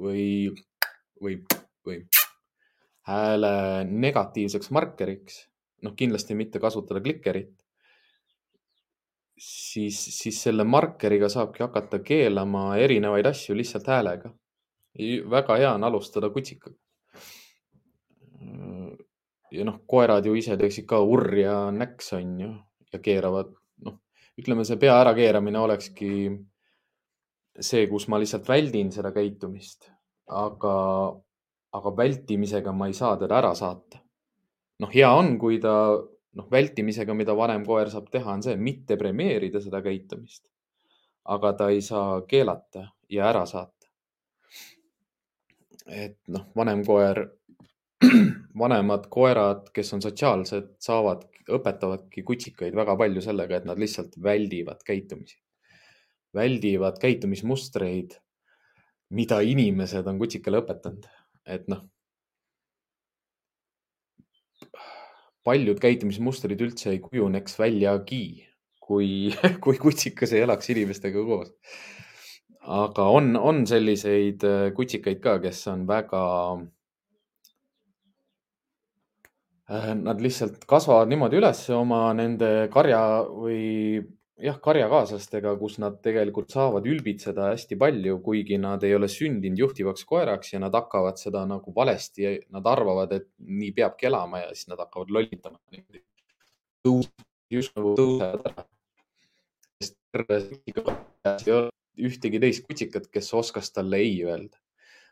või, 0.00 0.50
või, 1.22 1.38
või 1.86 2.02
hääle 3.08 3.54
negatiivseks 3.88 4.70
markeriks, 4.76 5.40
noh, 5.86 5.96
kindlasti 5.96 6.36
mitte 6.36 6.60
kasutada 6.60 7.00
klikerit, 7.04 7.54
siis, 9.40 9.96
siis 10.20 10.42
selle 10.42 10.66
markeriga 10.68 11.30
saabki 11.32 11.64
hakata 11.64 12.02
keelama 12.04 12.74
erinevaid 12.76 13.30
asju 13.30 13.56
lihtsalt 13.56 13.88
häälega 13.88 14.34
väga 15.30 15.56
hea 15.56 15.74
on 15.74 15.84
alustada 15.84 16.30
kutsikaga. 16.30 16.76
Ja 19.50 19.64
noh, 19.66 19.80
koerad 19.88 20.26
ju 20.26 20.36
ise 20.38 20.56
teeksid 20.58 20.86
ka 20.90 21.00
urr 21.02 21.34
ja 21.38 21.54
näks 21.74 22.12
on 22.16 22.36
ju 22.40 22.50
ja 22.92 23.00
keeravad, 23.02 23.52
noh, 23.86 23.98
ütleme, 24.40 24.64
see 24.66 24.78
pea 24.80 24.96
ärakeeramine 25.02 25.58
olekski 25.60 26.12
see, 27.60 27.86
kus 27.90 28.08
ma 28.10 28.18
lihtsalt 28.20 28.48
väldin 28.48 28.92
seda 28.94 29.12
käitumist, 29.14 29.90
aga, 30.26 30.76
aga 31.76 31.96
vältimisega 31.96 32.72
ma 32.74 32.88
ei 32.90 32.96
saa 32.96 33.16
teda 33.20 33.38
ära 33.38 33.52
saata. 33.54 34.00
noh, 34.80 34.90
hea 34.94 35.10
on, 35.12 35.34
kui 35.38 35.58
ta, 35.60 35.74
noh, 36.38 36.46
vältimisega, 36.50 37.14
mida 37.14 37.34
vanem 37.36 37.66
koer 37.66 37.90
saab 37.92 38.08
teha, 38.10 38.32
on 38.32 38.42
see, 38.42 38.56
mitte 38.56 38.96
premeerida 38.96 39.60
seda 39.60 39.82
käitumist. 39.84 40.46
aga 41.30 41.52
ta 41.52 41.68
ei 41.68 41.82
saa 41.84 42.22
keelata 42.26 42.86
ja 43.12 43.26
ära 43.28 43.44
saata 43.46 43.80
et 45.90 46.16
noh, 46.30 46.46
vanem 46.56 46.82
koer, 46.86 47.24
vanemad 48.62 49.06
koerad, 49.12 49.68
kes 49.74 49.92
on 49.96 50.02
sotsiaalsed, 50.04 50.74
saavad, 50.82 51.26
õpetavadki 51.50 52.22
kutsikaid 52.26 52.76
väga 52.76 52.96
palju 52.98 53.22
sellega, 53.24 53.58
et 53.58 53.68
nad 53.68 53.80
lihtsalt 53.80 54.16
väldivad 54.22 54.82
käitumisi, 54.86 55.38
väldivad 56.36 57.00
käitumismustreid, 57.02 58.14
mida 59.16 59.40
inimesed 59.42 60.06
on 60.06 60.20
kutsikale 60.20 60.62
õpetanud, 60.62 61.08
et 61.46 61.66
noh. 61.72 61.86
paljud 65.44 65.78
käitumismustrid 65.80 66.60
üldse 66.60 66.90
ei 66.92 66.98
kujuneks 67.00 67.54
väljagi, 67.58 68.24
kui, 68.80 69.32
kui 69.64 69.78
kutsikas 69.80 70.34
ei 70.36 70.44
elaks 70.44 70.68
inimestega 70.70 71.24
koos 71.24 71.54
aga 72.60 73.06
on, 73.08 73.32
on 73.36 73.64
selliseid 73.66 74.44
äh, 74.44 74.66
kutsikaid 74.76 75.20
ka, 75.24 75.38
kes 75.42 75.62
on 75.72 75.86
väga, 75.88 76.22
nad 79.70 80.22
lihtsalt 80.22 80.64
kasvavad 80.66 81.10
niimoodi 81.10 81.38
üles 81.38 81.60
oma 81.74 82.08
nende 82.16 82.68
karja 82.72 83.00
või 83.30 84.00
jah, 84.40 84.58
karjakaaslastega, 84.62 85.52
kus 85.60 85.76
nad 85.82 85.98
tegelikult 86.04 86.50
saavad 86.52 86.86
ülbitseda 86.90 87.50
hästi 87.52 87.78
palju, 87.80 88.18
kuigi 88.24 88.58
nad 88.60 88.84
ei 88.86 88.94
ole 88.96 89.08
sündinud 89.10 89.60
juhtivaks 89.64 90.06
koeraks 90.08 90.54
ja 90.54 90.62
nad 90.62 90.74
hakkavad 90.76 91.20
seda 91.20 91.44
nagu 91.48 91.74
valesti, 91.76 92.28
nad 92.54 92.66
arvavad, 92.66 93.12
et 93.16 93.28
nii 93.38 93.72
peabki 93.76 94.08
elama 94.10 94.44
ja 94.44 94.54
siis 94.54 94.70
nad 94.72 94.80
hakkavad 94.82 95.12
lollitama. 95.14 95.60
just 97.50 97.76
nagu 97.76 97.94
tõusevad 97.98 98.48
ära. 98.52 98.64
sest 99.82 99.96
terve 100.12 100.40
ei 100.40 101.52
ole 101.52 101.68
ühtegi 102.00 102.40
teist 102.40 102.66
kutsikat, 102.66 103.08
kes 103.12 103.32
oskas 103.34 103.72
talle 103.74 104.00
ei 104.00 104.22
öelda. 104.24 104.56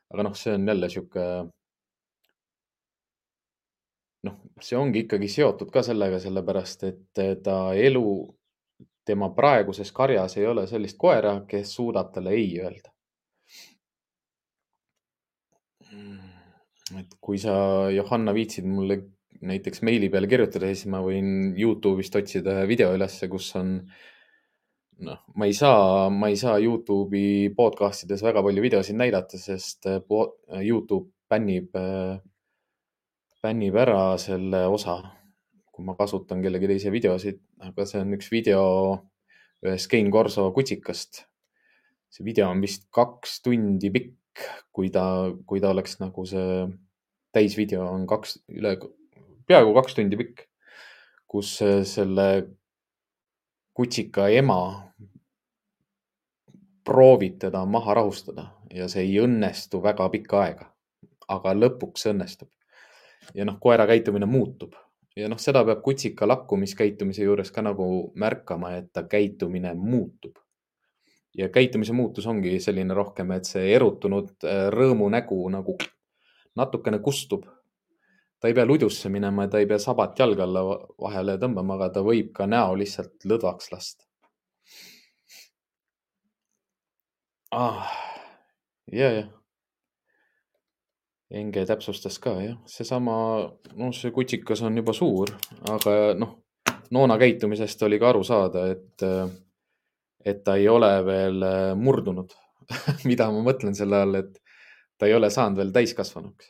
aga 0.08 0.24
noh, 0.24 0.36
see 0.36 0.54
on 0.56 0.68
jälle 0.68 0.88
sihuke. 0.88 1.24
Noh, 4.26 4.38
see 4.60 4.78
ongi 4.78 5.04
ikkagi 5.04 5.28
seotud 5.30 5.70
ka 5.74 5.82
sellega, 5.86 6.18
sellepärast 6.22 6.84
et 6.88 7.22
ta 7.44 7.58
elu, 7.78 8.04
tema 9.08 9.30
praeguses 9.36 9.92
karjas 9.94 10.36
ei 10.36 10.46
ole 10.46 10.66
sellist 10.68 10.98
koera, 11.00 11.38
kes 11.48 11.74
suudab 11.78 12.12
talle 12.14 12.34
ei 12.36 12.50
öelda. 12.60 12.92
et 16.98 17.18
kui 17.20 17.36
sa, 17.40 17.52
Johanna, 17.92 18.32
viitsid 18.32 18.64
mulle 18.64 18.96
näiteks 19.44 19.82
meili 19.86 20.08
peale 20.10 20.28
kirjutada, 20.30 20.70
siis 20.72 20.88
ma 20.90 21.02
võin 21.04 21.52
Youtube'ist 21.58 22.16
otsida 22.18 22.54
ühe 22.56 22.68
video 22.70 22.94
ülesse, 22.96 23.28
kus 23.30 23.50
on 23.60 23.74
noh, 25.06 25.20
ma 25.38 25.46
ei 25.46 25.54
saa, 25.56 26.08
ma 26.10 26.30
ei 26.32 26.38
saa 26.40 26.56
Youtube'i 26.62 27.52
podcast 27.56 28.06
ides 28.06 28.24
väga 28.24 28.42
palju 28.44 28.64
videosid 28.64 28.98
näidata, 28.98 29.38
sest 29.38 29.86
äh, 29.90 30.00
äh, 30.00 30.64
Youtube 30.64 31.12
bännib, 31.30 31.76
bännib 33.42 33.76
ära 33.78 34.16
selle 34.18 34.64
osa, 34.66 34.98
kui 35.72 35.86
ma 35.86 35.94
kasutan 35.98 36.42
kellegi 36.42 36.70
teise 36.72 36.92
videosid, 36.94 37.40
aga 37.62 37.86
see 37.86 38.02
on 38.02 38.16
üks 38.16 38.30
video 38.32 38.62
ühest 39.64 39.90
Kein 39.90 40.10
Corso 40.14 40.48
kutsikast. 40.54 41.24
see 42.08 42.24
video 42.24 42.48
on 42.48 42.62
vist 42.64 42.86
kaks 42.94 43.42
tundi 43.44 43.90
pikk, 43.92 44.44
kui 44.72 44.90
ta, 44.90 45.28
kui 45.46 45.60
ta 45.60 45.74
oleks 45.74 45.98
nagu 46.00 46.24
see 46.26 46.66
täisvideo 47.36 47.84
on 47.84 48.06
kaks, 48.08 48.38
üle, 48.48 48.78
peaaegu 49.46 49.74
kaks 49.76 49.98
tundi 49.98 50.16
pikk, 50.16 50.46
kus 51.28 51.58
selle 51.90 52.28
kutsika 53.76 54.30
ema 54.34 54.60
proovib 56.88 57.36
teda 57.38 57.64
maha 57.68 57.94
rahustada 58.00 58.48
ja 58.74 58.88
see 58.88 59.04
ei 59.04 59.18
õnnestu 59.22 59.82
väga 59.84 60.08
pikka 60.14 60.42
aega. 60.42 60.72
aga 61.28 61.52
lõpuks 61.52 62.06
õnnestub. 62.08 62.48
Ja 63.34 63.44
noh, 63.44 63.58
koera 63.60 63.86
käitumine 63.86 64.26
muutub 64.26 64.76
ja 65.16 65.28
noh, 65.28 65.38
seda 65.42 65.64
peab 65.66 65.82
kutsika 65.84 66.28
lakkumiskäitumise 66.28 67.26
juures 67.26 67.50
ka 67.54 67.62
nagu 67.66 67.88
märkama, 68.14 68.76
et 68.78 68.92
ta 68.92 69.02
käitumine 69.02 69.74
muutub. 69.74 70.36
ja 71.38 71.48
käitumise 71.48 71.92
muutus 71.92 72.26
ongi 72.26 72.58
selline 72.60 72.94
rohkem, 72.94 73.30
et 73.36 73.46
see 73.46 73.68
erutunud 73.74 74.30
äh, 74.44 74.66
rõõmunägu 74.74 75.38
nagu 75.52 75.76
natukene 76.56 76.98
kustub 76.98 77.44
ta 78.40 78.48
ei 78.48 78.54
pea 78.54 78.66
ludjusse 78.66 79.08
minema, 79.08 79.48
ta 79.48 79.58
ei 79.58 79.66
pea 79.66 79.78
sabat 79.82 80.18
jalge 80.18 80.42
alla 80.42 80.62
vahele 81.00 81.36
tõmbama, 81.42 81.74
aga 81.78 81.90
ta 81.94 82.04
võib 82.06 82.30
ka 82.34 82.46
näo 82.46 82.76
lihtsalt 82.78 83.26
lõdvaks 83.26 83.72
lasta 83.74 84.04
ah,. 87.52 87.90
ja, 88.92 89.10
jah. 89.10 89.37
Enge 91.28 91.66
täpsustas 91.68 92.16
ka 92.24 92.32
jah, 92.40 92.56
seesama, 92.64 93.14
noh, 93.76 93.90
see 93.92 94.14
kutsikas 94.16 94.62
on 94.64 94.80
juba 94.80 94.94
suur, 94.96 95.28
aga 95.68 96.14
noh, 96.16 96.38
noona 96.96 97.18
käitumisest 97.20 97.82
oli 97.84 97.98
ka 98.00 98.14
aru 98.14 98.22
saada, 98.24 98.62
et, 98.72 99.04
et 100.24 100.40
ta 100.44 100.56
ei 100.56 100.70
ole 100.72 100.88
veel 101.04 101.44
murdunud 101.76 102.32
mida 103.10 103.28
ma 103.32 103.44
mõtlen 103.44 103.76
selle 103.76 104.00
all, 104.06 104.22
et 104.22 104.40
ta 104.96 105.08
ei 105.08 105.12
ole 105.18 105.28
saanud 105.32 105.60
veel 105.60 105.74
täiskasvanuks 105.76 106.48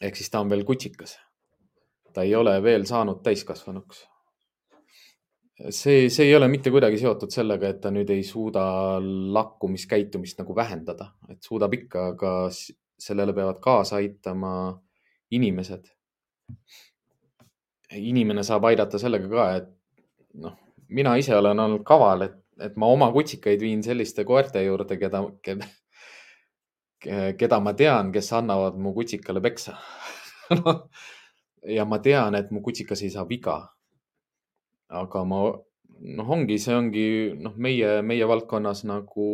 ehk 0.00 0.16
siis 0.16 0.30
ta 0.32 0.40
on 0.40 0.50
veel 0.50 0.64
kutsikas. 0.64 1.18
ta 2.12 2.24
ei 2.26 2.34
ole 2.34 2.56
veel 2.62 2.86
saanud 2.88 3.20
täiskasvanuks. 3.22 4.06
see, 5.68 6.08
see 6.08 6.26
ei 6.26 6.34
ole 6.36 6.48
mitte 6.48 6.70
kuidagi 6.72 6.98
seotud 6.98 7.30
sellega, 7.30 7.68
et 7.68 7.80
ta 7.80 7.92
nüüd 7.92 8.10
ei 8.10 8.22
suuda 8.24 8.62
lakkumiskäitumist 9.36 10.40
nagu 10.40 10.56
vähendada, 10.56 11.12
et 11.28 11.42
suudab 11.44 11.74
ikka, 11.76 12.06
aga 12.14 12.32
sellele 13.00 13.34
peavad 13.36 13.60
kaasa 13.64 13.96
aitama 13.96 14.52
inimesed. 15.30 15.90
inimene 17.90 18.42
saab 18.46 18.64
aidata 18.68 18.98
sellega 19.02 19.28
ka, 19.28 19.44
et 19.58 19.70
noh, 20.42 20.54
mina 20.94 21.16
ise 21.18 21.34
olen 21.34 21.58
olnud 21.58 21.82
kaval, 21.86 22.22
et, 22.28 22.36
et 22.62 22.76
ma 22.78 22.86
oma 22.86 23.08
kutsikaid 23.14 23.62
viin 23.62 23.82
selliste 23.82 24.24
koerte 24.24 24.62
juurde, 24.62 24.98
keda, 24.98 25.24
keda, 25.42 25.66
keda 27.40 27.58
ma 27.60 27.72
tean, 27.74 28.12
kes 28.14 28.30
annavad 28.38 28.78
mu 28.78 28.92
kutsikale 28.94 29.42
peksa 29.42 29.74
ja 31.76 31.84
ma 31.84 31.98
tean, 31.98 32.38
et 32.38 32.50
mu 32.54 32.62
kutsikas 32.62 33.02
ei 33.02 33.10
saa 33.10 33.26
viga. 33.28 33.58
aga 34.90 35.24
ma, 35.24 35.42
noh, 36.18 36.30
ongi, 36.36 36.58
see 36.58 36.74
ongi 36.74 37.06
noh, 37.38 37.54
meie, 37.56 38.00
meie 38.02 38.26
valdkonnas 38.26 38.82
nagu 38.86 39.26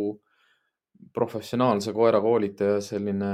professionaalse 1.13 1.93
koerakoolitaja 1.95 2.81
selline 2.83 3.31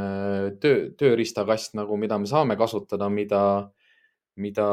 töö, 0.62 0.90
tööriistakast 1.00 1.76
nagu, 1.80 1.98
mida 2.00 2.18
me 2.20 2.30
saame 2.30 2.56
kasutada, 2.60 3.10
mida, 3.12 3.42
mida, 4.40 4.68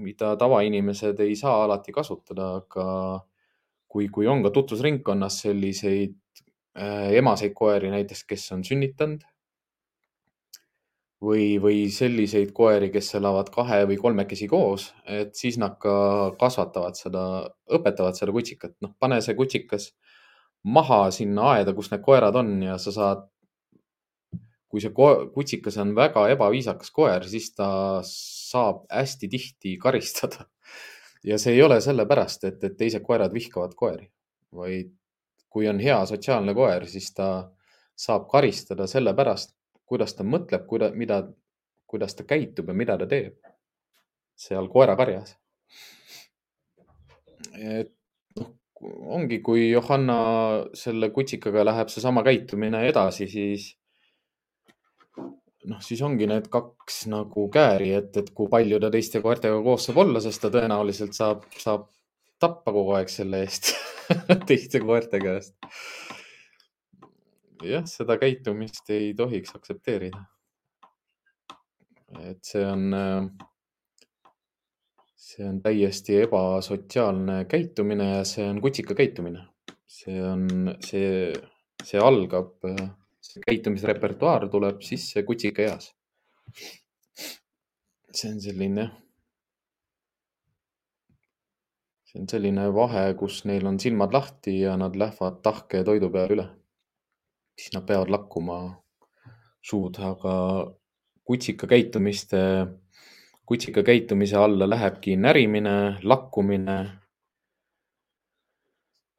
mida 0.00 0.34
tavainimesed 0.40 1.20
ei 1.24 1.36
saa 1.38 1.62
alati 1.66 1.94
kasutada, 1.94 2.50
aga 2.62 2.86
kui, 3.88 4.08
kui 4.10 4.26
on 4.30 4.42
ka 4.42 4.50
tutvusringkonnas 4.54 5.38
selliseid 5.46 6.16
äh, 6.78 7.14
emaseid 7.20 7.54
koeri 7.54 7.92
näiteks, 7.94 8.24
kes 8.30 8.50
on 8.56 8.66
sünnitanud 8.66 9.22
või, 11.24 11.46
või 11.62 11.84
selliseid 11.92 12.52
koeri, 12.56 12.90
kes 12.92 13.14
elavad 13.18 13.50
kahe 13.54 13.84
või 13.88 13.98
kolmekesi 14.00 14.48
koos, 14.50 14.90
et 15.06 15.34
siis 15.38 15.58
nad 15.60 15.78
ka 15.80 15.94
kasvatavad 16.40 16.98
seda, 16.98 17.24
õpetavad 17.78 18.18
seda 18.18 18.34
kutsikat. 18.34 18.76
noh, 18.84 18.94
pane 19.00 19.20
see 19.24 19.36
kutsikas 19.38 19.92
maha 20.64 21.10
sinna 21.12 21.50
aeda, 21.54 21.74
kus 21.76 21.90
need 21.92 22.02
koerad 22.04 22.36
on 22.40 22.56
ja 22.62 22.76
sa 22.80 22.92
saad, 22.94 23.24
kui 24.68 24.82
see 24.82 24.92
kutsikas 25.34 25.76
on 25.82 25.92
väga 25.96 26.26
ebaviisakas 26.34 26.90
koer, 26.94 27.26
siis 27.28 27.52
ta 27.54 27.68
saab 28.08 28.84
hästi 28.90 29.30
tihti 29.30 29.76
karistada. 29.84 30.48
ja 31.24 31.38
see 31.38 31.54
ei 31.56 31.62
ole 31.62 31.80
sellepärast, 31.80 32.44
et, 32.44 32.64
et 32.64 32.76
teised 32.76 33.04
koerad 33.04 33.32
vihkavad 33.32 33.74
koeri, 33.76 34.10
vaid 34.52 34.92
kui 35.54 35.68
on 35.70 35.78
hea 35.80 36.00
sotsiaalne 36.06 36.54
koer, 36.54 36.86
siis 36.90 37.12
ta 37.14 37.28
saab 37.96 38.26
karistada 38.28 38.88
sellepärast, 38.90 39.54
kuidas 39.86 40.16
ta 40.18 40.26
mõtleb, 40.26 40.66
kuida-, 40.66 40.90
mida, 40.98 41.20
kuidas 41.86 42.16
ta 42.18 42.26
käitub 42.26 42.68
ja 42.68 42.74
mida 42.74 42.96
ta 42.98 43.06
teeb 43.06 43.38
seal 44.34 44.66
koerakarjas. 44.68 45.36
et 47.54 47.92
ongi, 49.16 49.40
kui 49.44 49.68
Johanna 49.70 50.18
selle 50.76 51.10
kutsikaga 51.14 51.64
läheb 51.64 51.90
seesama 51.92 52.24
käitumine 52.26 52.84
edasi, 52.88 53.28
siis 53.30 53.70
noh, 55.70 55.80
siis 55.84 56.02
ongi 56.04 56.28
need 56.28 56.48
kaks 56.52 57.04
nagu 57.12 57.48
kääri, 57.52 57.92
et, 57.98 58.16
et 58.20 58.30
kui 58.36 58.50
palju 58.52 58.80
ta 58.82 58.92
teiste 58.92 59.22
koertega 59.24 59.60
koos 59.64 59.88
saab 59.88 60.02
olla, 60.04 60.22
sest 60.24 60.44
ta 60.44 60.52
tõenäoliselt 60.54 61.16
saab, 61.16 61.46
saab 61.56 61.88
tappa 62.42 62.74
kogu 62.74 62.96
aeg 62.98 63.12
selle 63.12 63.44
eest 63.46 63.72
teiste 64.48 64.82
koerte 64.84 65.22
käest 65.22 65.56
jah, 67.68 67.86
seda 67.88 68.16
käitumist 68.20 68.90
ei 68.92 69.12
tohiks 69.16 69.54
aktsepteerida. 69.56 70.24
et 72.20 72.44
see 72.46 72.62
on, 72.66 72.92
see 75.34 75.46
on 75.48 75.60
täiesti 75.62 76.20
ebasotsiaalne 76.22 77.44
käitumine 77.50 78.10
ja 78.12 78.24
see 78.28 78.46
on 78.46 78.60
kutsika 78.62 78.94
käitumine. 78.94 79.46
see 79.94 80.18
on, 80.22 80.48
see, 80.84 81.32
see 81.82 82.00
algab, 82.00 82.54
see 83.24 83.42
käitumisrepertuaar 83.46 84.48
tuleb 84.50 84.82
sisse 84.82 85.22
kutsikaeas. 85.26 85.92
see 88.14 88.30
on 88.30 88.40
selline 88.40 88.90
see 92.10 92.20
on 92.22 92.28
selline 92.30 92.68
vahe, 92.74 93.06
kus 93.18 93.42
neil 93.50 93.66
on 93.66 93.80
silmad 93.80 94.14
lahti 94.14 94.60
ja 94.60 94.76
nad 94.78 94.94
lähevad 94.96 95.40
tahke 95.42 95.82
toidu 95.86 96.10
peale 96.14 96.38
üle 96.38 96.50
siis 97.58 97.74
nad 97.74 97.86
peavad 97.86 98.10
lakkuma 98.10 98.58
suud, 99.64 99.98
aga 100.02 100.34
kutsika 101.24 101.68
käitumiste, 101.70 102.40
kutsika 103.46 103.82
käitumise 103.82 104.36
alla 104.36 104.70
lähebki 104.70 105.16
närimine, 105.16 105.98
lakkumine 106.02 106.78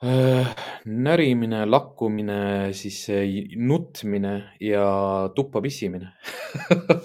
äh,. 0.03 0.55
närimine, 0.85 1.65
lakkumine, 1.65 2.73
siis 2.73 3.07
nutmine 3.55 4.33
ja 4.59 5.29
tuppa 5.35 5.61
pissimine 5.61 6.11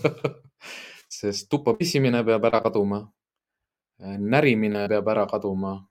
sest 1.20 1.48
tuppa 1.50 1.74
pissimine 1.74 2.24
peab 2.24 2.44
ära 2.44 2.60
kaduma. 2.60 3.04
närimine 4.18 4.88
peab 4.88 5.08
ära 5.08 5.26
kaduma 5.26 5.90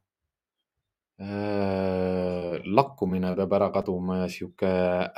Äh, 1.20 2.62
lakkumine 2.64 3.34
peab 3.36 3.54
ära 3.58 3.68
kaduma 3.76 4.22
ja 4.22 4.28
sihuke 4.32 4.70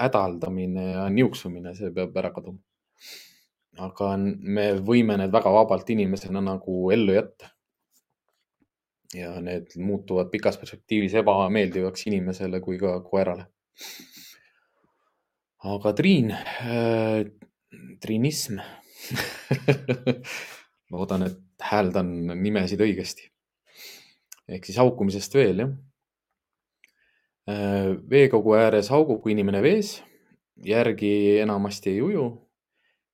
hädaldamine 0.01 0.85
ja 0.95 1.03
niuksumine, 1.13 1.75
see 1.77 1.91
peab 1.93 2.17
ära 2.17 2.31
kaduma. 2.33 2.57
Aga 3.79 4.11
me 4.17 4.67
võime 4.83 5.17
need 5.19 5.31
väga 5.31 5.51
vabalt 5.53 5.89
inimesena 5.89 6.41
nagu 6.43 6.91
ellu 6.91 7.15
jätta. 7.15 7.51
ja 9.13 9.33
need 9.43 9.73
muutuvad 9.75 10.29
pikas 10.31 10.57
perspektiivis 10.57 11.13
ebameeldivaks 11.19 12.05
inimesele 12.07 12.61
kui 12.63 12.79
ka 12.79 12.99
koerale. 13.03 13.47
aga 15.63 15.93
Triin 15.93 16.31
äh,, 16.31 17.25
triinism 18.01 18.59
loodan, 20.91 21.23
et 21.27 21.39
hääldan 21.61 22.11
nimesid 22.43 22.81
õigesti. 22.81 23.31
ehk 24.47 24.65
siis 24.65 24.77
haukumisest 24.77 25.33
veel, 25.35 25.65
jah 25.65 25.71
Äh, 27.49 27.97
veekogu 28.09 28.53
ääres 28.53 28.91
haugub, 28.93 29.17
kui 29.23 29.33
inimene 29.33 29.63
vees, 29.65 29.95
järgi 30.65 31.39
enamasti 31.41 31.95
ei 31.95 32.01
uju. 32.05 32.25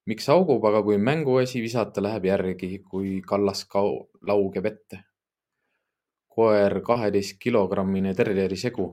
Miks 0.08 0.28
haugub, 0.32 0.64
aga 0.70 0.82
kui 0.86 0.98
mänguasi 0.98 1.62
visata, 1.62 2.02
läheb 2.04 2.26
järgi, 2.30 2.72
kui 2.92 3.20
kallas 3.28 3.66
laugeb 4.28 4.66
ette. 4.66 5.04
koer 6.38 6.82
kaheteistkilogrammine 6.86 8.12
terjeri 8.14 8.56
segu 8.62 8.92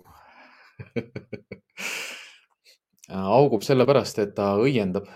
haugub 3.09 3.63
sellepärast, 3.69 4.19
et 4.23 4.35
ta 4.39 4.55
õiendab. 4.61 5.11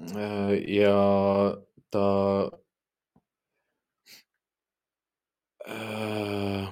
Äh, 0.00 0.52
ja 0.78 0.94
ta 1.90 2.04
äh, 5.68 6.70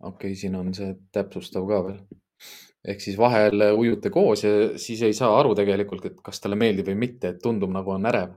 okei 0.00 0.32
okay,, 0.32 0.34
siin 0.34 0.56
on 0.58 0.72
see 0.74 0.96
täpsustav 1.14 1.68
ka 1.68 1.82
veel. 1.86 2.00
Ehk 2.84 3.02
siis 3.02 3.18
vahel 3.18 3.62
ujute 3.76 4.10
koos 4.10 4.44
ja 4.44 4.52
siis 4.78 5.02
ei 5.06 5.14
saa 5.16 5.32
aru 5.40 5.54
tegelikult, 5.58 6.04
et 6.06 6.18
kas 6.24 6.40
talle 6.40 6.58
meeldib 6.58 6.90
või 6.90 6.98
mitte, 7.06 7.34
et 7.34 7.42
tundub 7.42 7.72
nagu 7.74 7.94
on 7.94 8.06
ärev. 8.10 8.36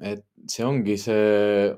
et 0.00 0.26
see 0.50 0.64
ongi 0.64 0.98
see, 1.00 1.70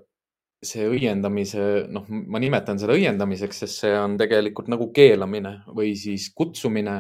see 0.65 0.89
õiendamise, 0.91 1.87
noh, 1.95 2.09
ma 2.09 2.41
nimetan 2.43 2.81
seda 2.81 2.97
õiendamiseks, 2.97 3.61
sest 3.63 3.85
see 3.85 3.93
on 3.95 4.17
tegelikult 4.19 4.71
nagu 4.73 4.91
keelamine 4.93 5.61
või 5.71 5.93
siis 5.97 6.33
kutsumine 6.35 6.97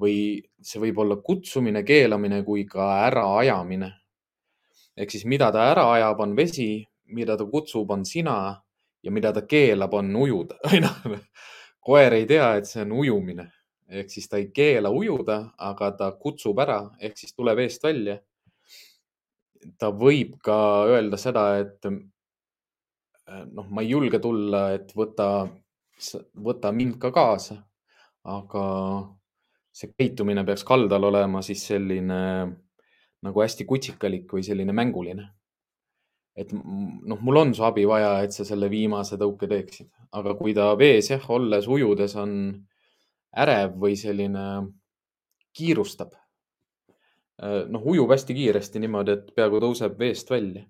või 0.00 0.42
see 0.58 0.80
võib 0.82 0.98
olla 1.04 1.20
kutsumine, 1.22 1.84
keelamine 1.86 2.42
kui 2.42 2.64
ka 2.66 2.88
äraajamine. 3.06 3.92
ehk 4.96 5.10
siis, 5.10 5.24
mida 5.24 5.52
ta 5.52 5.70
ära 5.70 5.86
ajab, 5.92 6.20
on 6.20 6.34
vesi, 6.36 6.84
mida 7.14 7.36
ta 7.36 7.46
kutsub, 7.46 7.90
on 7.90 8.04
sina 8.04 8.60
ja 9.02 9.10
mida 9.10 9.32
ta 9.32 9.42
keelab, 9.46 9.94
on 9.94 10.16
ujuda 10.16 10.58
noh, 10.84 11.20
koer 11.80 12.12
ei 12.14 12.26
tea, 12.26 12.56
et 12.56 12.66
see 12.66 12.82
on 12.82 12.98
ujumine 12.98 13.52
ehk 13.94 14.10
siis 14.10 14.28
ta 14.28 14.40
ei 14.40 14.48
keela 14.54 14.90
ujuda, 14.90 15.38
aga 15.58 15.90
ta 15.98 16.10
kutsub 16.20 16.58
ära 16.64 16.80
ehk 17.00 17.18
siis 17.18 17.34
tuleb 17.34 17.62
eest 17.64 17.84
välja. 17.84 18.18
ta 19.80 19.88
võib 19.88 20.34
ka 20.44 20.56
öelda 20.92 21.16
seda, 21.16 21.44
et 21.62 21.86
noh, 21.88 23.68
ma 23.70 23.82
ei 23.82 23.94
julge 23.94 24.20
tulla, 24.20 24.66
et 24.76 24.90
võta, 24.96 25.46
võta 26.36 26.72
mind 26.72 26.98
ka 27.00 27.10
kaasa, 27.14 27.56
aga 28.28 28.64
see 29.74 29.94
käitumine 29.96 30.44
peaks 30.44 30.66
kaldal 30.68 31.08
olema 31.08 31.40
siis 31.42 31.64
selline 31.70 32.20
nagu 33.24 33.40
hästi 33.40 33.64
kutsikalik 33.64 34.28
või 34.36 34.44
selline 34.44 34.74
mänguline. 34.76 35.24
Et 36.36 36.50
noh, 36.52 37.18
mul 37.22 37.40
on 37.40 37.52
su 37.54 37.62
abi 37.64 37.86
vaja, 37.86 38.18
et 38.26 38.34
sa 38.34 38.44
selle 38.44 38.68
viimase 38.70 39.16
tõuke 39.16 39.48
teeksid, 39.48 39.88
aga 40.18 40.34
kui 40.36 40.54
ta 40.56 40.72
vees 40.76 41.08
jah, 41.12 41.24
olles 41.30 41.68
ujudes 41.70 42.16
on 42.20 42.32
ärev 43.42 43.74
või 43.80 43.96
selline 43.98 44.44
kiirustab. 45.54 46.14
Äh, 47.42 47.64
noh, 47.70 47.86
ujub 47.94 48.12
hästi 48.14 48.36
kiiresti 48.36 48.82
niimoodi, 48.82 49.18
et 49.18 49.34
peaaegu 49.36 49.62
tõuseb 49.64 49.98
veest 49.98 50.30
välja, 50.30 50.64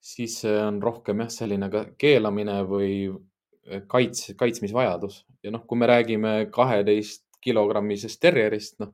siis 0.00 0.40
on 0.44 0.82
rohkem 0.82 1.22
jah, 1.24 1.30
selline 1.32 1.70
keelamine 1.98 2.58
või 2.68 2.90
kaits, 3.88 4.34
kaitsmisvajadus 4.36 5.22
ja 5.42 5.52
noh, 5.54 5.62
kui 5.64 5.78
me 5.80 5.88
räägime 5.88 6.34
kaheteist 6.52 7.24
kilogrammisest 7.44 8.20
terjerist, 8.20 8.76
noh 8.82 8.92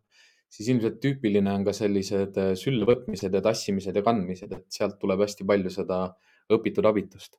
siis 0.51 0.71
ilmselt 0.73 0.99
tüüpiline 1.03 1.53
on 1.53 1.65
ka 1.67 1.75
sellised 1.77 2.39
äh, 2.41 2.53
sülle 2.59 2.89
võtmised 2.89 3.35
ja 3.35 3.43
tassimised 3.45 3.97
ja 3.97 4.03
kandmised, 4.07 4.53
et 4.53 4.67
sealt 4.75 4.99
tuleb 5.03 5.23
hästi 5.25 5.47
palju 5.47 5.73
seda 5.73 6.03
õpitud 6.51 6.87
abitust. 6.91 7.39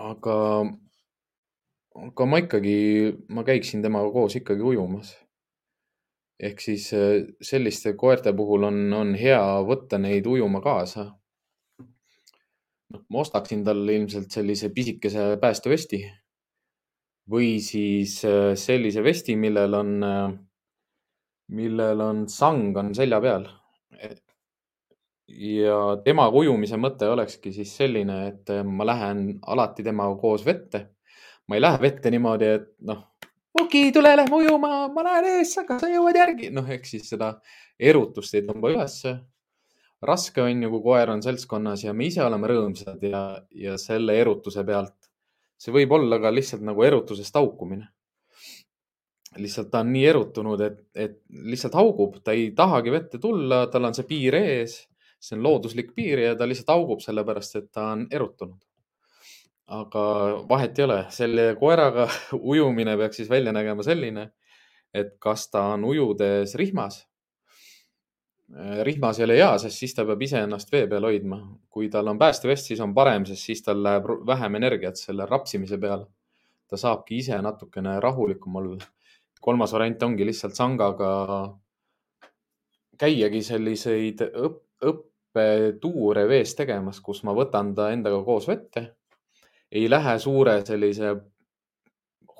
aga, 0.00 0.36
aga 1.94 2.26
ma 2.26 2.38
ikkagi, 2.38 2.76
ma 3.34 3.44
käiksin 3.46 3.82
temaga 3.82 4.12
koos 4.14 4.36
ikkagi 4.38 4.62
ujumas. 4.62 5.16
ehk 6.40 6.60
siis 6.64 6.86
äh, 6.96 7.26
selliste 7.44 7.92
koerte 8.00 8.32
puhul 8.32 8.64
on, 8.64 8.78
on 8.96 9.10
hea 9.14 9.42
võtta 9.68 9.98
neid 10.00 10.26
ujuma 10.26 10.62
kaasa. 10.64 11.10
noh, 12.90 13.02
ma 13.08 13.20
ostaksin 13.20 13.64
talle 13.64 13.94
ilmselt 13.94 14.30
sellise 14.30 14.70
pisikese 14.74 15.36
päästevesti 15.40 16.00
või 17.30 17.58
siis 17.62 18.20
äh, 18.24 18.54
sellise 18.54 19.02
vesti, 19.02 19.36
millel 19.36 19.74
on, 19.74 19.92
äh, 20.02 20.32
millel 21.54 22.00
on 22.00 22.26
sang 22.28 22.76
on 22.76 22.94
selja 22.94 23.20
peal. 23.20 23.48
ja 25.30 25.76
temaga 26.04 26.38
ujumise 26.38 26.76
mõte 26.76 27.06
olekski 27.10 27.52
siis 27.52 27.76
selline, 27.76 28.16
et 28.28 28.50
ma 28.64 28.86
lähen 28.86 29.38
alati 29.46 29.82
temaga 29.86 30.16
koos 30.18 30.46
vette. 30.46 30.88
Ma 31.50 31.58
ei 31.58 31.64
lähe 31.64 31.80
vette 31.82 32.10
niimoodi, 32.14 32.50
et 32.60 32.68
noh, 32.86 33.00
Muki, 33.58 33.90
tule, 33.92 34.12
lähme 34.16 34.36
ujuma, 34.36 34.68
ma 34.94 35.02
lähen 35.02 35.26
ees, 35.32 35.56
aga 35.58 35.80
sa 35.82 35.88
jõuad 35.90 36.14
järgi. 36.14 36.52
noh, 36.54 36.68
ehk 36.70 36.86
siis 36.86 37.08
seda 37.10 37.32
erutust 37.90 38.36
ei 38.38 38.44
tõmba 38.46 38.70
ülesse. 38.70 39.16
raske 40.06 40.40
on 40.40 40.62
ju, 40.62 40.70
kui 40.70 40.82
koer 40.84 41.10
on 41.12 41.20
seltskonnas 41.22 41.82
ja 41.84 41.92
me 41.92 42.06
ise 42.08 42.22
oleme 42.24 42.48
rõõmsad 42.48 43.02
ja, 43.04 43.22
ja 43.50 43.74
selle 43.78 44.14
erutuse 44.16 44.64
pealt, 44.64 45.10
see 45.60 45.74
võib 45.74 45.92
olla 45.92 46.20
ka 46.22 46.30
lihtsalt 46.32 46.62
nagu 46.64 46.86
erutusest 46.86 47.34
haukumine. 47.34 47.90
lihtsalt 49.36 49.70
ta 49.70 49.82
on 49.82 49.92
nii 49.92 50.06
erutunud, 50.06 50.60
et, 50.60 50.80
et 50.94 51.20
lihtsalt 51.50 51.74
haugub, 51.74 52.22
ta 52.22 52.32
ei 52.32 52.52
tahagi 52.54 52.94
vette 52.94 53.18
tulla, 53.18 53.66
tal 53.66 53.90
on 53.90 53.98
see 53.98 54.06
piir 54.06 54.38
ees, 54.38 54.80
see 55.18 55.36
on 55.36 55.42
looduslik 55.42 55.92
piir 55.94 56.22
ja 56.28 56.34
ta 56.38 56.46
lihtsalt 56.46 56.70
haugub 56.78 57.02
sellepärast, 57.02 57.56
et 57.56 57.72
ta 57.74 57.90
on 57.92 58.06
erutunud 58.10 58.69
aga 59.70 60.02
vahet 60.48 60.78
ei 60.78 60.84
ole, 60.84 60.98
selle 61.14 61.44
koeraga 61.58 62.08
ujumine 62.52 62.96
peaks 62.98 63.22
siis 63.22 63.30
välja 63.30 63.52
nägema 63.54 63.84
selline, 63.86 64.30
et 64.94 65.14
kas 65.22 65.46
ta 65.50 65.62
on 65.76 65.86
ujudes 65.86 66.54
rihmas. 66.58 67.04
Äh, 68.50 68.80
rihmas 68.86 69.20
ei 69.20 69.28
ole 69.28 69.38
hea, 69.38 69.50
sest 69.62 69.78
siis 69.78 69.94
ta 69.94 70.04
peab 70.08 70.22
ise 70.26 70.42
ennast 70.42 70.72
vee 70.74 70.86
peal 70.90 71.06
hoidma. 71.06 71.40
kui 71.70 71.88
tal 71.88 72.10
on 72.10 72.18
päästevest, 72.18 72.66
siis 72.66 72.80
on 72.82 72.94
parem, 72.94 73.24
sest 73.26 73.46
siis 73.46 73.62
tal 73.62 73.82
läheb 73.82 74.08
vähem 74.26 74.58
energiat 74.58 74.98
selle 74.98 75.26
rapsimise 75.26 75.78
peale. 75.78 76.06
ta 76.68 76.76
saabki 76.76 77.18
ise 77.22 77.38
natukene 77.42 78.00
rahulikum 78.00 78.56
olla. 78.56 78.84
kolmas 79.40 79.72
variant 79.72 80.02
ongi 80.02 80.26
lihtsalt 80.26 80.54
sangaga 80.54 81.12
käiagi 82.98 83.42
selliseid 83.42 84.26
õpp, 84.34 84.64
õppetuure 84.82 86.26
vees 86.28 86.54
tegemas, 86.58 86.98
kus 87.00 87.22
ma 87.22 87.32
võtan 87.32 87.70
ta 87.74 87.92
endaga 87.94 88.18
koos 88.24 88.48
vette 88.48 88.99
ei 89.72 89.90
lähe 89.90 90.18
suure 90.18 90.60
sellise 90.66 91.14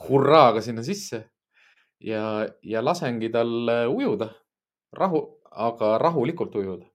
hurraaga 0.09 0.63
sinna 0.65 0.83
sisse 0.83 1.25
ja, 2.01 2.23
ja 2.63 2.85
lasengi 2.85 3.31
tal 3.33 3.71
ujuda, 3.93 4.31
rahu, 4.97 5.23
aga 5.51 5.99
rahulikult 5.99 6.55
ujuda. 6.57 6.87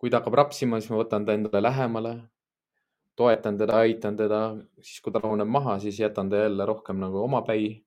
kui 0.00 0.08
ta 0.08 0.16
hakkab 0.20 0.34
rapsima, 0.38 0.78
siis 0.80 0.88
ma 0.88 1.02
võtan 1.02 1.26
ta 1.28 1.34
endale 1.36 1.60
lähemale, 1.60 2.12
toetan 3.20 3.58
teda, 3.60 3.82
aitan 3.84 4.14
teda, 4.16 4.38
siis 4.80 5.02
kui 5.04 5.12
ta 5.12 5.20
rahuneb 5.20 5.48
maha, 5.48 5.74
siis 5.82 5.98
jätan 6.00 6.30
ta 6.32 6.40
jälle 6.40 6.66
rohkem 6.66 6.96
nagu 7.00 7.20
omapäi. 7.24 7.82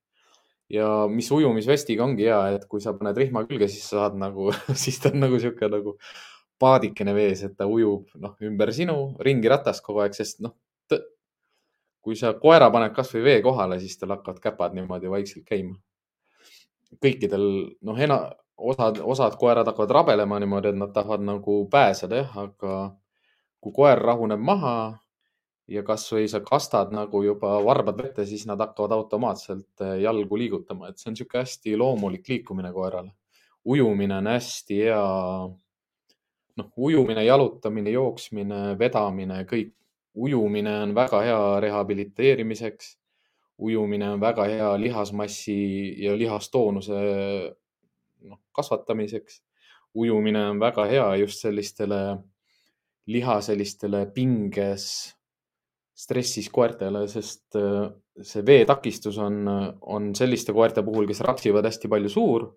ja 0.69 1.07
mis 1.09 1.31
ujumisvestiga 1.31 2.03
ongi 2.03 2.27
hea, 2.29 2.41
et 2.55 2.67
kui 2.69 2.81
sa 2.81 2.93
paned 2.97 3.17
rihma 3.17 3.43
külge, 3.49 3.67
siis 3.67 3.87
sa 3.89 4.03
saad 4.03 4.17
nagu 4.17 4.51
siis 4.83 4.99
ta 5.01 5.09
on 5.13 5.25
nagu 5.25 5.39
sihuke 5.39 5.69
nagu 5.69 5.97
paadikene 6.61 7.13
vees, 7.17 7.43
et 7.43 7.57
ta 7.57 7.65
ujub 7.67 8.13
noh, 8.21 8.37
ümber 8.41 8.71
sinu 8.73 9.15
ringiratast 9.19 9.83
kogu 9.85 10.05
aeg, 10.05 10.13
sest 10.17 10.39
noh, 10.45 10.53
kui 12.03 12.15
sa 12.19 12.33
koera 12.35 12.69
paned 12.71 12.93
kasvõi 12.95 13.23
vee 13.23 13.41
kohale, 13.41 13.79
siis 13.79 13.95
tal 13.97 14.11
hakkavad 14.17 14.41
käpad 14.43 14.75
niimoodi 14.75 15.11
vaikselt 15.11 15.45
käima. 15.47 15.77
kõikidel, 17.01 17.45
noh, 17.81 17.99
ena-, 17.99 18.29
osad, 18.57 18.99
osad 19.01 19.37
koerad 19.39 19.67
hakkavad 19.67 19.91
rabelema 19.97 20.39
niimoodi, 20.39 20.73
et 20.73 20.77
nad 20.77 20.91
tahavad 20.93 21.23
nagu 21.25 21.63
pääseda, 21.71 22.19
jah, 22.21 22.35
aga 22.43 22.75
kui 23.63 23.73
koer 23.73 24.01
rahuneb 24.03 24.39
maha 24.43 24.75
ja 25.71 25.83
kasvõi 25.87 26.27
sa 26.29 26.43
kastad 26.43 26.91
nagu 26.93 27.23
juba 27.23 27.55
varbad 27.63 28.01
vette, 28.03 28.25
siis 28.27 28.45
nad 28.49 28.61
hakkavad 28.61 28.93
automaatselt 28.97 29.83
eh, 29.85 29.99
jalgu 30.03 30.37
liigutama, 30.37 30.89
et 30.89 30.99
see 30.99 31.09
on 31.09 31.17
niisugune 31.17 31.43
hästi 31.45 31.77
loomulik 31.79 32.29
liikumine 32.29 32.73
koerale. 32.75 33.13
ujumine 33.65 34.17
on 34.17 34.27
hästi 34.27 34.79
hea, 34.83 35.03
noh, 36.59 36.71
ujumine, 36.77 37.23
jalutamine, 37.23 37.93
jooksmine, 37.95 38.59
vedamine, 38.79 39.45
kõik 39.47 39.71
ujumine 40.13 40.81
on 40.81 40.95
väga 40.95 41.21
hea 41.21 41.59
rehabiliteerimiseks. 41.59 42.97
ujumine 43.57 44.09
on 44.09 44.19
väga 44.19 44.43
hea 44.43 44.69
lihasmassi 44.81 46.03
ja 46.03 46.17
lihastoonuse 46.17 46.93
noh, 48.21 48.39
kasvatamiseks. 48.51 49.43
ujumine 49.93 50.49
on 50.49 50.59
väga 50.59 50.85
hea 50.85 51.15
just 51.15 51.41
sellistele 51.41 52.17
liha 53.05 53.41
sellistele 53.41 54.05
pinges, 54.15 54.85
stressis 55.93 56.49
koertele, 56.49 57.07
sest 57.07 57.55
äh, 57.59 57.89
see 58.21 58.45
veetakistus 58.45 59.17
on, 59.17 59.43
on 59.81 60.13
selliste 60.15 60.53
koerte 60.53 60.83
puhul, 60.83 61.07
kes 61.07 61.21
rapsivad 61.21 61.65
hästi 61.65 61.91
palju 61.91 62.09
suur. 62.09 62.47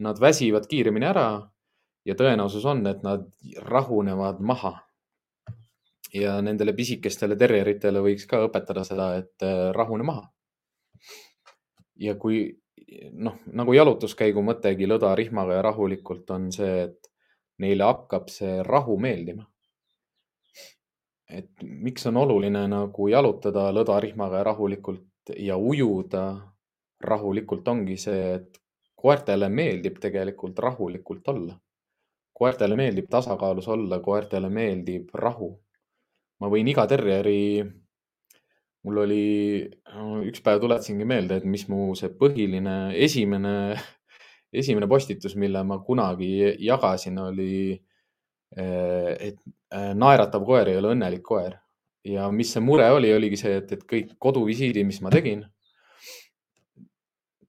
Nad 0.00 0.20
väsivad 0.20 0.66
kiiremini 0.66 1.06
ära 1.06 1.26
ja 2.08 2.14
tõenäosus 2.16 2.64
on, 2.66 2.86
et 2.88 3.02
nad 3.04 3.26
rahunevad 3.68 4.40
maha 4.40 4.78
ja 6.14 6.40
nendele 6.42 6.74
pisikestele 6.76 7.36
terjeritele 7.38 8.02
võiks 8.02 8.26
ka 8.30 8.42
õpetada 8.46 8.84
seda, 8.86 9.12
et 9.20 9.46
äh, 9.46 9.70
rahune 9.76 10.06
maha. 10.06 10.28
ja 12.00 12.14
kui 12.16 12.60
noh, 13.12 13.36
nagu 13.52 13.74
jalutuskäigu 13.74 14.42
mõttegi 14.42 14.88
lõdarihmaga 14.88 15.58
ja 15.58 15.62
rahulikult 15.62 16.30
on 16.34 16.50
see, 16.52 16.86
et 16.88 17.10
neile 17.60 17.86
hakkab 17.86 18.30
see 18.32 18.62
rahu 18.66 18.98
meeldima. 18.98 19.46
et 21.30 21.62
miks 21.62 22.06
on 22.10 22.16
oluline 22.16 22.64
nagu 22.66 23.08
jalutada 23.08 23.68
lõdarihmaga 23.72 24.40
ja 24.40 24.44
rahulikult 24.44 25.34
ja 25.38 25.56
ujuda 25.56 26.24
rahulikult, 27.00 27.68
ongi 27.68 27.96
see, 27.96 28.34
et 28.34 28.58
koertele 28.96 29.48
meeldib 29.48 30.00
tegelikult 30.00 30.58
rahulikult 30.58 31.28
olla. 31.28 31.58
koertele 32.40 32.76
meeldib 32.76 33.08
tasakaalus 33.10 33.68
olla, 33.68 34.00
koertele 34.00 34.48
meeldib 34.48 35.14
rahu 35.14 35.50
ma 36.40 36.48
võin 36.48 36.68
iga 36.72 36.86
terjeri, 36.88 37.60
mul 38.86 39.02
oli, 39.04 39.24
üks 40.28 40.42
päev 40.44 40.60
tuletasingi 40.62 41.06
meelde, 41.08 41.40
et 41.40 41.48
mis 41.48 41.66
mu 41.68 41.92
see 41.98 42.12
põhiline, 42.16 42.76
esimene, 42.96 43.54
esimene 44.62 44.88
postitus, 44.90 45.36
mille 45.40 45.62
ma 45.66 45.80
kunagi 45.84 46.32
jagasin, 46.64 47.20
oli, 47.26 47.76
eh, 48.56 49.12
et 49.30 49.38
eh, 49.38 49.92
naeratav 49.94 50.46
koer 50.48 50.72
ei 50.72 50.80
ole 50.80 50.94
õnnelik 50.96 51.26
koer. 51.26 51.58
ja 52.04 52.30
mis 52.32 52.48
see 52.54 52.62
mure 52.64 52.86
oli, 52.88 53.10
oligi 53.12 53.36
see, 53.36 53.58
et, 53.60 53.72
et 53.76 53.82
kõik 53.84 54.14
koduvisiidid, 54.24 54.86
mis 54.88 55.02
ma 55.04 55.10
tegin, 55.12 55.42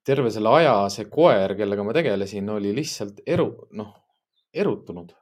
terve 0.03 0.27
selle 0.33 0.51
aja 0.57 0.73
see 0.91 1.07
koer, 1.07 1.55
kellega 1.55 1.85
ma 1.87 1.95
tegelesin, 1.95 2.49
oli 2.51 2.73
lihtsalt 2.75 3.21
eru, 3.31 3.47
noh, 3.79 3.93
erutunud 4.51 5.13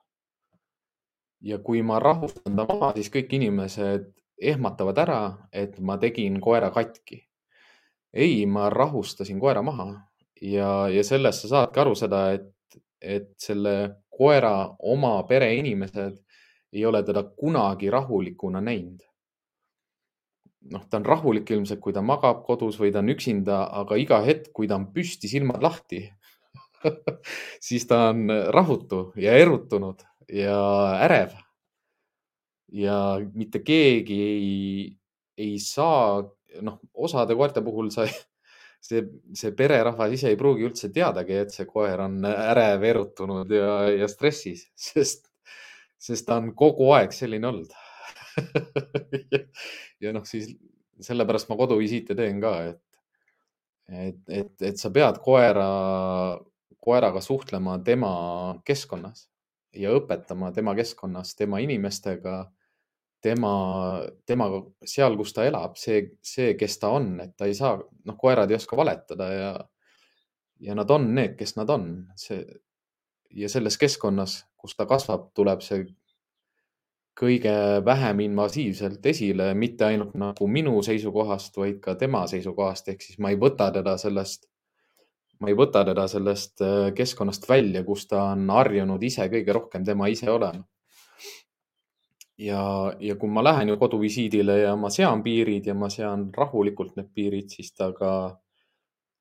ja 1.41 1.59
kui 1.63 1.81
ma 1.81 1.99
rahustan 1.99 2.55
ta 2.55 2.65
maha, 2.67 2.93
siis 2.97 3.09
kõik 3.13 3.33
inimesed 3.37 4.09
ehmatavad 4.39 4.99
ära, 5.03 5.21
et 5.51 5.79
ma 5.79 5.97
tegin 5.99 6.39
koera 6.41 6.71
katki. 6.71 7.25
ei, 8.13 8.45
ma 8.45 8.69
rahustasin 8.73 9.39
koera 9.39 9.61
maha 9.61 9.91
ja, 10.41 10.87
ja 10.89 11.03
sellest 11.03 11.43
sa 11.43 11.49
saadki 11.51 11.79
aru 11.79 11.93
seda, 11.95 12.21
et, 12.33 12.79
et 13.01 13.29
selle 13.37 13.75
koera 14.09 14.71
oma 14.79 15.21
pereinimesed 15.29 16.17
ei 16.73 16.85
ole 16.85 17.03
teda 17.03 17.23
kunagi 17.23 17.89
rahulikuna 17.89 18.61
näinud. 18.61 19.05
noh, 20.73 20.83
ta 20.89 20.97
on 20.97 21.05
rahulik 21.05 21.51
ilmselt, 21.51 21.79
kui 21.79 21.93
ta 21.93 22.01
magab 22.01 22.43
kodus 22.45 22.79
või 22.79 22.91
ta 22.91 22.99
on 22.99 23.13
üksinda, 23.13 23.61
aga 23.81 23.95
iga 23.95 24.19
hetk, 24.25 24.51
kui 24.53 24.67
ta 24.67 24.75
on 24.75 24.89
püsti, 24.93 25.29
silmad 25.31 25.63
lahti 25.63 26.01
siis 27.67 27.85
ta 27.87 28.09
on 28.09 28.27
rahutu 28.53 29.11
ja 29.19 29.37
erutunud 29.37 30.08
ja 30.33 30.57
ärev. 31.05 31.33
ja 32.71 33.17
mitte 33.33 33.63
keegi 33.65 34.17
ei, 34.21 34.97
ei 35.37 35.59
saa, 35.59 36.21
noh, 36.61 36.77
osade 36.93 37.35
koerte 37.35 37.63
puhul 37.65 37.89
sa, 37.93 38.05
see, 38.85 39.01
see 39.33 39.53
pererahvas 39.57 40.13
ise 40.13 40.29
ei 40.29 40.37
pruugi 40.37 40.67
üldse 40.67 40.91
teadagi, 40.93 41.39
et 41.43 41.55
see 41.55 41.65
koer 41.69 42.05
on 42.05 42.19
ärev, 42.29 42.85
erutunud 42.91 43.51
ja, 43.53 43.71
ja 43.89 44.09
stressis, 44.11 44.67
sest, 44.89 45.25
sest 45.99 46.27
ta 46.27 46.37
on 46.41 46.53
kogu 46.57 46.91
aeg 46.97 47.15
selline 47.15 47.49
olnud 47.49 47.73
ja, 49.33 49.41
ja 50.05 50.13
noh, 50.15 50.27
siis 50.29 50.53
sellepärast 51.01 51.49
ma 51.49 51.57
koduvisiite 51.59 52.15
teen 52.15 52.39
ka, 52.43 52.53
et, 52.69 52.83
et, 53.89 54.21
et, 54.29 54.53
et 54.69 54.79
sa 54.79 54.93
pead 54.93 55.17
koera, 55.23 55.67
koeraga 56.79 57.23
suhtlema 57.23 57.79
tema 57.83 58.13
keskkonnas 58.67 59.25
ja 59.75 59.91
õpetama 59.97 60.53
tema 60.55 60.75
keskkonnas, 60.77 61.35
tema 61.37 61.59
inimestega, 61.63 62.37
tema, 63.21 63.51
temaga 64.25 64.63
seal, 64.87 65.17
kus 65.19 65.33
ta 65.35 65.45
elab, 65.47 65.75
see, 65.77 66.15
see, 66.25 66.55
kes 66.59 66.79
ta 66.81 66.93
on, 66.95 67.11
et 67.23 67.35
ta 67.37 67.49
ei 67.49 67.57
saa, 67.57 67.75
noh, 67.77 68.17
koerad 68.17 68.51
ei 68.51 68.57
oska 68.59 68.79
valetada 68.79 69.33
ja 69.33 69.51
ja 70.59 70.75
nad 70.75 70.89
on 70.91 71.13
need, 71.15 71.37
kes 71.39 71.55
nad 71.55 71.69
on. 71.71 71.85
see 72.19 72.43
ja 73.29 73.49
selles 73.49 73.77
keskkonnas, 73.77 74.43
kus 74.57 74.75
ta 74.75 74.87
kasvab, 74.89 75.29
tuleb 75.37 75.61
see 75.61 75.85
kõige 77.19 77.53
vähem 77.85 78.23
invasiivselt 78.23 79.05
esile, 79.11 79.51
mitte 79.53 79.85
ainult 79.85 80.15
nagu 80.17 80.47
minu 80.47 80.79
seisukohast, 80.83 81.57
vaid 81.57 81.81
ka 81.83 81.95
tema 81.99 82.25
seisukohast. 82.27 82.87
ehk 82.89 83.01
siis 83.03 83.19
ma 83.19 83.29
ei 83.29 83.37
võta 83.37 83.69
teda 83.75 83.97
sellest, 83.97 84.48
ma 85.39 85.51
ei 85.51 85.55
võta 85.55 85.85
teda 85.87 86.07
sellest 86.11 86.63
äh, 86.65 86.89
keskkonnast 86.95 87.47
välja, 87.49 87.83
kus 87.87 88.07
ta 88.09 88.29
on 88.33 88.49
harjunud 88.51 89.03
ise 89.03 89.29
kõige 89.31 89.55
rohkem 89.55 89.85
tema 89.87 90.09
ise 90.11 90.29
olema. 90.31 90.63
ja, 92.39 92.61
ja 92.99 93.15
kui 93.19 93.29
ma 93.29 93.43
lähen 93.43 93.73
ju 93.73 93.77
koduvisiidile 93.79 94.59
ja 94.61 94.75
ma 94.79 94.89
sean 94.89 95.23
piirid 95.23 95.65
ja 95.67 95.75
ma 95.75 95.89
sean 95.89 96.29
rahulikult 96.35 96.95
need 96.99 97.09
piirid, 97.15 97.49
siis 97.55 97.73
ta 97.73 97.91
ka 97.95 98.11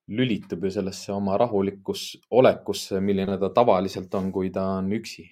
lülitub 0.09 0.65
ju 0.65 0.71
sellesse 0.73 1.13
oma 1.13 1.37
rahulikus 1.39 2.15
olekusse, 2.31 3.01
milline 3.01 3.39
ta 3.39 3.51
tavaliselt 3.55 4.15
on, 4.15 4.33
kui 4.33 4.51
ta 4.51 4.65
on 4.79 4.93
üksi 4.97 5.27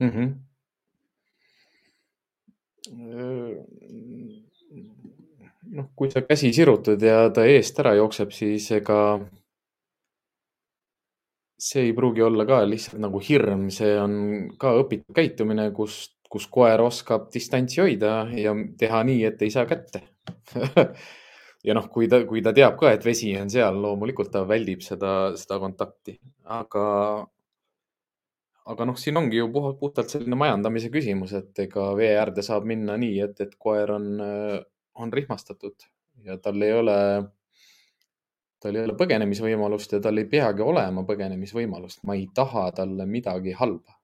mm. 0.00 0.51
Noh, 5.72 5.86
kui 5.96 6.10
sa 6.12 6.22
käsi 6.26 6.52
sirutad 6.54 7.02
ja 7.02 7.30
ta 7.34 7.44
eest 7.48 7.78
ära 7.82 7.94
jookseb, 7.98 8.32
siis 8.34 8.68
ega 8.76 8.98
see 11.62 11.86
ei 11.88 11.94
pruugi 11.96 12.24
olla 12.26 12.46
ka 12.48 12.62
lihtsalt 12.66 13.00
nagu 13.02 13.20
hirm, 13.22 13.68
see 13.70 13.94
on 14.00 14.14
ka 14.60 14.74
õpitud 14.82 15.14
käitumine, 15.16 15.68
kus, 15.76 16.04
kus 16.32 16.48
koer 16.50 16.82
oskab 16.82 17.28
distantsi 17.34 17.82
hoida 17.82 18.26
ja 18.36 18.54
teha 18.78 19.02
nii, 19.08 19.24
et 19.30 19.42
ei 19.46 19.52
saa 19.54 19.68
kätte. 19.70 20.06
Ja 21.62 21.76
noh, 21.78 21.84
kui 21.94 22.08
ta, 22.10 22.18
kui 22.26 22.40
ta 22.42 22.50
teab 22.50 22.74
ka, 22.74 22.90
et 22.90 23.04
vesi 23.06 23.28
on 23.38 23.50
seal, 23.52 23.76
loomulikult 23.84 24.32
ta 24.34 24.40
väldib 24.42 24.80
seda, 24.82 25.30
seda 25.38 25.60
kontakti, 25.62 26.16
aga, 26.50 26.86
aga 28.70 28.86
noh, 28.86 28.98
siin 28.98 29.18
ongi 29.18 29.40
ju 29.40 29.48
puhtalt, 29.52 30.10
selline 30.10 30.38
majandamise 30.38 30.90
küsimus, 30.92 31.32
et 31.38 31.58
ega 31.64 31.88
vee 31.98 32.12
äärde 32.18 32.44
saab 32.46 32.66
minna 32.68 32.96
nii, 33.00 33.18
et, 33.24 33.40
et 33.42 33.56
koer 33.58 33.90
on, 33.96 34.10
on 35.02 35.12
rihmastatud 35.12 35.88
ja 36.24 36.36
tal 36.38 36.62
ei 36.62 36.72
ole, 36.72 36.98
tal 38.62 38.76
ei 38.76 38.84
ole 38.86 38.94
põgenemisvõimalust 38.98 39.96
ja 39.96 40.02
tal 40.04 40.20
ei 40.22 40.28
peagi 40.30 40.62
olema 40.62 41.04
põgenemisvõimalust. 41.08 42.04
ma 42.06 42.14
ei 42.18 42.28
taha 42.34 42.68
talle 42.76 43.06
midagi 43.06 43.56
halba. 43.58 43.98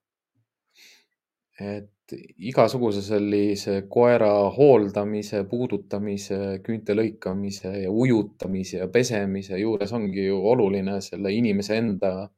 et 1.58 2.12
igasuguse 2.48 3.02
sellise 3.02 3.82
koera 3.90 4.30
hooldamise, 4.54 5.42
puudutamise, 5.50 6.60
küünte 6.64 6.94
lõikamise 6.94 7.72
ja 7.82 7.90
ujutamise 7.90 8.78
ja 8.78 8.88
pesemise 8.88 9.58
juures 9.58 9.92
ongi 9.92 10.28
ju 10.28 10.38
oluline 10.52 11.00
selle 11.04 11.32
inimese 11.34 11.76
enda, 11.76 12.30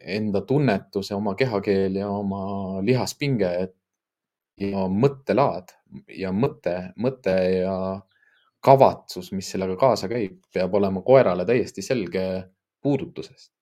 enda 0.00 0.40
tunnetus 0.46 1.10
ja 1.10 1.16
oma 1.16 1.34
kehakeel 1.38 1.96
ja 1.96 2.08
oma 2.10 2.80
lihaspinge 2.82 3.52
ja 4.60 4.84
mõttelaad 4.88 5.74
ja 6.18 6.32
mõte, 6.32 6.76
mõte 6.96 7.34
ja 7.60 7.76
kavatsus, 8.64 9.32
mis 9.32 9.50
sellega 9.50 9.76
kaasa 9.76 10.08
käib, 10.08 10.38
peab 10.52 10.74
olema 10.74 11.02
koerale 11.04 11.44
täiesti 11.46 11.82
selge 11.82 12.24
puudutusest 12.82 13.54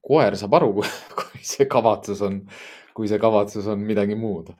koer 0.00 0.36
saab 0.38 0.56
aru, 0.60 0.72
kui 1.18 1.44
see 1.46 1.68
kavatsus 1.70 2.22
on, 2.26 2.40
kui 2.96 3.08
see 3.10 3.20
kavatsus 3.22 3.68
on 3.70 3.82
midagi 3.86 4.16
muud. 4.18 4.52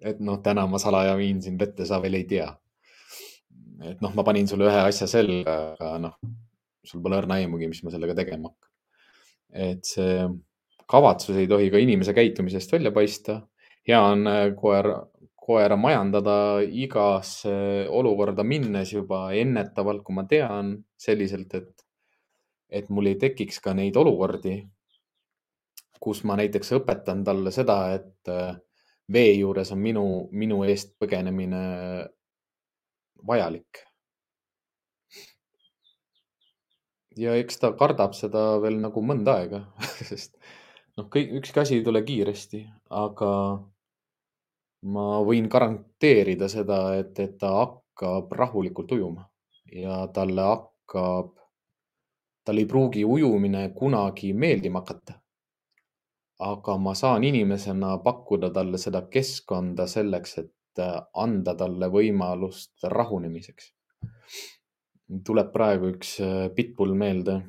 et 0.00 0.20
noh, 0.24 0.38
täna 0.40 0.64
ma 0.66 0.78
salaja 0.80 1.12
viin 1.18 1.42
sind 1.44 1.60
vette, 1.60 1.84
sa 1.84 1.98
veel 2.02 2.16
ei 2.16 2.24
tea. 2.28 2.48
et 3.84 4.00
noh, 4.00 4.14
ma 4.16 4.24
panin 4.24 4.48
sulle 4.48 4.68
ühe 4.68 4.84
asja 4.86 5.08
selga, 5.10 5.56
aga 5.74 5.98
noh, 6.06 6.16
sul 6.84 7.02
pole 7.04 7.20
õrna 7.20 7.40
aimugi, 7.40 7.68
mis 7.68 7.82
ma 7.84 7.92
sellega 7.92 8.16
tegema 8.18 8.50
hakkan. 8.50 8.70
et 9.50 9.84
see 9.84 10.28
kavatsus 10.90 11.38
ei 11.38 11.48
tohi 11.50 11.70
ka 11.70 11.78
inimese 11.82 12.14
käitumisest 12.14 12.72
välja 12.72 12.92
paista. 12.92 13.40
hea 13.88 14.00
on 14.00 14.26
äh, 14.26 14.46
koer, 14.56 14.86
koera 15.34 15.76
majandada 15.76 16.60
igasse 16.62 17.86
olukorda 17.88 18.44
minnes 18.44 18.92
juba 18.92 19.30
ennetavalt, 19.32 20.02
kui 20.04 20.14
ma 20.14 20.26
tean 20.28 20.76
selliselt, 20.98 21.54
et 21.54 21.86
et 22.70 22.88
mul 22.88 23.10
ei 23.10 23.16
tekiks 23.18 23.58
ka 23.64 23.72
neid 23.74 23.96
olukordi, 23.98 24.60
kus 26.00 26.22
ma 26.24 26.36
näiteks 26.38 26.70
õpetan 26.78 27.24
talle 27.26 27.50
seda, 27.50 27.78
et 27.96 28.30
äh, 28.30 28.54
vee 29.12 29.32
juures 29.40 29.72
on 29.74 29.80
minu, 29.82 30.04
minu 30.30 30.62
eest 30.68 30.94
põgenemine 31.02 31.62
vajalik. 33.26 33.82
Ja 37.20 37.36
eks 37.40 37.60
ta 37.62 37.72
kardab 37.78 38.14
seda 38.16 38.44
veel 38.62 38.80
nagu 38.80 39.02
mõnda 39.04 39.36
aega 39.42 39.64
sest 40.10 40.36
noh, 40.96 41.08
kõik, 41.12 41.34
ükski 41.40 41.62
asi 41.62 41.78
ei 41.78 41.84
tule 41.86 42.02
kiiresti, 42.06 42.64
aga 43.02 43.32
ma 44.94 45.06
võin 45.26 45.48
garanteerida 45.52 46.48
seda, 46.48 46.80
et, 47.00 47.18
et 47.20 47.36
ta 47.40 47.52
hakkab 47.58 48.32
rahulikult 48.32 48.92
ujuma 48.96 49.26
ja 49.72 50.06
talle 50.14 50.46
hakkab 50.48 51.34
tal 52.44 52.58
ei 52.58 52.66
pruugi 52.66 53.04
ujumine 53.04 53.68
kunagi 53.76 54.32
meeldima 54.32 54.80
hakata. 54.80 55.20
aga 56.40 56.76
ma 56.80 56.94
saan 56.94 57.24
inimesena 57.24 57.98
pakkuda 58.04 58.48
talle 58.50 58.78
seda 58.80 59.02
keskkonda 59.12 59.84
selleks, 59.86 60.38
et 60.38 60.80
anda 61.14 61.54
talle 61.54 61.88
võimalust 61.92 62.86
rahunemiseks. 62.94 63.66
Tuleb 65.26 65.52
praegu 65.52 65.90
üks 65.94 66.16
äh, 66.24 66.48
pitbull 66.54 66.94
meelde, 66.98 67.40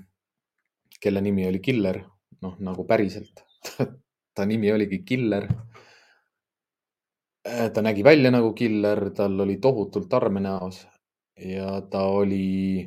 kelle 1.01 1.21
nimi 1.21 1.47
oli 1.47 1.59
Killer, 1.63 2.01
noh 2.41 2.57
nagu 2.59 2.85
päriselt 2.89 3.43
ta 4.35 4.45
nimi 4.45 4.71
oligi 4.71 5.03
Killer. 5.05 5.47
Äh, 7.47 7.69
ta 7.73 7.81
nägi 7.81 8.03
välja 8.03 8.31
nagu 8.31 8.53
killer, 8.53 9.09
tal 9.17 9.39
oli 9.41 9.57
tohutult 9.57 10.13
arme 10.13 10.39
näos 10.39 10.83
ja 11.41 11.81
ta 11.81 12.03
oli 12.05 12.85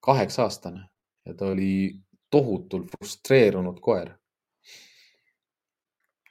kaheksa 0.00 0.42
aastane 0.42 0.88
ja 1.26 1.34
ta 1.34 1.50
oli 1.52 1.92
tohutult 2.30 2.88
frustreerunud 2.90 3.80
koer. 3.80 4.14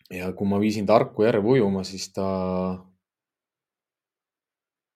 ja 0.10 0.32
kui 0.34 0.48
ma 0.48 0.60
viisin 0.60 0.86
ta 0.86 0.94
Harku 0.94 1.24
järve 1.26 1.48
ujuma, 1.58 1.84
siis 1.84 2.12
ta, 2.14 2.26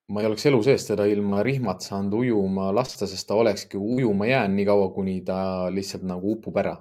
ma 0.10 0.22
ei 0.22 0.28
oleks 0.28 0.45
elu 0.49 0.62
sees 0.66 0.88
teda 0.88 1.05
ilma 1.05 1.43
rihmat 1.45 1.86
saanud 1.86 2.14
ujuma 2.22 2.70
lasta, 2.76 3.07
sest 3.07 3.28
ta 3.28 3.38
olekski 3.38 3.78
ujuma 3.78 4.26
jäänud 4.26 4.57
nii 4.57 4.66
kaua, 4.66 4.89
kuni 4.93 5.22
ta 5.26 5.39
lihtsalt 5.74 6.03
nagu 6.03 6.32
upub 6.32 6.57
ära. 6.57 6.78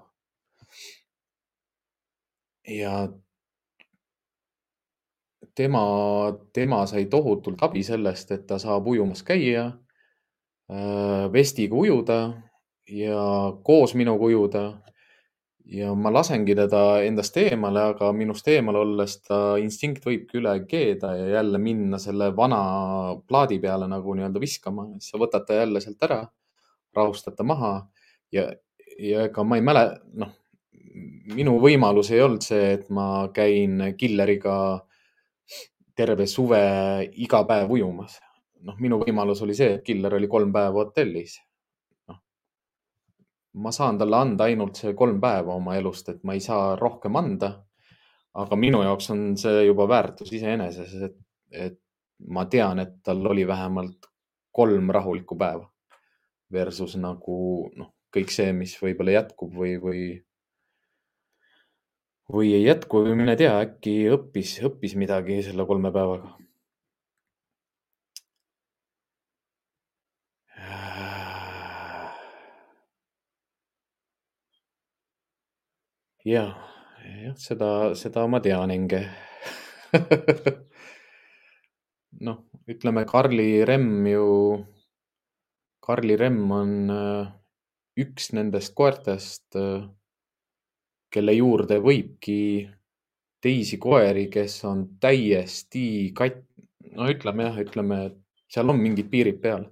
ja 2.68 3.08
tema, 5.54 5.82
tema 6.52 6.86
sai 6.86 7.06
tohutult 7.06 7.62
abi 7.62 7.82
sellest, 7.82 8.30
et 8.32 8.46
ta 8.46 8.58
saab 8.62 8.86
ujumas 8.86 9.22
käia, 9.26 9.64
äh, 10.70 11.24
vestiga 11.32 11.76
ujuda 11.76 12.18
ja 12.88 13.24
koos 13.64 13.94
minuga 13.94 14.24
ujuda. 14.24 14.64
Ja 15.68 15.92
ma 15.94 16.10
lasengi 16.12 16.54
teda 16.56 16.82
endast 17.04 17.36
eemale, 17.40 17.82
aga 17.92 18.08
minust 18.16 18.46
eemal 18.48 18.78
olles 18.80 19.18
ta 19.26 19.40
instinkt 19.60 20.06
võibki 20.06 20.40
üle 20.40 20.54
keeda 20.68 21.12
ja 21.16 21.26
jälle 21.38 21.60
minna 21.60 22.00
selle 22.00 22.30
vana 22.36 22.60
plaadi 23.28 23.58
peale 23.60 23.88
nagu 23.90 24.14
nii-öelda 24.16 24.40
viskama, 24.40 24.86
siis 24.96 25.12
sa 25.12 25.20
võtad 25.20 25.44
ta 25.46 25.58
jälle 25.60 25.82
sealt 25.84 26.08
ära, 26.08 26.22
rahustad 26.96 27.36
ta 27.36 27.44
maha 27.44 27.72
ja, 28.32 28.48
ja 28.96 29.26
ega 29.28 29.44
ma 29.44 29.58
ei 29.58 29.64
mäle-, 29.64 29.98
noh, 30.22 30.32
minu 31.36 31.58
võimalus 31.60 32.12
ei 32.14 32.22
olnud 32.24 32.44
see, 32.44 32.72
et 32.78 32.88
ma 32.88 33.28
käin 33.34 33.90
killeriga 34.00 34.54
terve 35.98 36.28
suve 36.30 36.62
iga 37.18 37.42
päev 37.44 37.76
ujumas. 37.76 38.16
noh, 38.64 38.74
minu 38.80 39.02
võimalus 39.04 39.42
oli 39.44 39.54
see, 39.54 39.76
et 39.76 39.84
killer 39.86 40.16
oli 40.16 40.26
kolm 40.30 40.50
päeva 40.54 40.80
hotellis 40.80 41.36
ma 43.58 43.72
saan 43.74 43.98
talle 43.98 44.16
anda 44.16 44.46
ainult 44.48 44.78
see 44.80 44.94
kolm 44.98 45.20
päeva 45.20 45.56
oma 45.58 45.76
elust, 45.78 46.08
et 46.12 46.22
ma 46.24 46.36
ei 46.36 46.42
saa 46.44 46.76
rohkem 46.76 47.16
anda. 47.16 47.56
aga 48.38 48.56
minu 48.56 48.82
jaoks 48.84 49.08
on 49.10 49.22
see 49.40 49.64
juba 49.66 49.88
väärtus 49.90 50.28
iseeneses, 50.36 50.92
et, 51.02 51.16
et 51.50 51.78
ma 52.36 52.44
tean, 52.46 52.78
et 52.78 52.92
tal 53.02 53.24
oli 53.26 53.46
vähemalt 53.46 54.06
kolm 54.54 54.90
rahulikku 54.94 55.34
päeva 55.38 55.66
versus 56.52 56.94
nagu 57.00 57.38
noh, 57.76 57.90
kõik 58.14 58.30
see, 58.32 58.52
mis 58.56 58.76
võib-olla 58.80 59.16
jätkub 59.16 59.56
või, 59.58 59.74
või, 59.82 60.02
või 62.32 62.52
ei 62.56 62.64
jätku 62.68 63.02
või 63.08 63.16
mine 63.22 63.36
tea, 63.40 63.56
äkki 63.64 63.96
õppis, 64.14 64.58
õppis 64.68 64.94
midagi 65.00 65.40
selle 65.48 65.66
kolme 65.66 65.92
päevaga 65.92 66.36
jah, 76.28 76.52
jah, 77.24 77.36
seda, 77.40 77.68
seda 77.96 78.26
ma 78.28 78.40
tean, 78.44 78.72
Enge 78.74 79.00
noh, 82.26 82.42
ütleme 82.68 83.04
Karli 83.08 83.64
Remm 83.68 84.08
ju, 84.10 84.26
Karli 85.84 86.18
Remm 86.20 86.52
on 86.52 86.74
äh, 86.92 87.30
üks 88.04 88.32
nendest 88.36 88.74
koertest, 88.76 89.56
äh, 89.56 89.86
kelle 91.08 91.36
juurde 91.38 91.80
võibki 91.80 92.40
teisi 93.40 93.80
koeri, 93.80 94.26
kes 94.28 94.60
on 94.68 94.84
täiesti 95.00 96.12
kat-, 96.16 96.44
no 96.92 97.08
ütleme 97.08 97.48
jah, 97.48 97.60
ütleme, 97.64 98.02
seal 98.52 98.68
on 98.68 98.82
mingid 98.82 99.08
piirid 99.12 99.40
peal. 99.40 99.64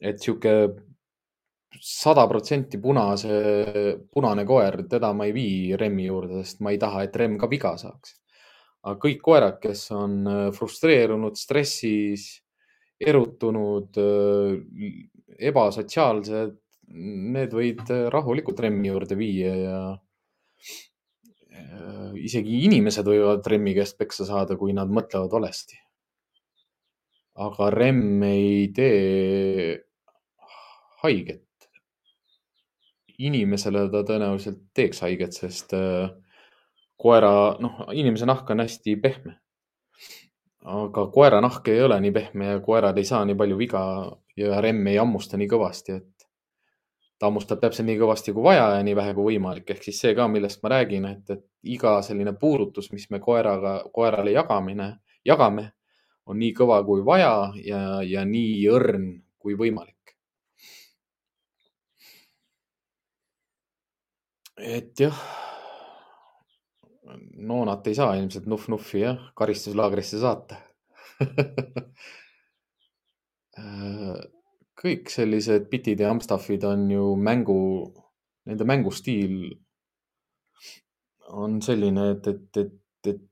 et 0.00 0.20
sihuke 0.20 0.52
sada 1.82 2.26
protsenti 2.28 2.78
punase, 2.82 3.98
punane 4.12 4.44
koer, 4.48 4.82
teda 4.90 5.12
ma 5.16 5.26
ei 5.28 5.34
vii 5.36 5.76
Remmi 5.80 6.06
juurde, 6.08 6.42
sest 6.44 6.62
ma 6.64 6.72
ei 6.74 6.80
taha, 6.80 7.04
et 7.06 7.16
Remm 7.16 7.38
ka 7.40 7.50
viga 7.50 7.76
saaks. 7.80 8.16
aga 8.86 9.00
kõik 9.02 9.22
koerad, 9.22 9.56
kes 9.58 9.80
on 9.90 10.12
äh, 10.30 10.42
frustreerunud, 10.54 11.34
stressis, 11.34 12.26
erutunud, 13.02 13.98
äh, 13.98 14.52
ebasotsiaalsed, 15.50 16.54
need 17.36 17.56
võid 17.56 17.82
äh, 17.90 18.04
rahulikult 18.14 18.62
Remmi 18.62 18.92
juurde 18.92 19.18
viia 19.18 19.56
ja 19.56 19.80
isegi 22.20 22.60
inimesed 22.68 23.08
võivad 23.08 23.46
Remmi 23.48 23.74
käest 23.74 23.96
peksa 23.98 24.26
saada, 24.28 24.58
kui 24.60 24.74
nad 24.76 24.92
mõtlevad 24.92 25.32
valesti 25.32 25.80
aga 27.36 27.70
Remm 27.70 28.22
ei 28.24 28.68
tee 28.74 29.76
haiget. 31.02 31.45
Inimesele 33.18 33.86
ta 33.92 34.02
tõenäoliselt 34.06 34.62
teeks 34.74 35.02
haiget, 35.04 35.36
sest 35.36 35.74
äh, 35.76 36.10
koera, 37.00 37.56
noh, 37.62 37.84
inimese 37.92 38.28
nahk 38.28 38.50
on 38.50 38.64
hästi 38.64 38.96
pehme. 39.02 39.38
aga 40.66 41.06
koera 41.14 41.38
nahk 41.40 41.68
ei 41.70 41.82
ole 41.82 42.00
nii 42.02 42.12
pehme 42.12 42.46
ja 42.46 42.60
koerad 42.60 42.96
ei 42.98 43.04
saa 43.06 43.24
nii 43.24 43.36
palju 43.38 43.58
viga 43.58 43.82
ja 44.36 44.60
Remm 44.60 44.86
ei 44.90 44.96
hammusta 44.98 45.38
nii 45.38 45.46
kõvasti, 45.48 45.94
et 46.00 46.26
ta 47.18 47.28
hammustab 47.28 47.60
täpselt 47.62 47.86
nii 47.86 48.00
kõvasti 48.00 48.34
kui 48.34 48.44
vaja 48.44 48.66
ja 48.74 48.82
nii 48.82 48.96
vähe 48.96 49.14
kui 49.14 49.32
võimalik. 49.32 49.70
ehk 49.70 49.82
siis 49.86 50.00
see 50.00 50.14
ka, 50.14 50.28
millest 50.28 50.62
ma 50.62 50.74
räägin, 50.74 51.06
et, 51.06 51.30
et 51.30 51.44
iga 51.76 52.00
selline 52.02 52.34
puudutus, 52.40 52.90
mis 52.92 53.08
me 53.10 53.20
koeraga, 53.20 53.78
koerale 53.92 54.34
jagamine, 54.34 54.90
jagame 55.24 55.70
on 56.26 56.38
nii 56.42 56.52
kõva 56.58 56.82
kui 56.84 57.04
vaja 57.04 57.52
ja, 57.64 57.82
ja 58.02 58.24
nii 58.24 58.66
õrn 58.74 59.06
kui 59.38 59.54
võimalik. 59.54 59.95
Et 64.58 65.00
jah, 65.00 65.18
noonat 67.36 67.86
ei 67.86 67.94
saa 67.94 68.14
ilmselt 68.18 68.46
nuff-nuffi 68.50 69.00
jah, 69.02 69.18
karistuslaagrisse 69.36 70.18
saata 70.20 70.56
kõik 74.76 75.10
sellised 75.10 75.68
bitid 75.72 76.00
ja 76.02 76.10
amstaffid 76.12 76.64
on 76.68 76.90
ju 76.90 77.04
mängu, 77.16 77.60
nende 78.46 78.66
mängustiil 78.68 79.38
on 81.32 81.60
selline, 81.64 82.10
et, 82.14 82.26
et, 82.28 82.60
et, 82.62 83.14
et 83.14 83.22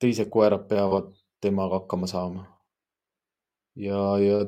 teised 0.00 0.28
koerad 0.32 0.66
peavad 0.68 1.12
temaga 1.40 1.80
hakkama 1.80 2.06
saama. 2.10 2.44
Ja, 3.76 4.00
ja, 4.22 4.40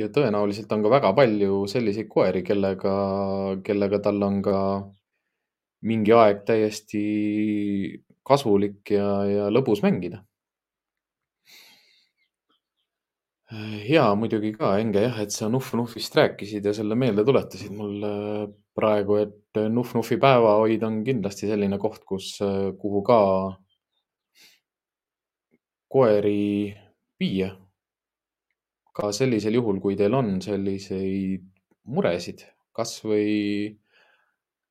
ja 0.00 0.08
tõenäoliselt 0.14 0.72
on 0.72 0.84
ka 0.84 0.94
väga 0.96 1.12
palju 1.16 1.66
selliseid 1.70 2.08
koeri, 2.08 2.42
kellega, 2.46 2.94
kellega 3.66 4.00
tal 4.04 4.22
on 4.26 4.40
ka 4.44 4.56
mingi 5.86 6.12
aeg 6.12 6.42
täiesti 6.48 7.04
kasulik 8.26 8.92
ja, 8.94 9.12
ja 9.28 9.52
lõbus 9.52 9.84
mängida. 9.86 10.24
hea 13.50 14.04
muidugi 14.14 14.52
ka, 14.54 14.76
Enge 14.78 15.00
jah, 15.02 15.16
et 15.24 15.32
sa 15.34 15.48
Nuff 15.50 15.72
Nuffist 15.74 16.14
rääkisid 16.14 16.66
ja 16.68 16.74
selle 16.76 16.94
meelde 16.94 17.24
tuletasid 17.26 17.72
mulle 17.74 18.10
praegu, 18.78 19.16
et 19.18 19.60
Nuff 19.72 19.96
Nuffi 19.96 20.20
päevahoid 20.22 20.84
on 20.86 21.00
kindlasti 21.06 21.50
selline 21.50 21.78
koht, 21.82 22.04
kus, 22.06 22.36
kuhu 22.78 23.02
ka 23.02 23.18
koeri 25.90 26.70
viia. 27.18 27.50
Ka 28.96 29.10
sellisel 29.14 29.56
juhul, 29.58 29.80
kui 29.82 29.96
teil 29.98 30.14
on 30.18 30.38
selliseid 30.44 31.46
muresid, 31.90 32.44
kasvõi, 32.76 33.70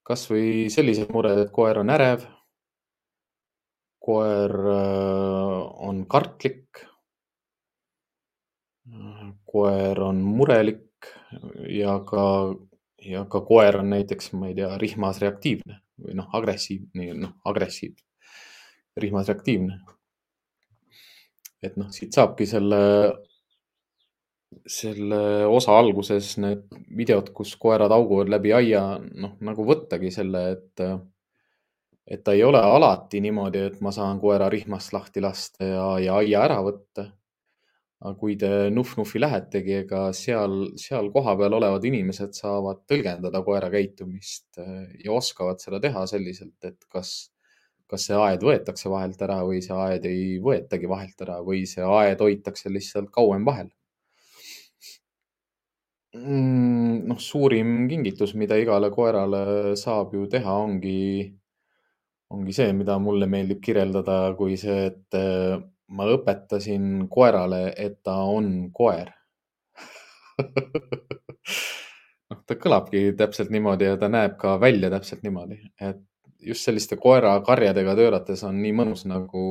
kasvõi 0.08 0.68
sellised 0.74 1.12
mured, 1.14 1.46
et 1.46 1.54
koer 1.56 1.82
on 1.84 1.94
ärev. 1.96 2.28
koer 4.00 4.54
äh, 4.74 5.60
on 5.88 6.06
kartlik. 6.10 6.86
koer 9.46 10.00
on 10.02 10.22
murelik 10.22 11.06
ja 11.70 12.00
ka, 12.06 12.24
ja 13.06 13.26
ka 13.26 13.42
koer 13.46 13.78
on 13.82 13.90
näiteks, 13.94 14.34
ma 14.34 14.50
ei 14.50 14.56
tea, 14.58 14.70
rihmas 14.82 15.20
reaktiivne 15.22 15.80
või 16.00 16.16
noh, 16.18 16.30
agressiivne, 16.34 17.14
noh, 17.18 17.34
agressiivne, 17.46 18.02
rihmas 18.98 19.30
reaktiivne 19.30 19.80
et 21.64 21.76
noh, 21.80 21.90
siit 21.94 22.16
saabki 22.16 22.48
selle, 22.50 22.80
selle 24.70 25.46
osa 25.50 25.78
alguses 25.78 26.34
need 26.42 26.66
videod, 26.98 27.32
kus 27.36 27.56
koerad 27.62 27.94
hauguvad 27.94 28.32
läbi 28.34 28.54
aia, 28.56 28.84
noh 29.00 29.38
nagu 29.46 29.66
võttagi 29.66 30.12
selle, 30.14 30.44
et, 30.56 30.84
et 32.10 32.24
ta 32.26 32.36
ei 32.38 32.44
ole 32.46 32.62
alati 32.62 33.22
niimoodi, 33.26 33.64
et 33.70 33.80
ma 33.86 33.94
saan 33.96 34.20
koera 34.22 34.50
rihmast 34.50 34.94
lahti 34.96 35.24
lasta 35.26 35.70
ja, 35.70 35.88
ja 36.04 36.20
aia 36.24 36.44
ära 36.48 36.60
võtta. 36.66 37.10
aga 38.00 38.14
kui 38.16 38.38
te 38.40 38.70
Nuff-Nuffi 38.72 39.20
lähetegi, 39.20 39.74
ega 39.84 40.06
seal, 40.16 40.70
seal 40.80 41.10
kohapeal 41.12 41.58
olevad 41.58 41.84
inimesed 41.84 42.38
saavad 42.38 42.86
tõlgendada 42.88 43.42
koera 43.44 43.70
käitumist 43.74 44.62
ja 45.04 45.12
oskavad 45.12 45.60
seda 45.60 45.82
teha 45.84 46.06
selliselt, 46.08 46.58
et 46.64 46.80
kas 46.90 47.34
kas 47.90 48.04
see 48.06 48.18
aed 48.22 48.44
võetakse 48.46 48.90
vahelt 48.94 49.22
ära 49.26 49.40
või 49.42 49.64
see 49.66 49.74
aed 49.74 50.04
ei 50.06 50.38
võetagi 50.46 50.90
vahelt 50.90 51.22
ära 51.26 51.40
või 51.42 51.64
see 51.66 51.82
aed 51.82 52.22
hoitakse 52.22 52.70
lihtsalt 52.70 53.10
kauem 53.16 53.48
vahel 53.48 53.72
mm,. 56.16 57.08
noh, 57.10 57.20
suurim 57.20 57.88
kingitus, 57.90 58.36
mida 58.36 58.58
igale 58.60 58.90
koerale 58.94 59.76
saab 59.80 60.14
ju 60.18 60.28
teha, 60.32 60.56
ongi, 60.66 61.30
ongi 62.34 62.56
see, 62.56 62.74
mida 62.78 62.98
mulle 63.02 63.30
meeldib 63.30 63.62
kirjeldada 63.64 64.22
kui 64.40 64.58
see, 64.62 64.90
et 64.92 65.20
äh, 65.20 65.58
ma 65.90 66.10
õpetasin 66.14 67.08
koerale, 67.10 67.74
et 67.78 68.02
ta 68.06 68.20
on 68.30 68.70
koer 68.76 69.10
noh, 72.30 72.40
ta 72.46 72.56
kõlabki 72.56 73.10
täpselt 73.20 73.50
niimoodi 73.54 73.90
ja 73.90 73.98
ta 74.00 74.10
näeb 74.12 74.38
ka 74.40 74.56
välja 74.62 74.92
täpselt 74.94 75.26
niimoodi, 75.26 75.60
et 75.82 76.04
just 76.40 76.66
selliste 76.68 76.98
koerakarjadega 77.02 77.96
töötates 78.00 78.44
on 78.48 78.62
nii 78.64 78.74
mõnus 78.76 79.06
nagu, 79.10 79.44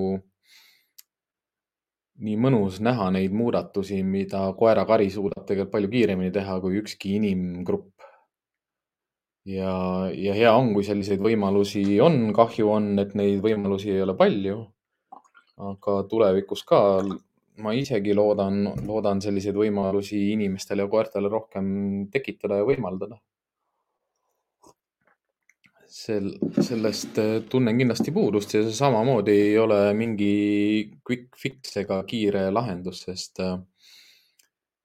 nii 2.24 2.36
mõnus 2.40 2.81
näha 2.82 3.11
neid 3.15 3.35
muudatusi, 3.36 4.01
mida 4.03 4.40
koerakari 4.59 5.09
suudab 5.15 5.45
tegelikult 5.47 5.74
palju 5.74 5.90
kiiremini 5.93 6.35
teha 6.35 6.59
kui 6.62 6.81
ükski 6.81 7.15
inimgrupp. 7.19 7.93
ja, 9.49 9.74
ja 10.12 10.35
hea 10.35 10.53
on, 10.53 10.74
kui 10.74 10.85
selliseid 10.85 11.23
võimalusi 11.24 11.85
on, 12.05 12.32
kahju 12.36 12.69
on, 12.74 12.90
et 12.99 13.15
neid 13.19 13.40
võimalusi 13.45 13.95
ei 13.95 14.03
ole 14.03 14.16
palju. 14.19 14.59
aga 15.69 15.95
tulevikus 16.11 16.62
ka 16.66 16.81
ma 17.62 17.73
isegi 17.74 18.15
loodan, 18.15 18.61
loodan 18.86 19.20
selliseid 19.23 19.57
võimalusi 19.59 20.20
inimestele 20.35 20.85
ja 20.85 20.90
koertele 20.90 21.31
rohkem 21.32 21.66
tekitada 22.12 22.61
ja 22.61 22.66
võimaldada 22.69 23.19
sel, 25.89 26.31
sellest 26.60 27.19
äh, 27.19 27.39
tunnen 27.51 27.78
kindlasti 27.81 28.12
puudust 28.15 28.52
ja 28.55 28.62
see 28.65 28.77
samamoodi 28.77 29.35
ei 29.48 29.59
ole 29.59 29.81
mingi 29.97 30.32
quick 31.06 31.36
fix 31.40 31.77
ega 31.81 32.02
kiire 32.09 32.48
lahendus, 32.52 33.02
sest 33.09 33.40
äh, 33.44 33.56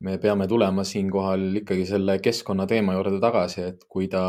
me 0.03 0.17
peame 0.23 0.47
tulema 0.47 0.85
siinkohal 0.88 1.63
ikkagi 1.63 1.85
selle 1.88 2.17
keskkonna 2.23 2.67
teema 2.69 2.95
juurde 2.97 3.19
tagasi, 3.23 3.67
et 3.73 3.84
kui 3.91 4.07
ta, 4.11 4.23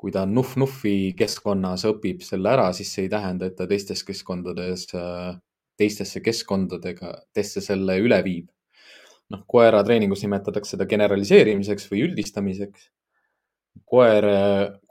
kui 0.00 0.12
ta 0.12 0.24
Nuff-Nuffi 0.28 1.14
keskkonnas 1.18 1.86
õpib 1.88 2.24
selle 2.24 2.52
ära, 2.52 2.70
siis 2.76 2.92
see 2.94 3.06
ei 3.08 3.12
tähenda, 3.12 3.48
et 3.48 3.56
ta 3.56 3.68
teistes 3.70 4.04
keskkondades, 4.04 4.88
äh, 5.00 5.32
teistesse 5.80 6.20
keskkondadega, 6.24 7.16
teiste 7.34 7.64
selle 7.64 7.98
üle 8.02 8.20
viib. 8.26 8.50
noh, 9.32 9.40
koera 9.48 9.78
treeningus 9.80 10.20
nimetatakse 10.20 10.74
seda 10.74 10.84
generaliseerimiseks 10.84 11.86
või 11.88 12.02
üldistamiseks 12.04 12.90
koer, 13.88 14.26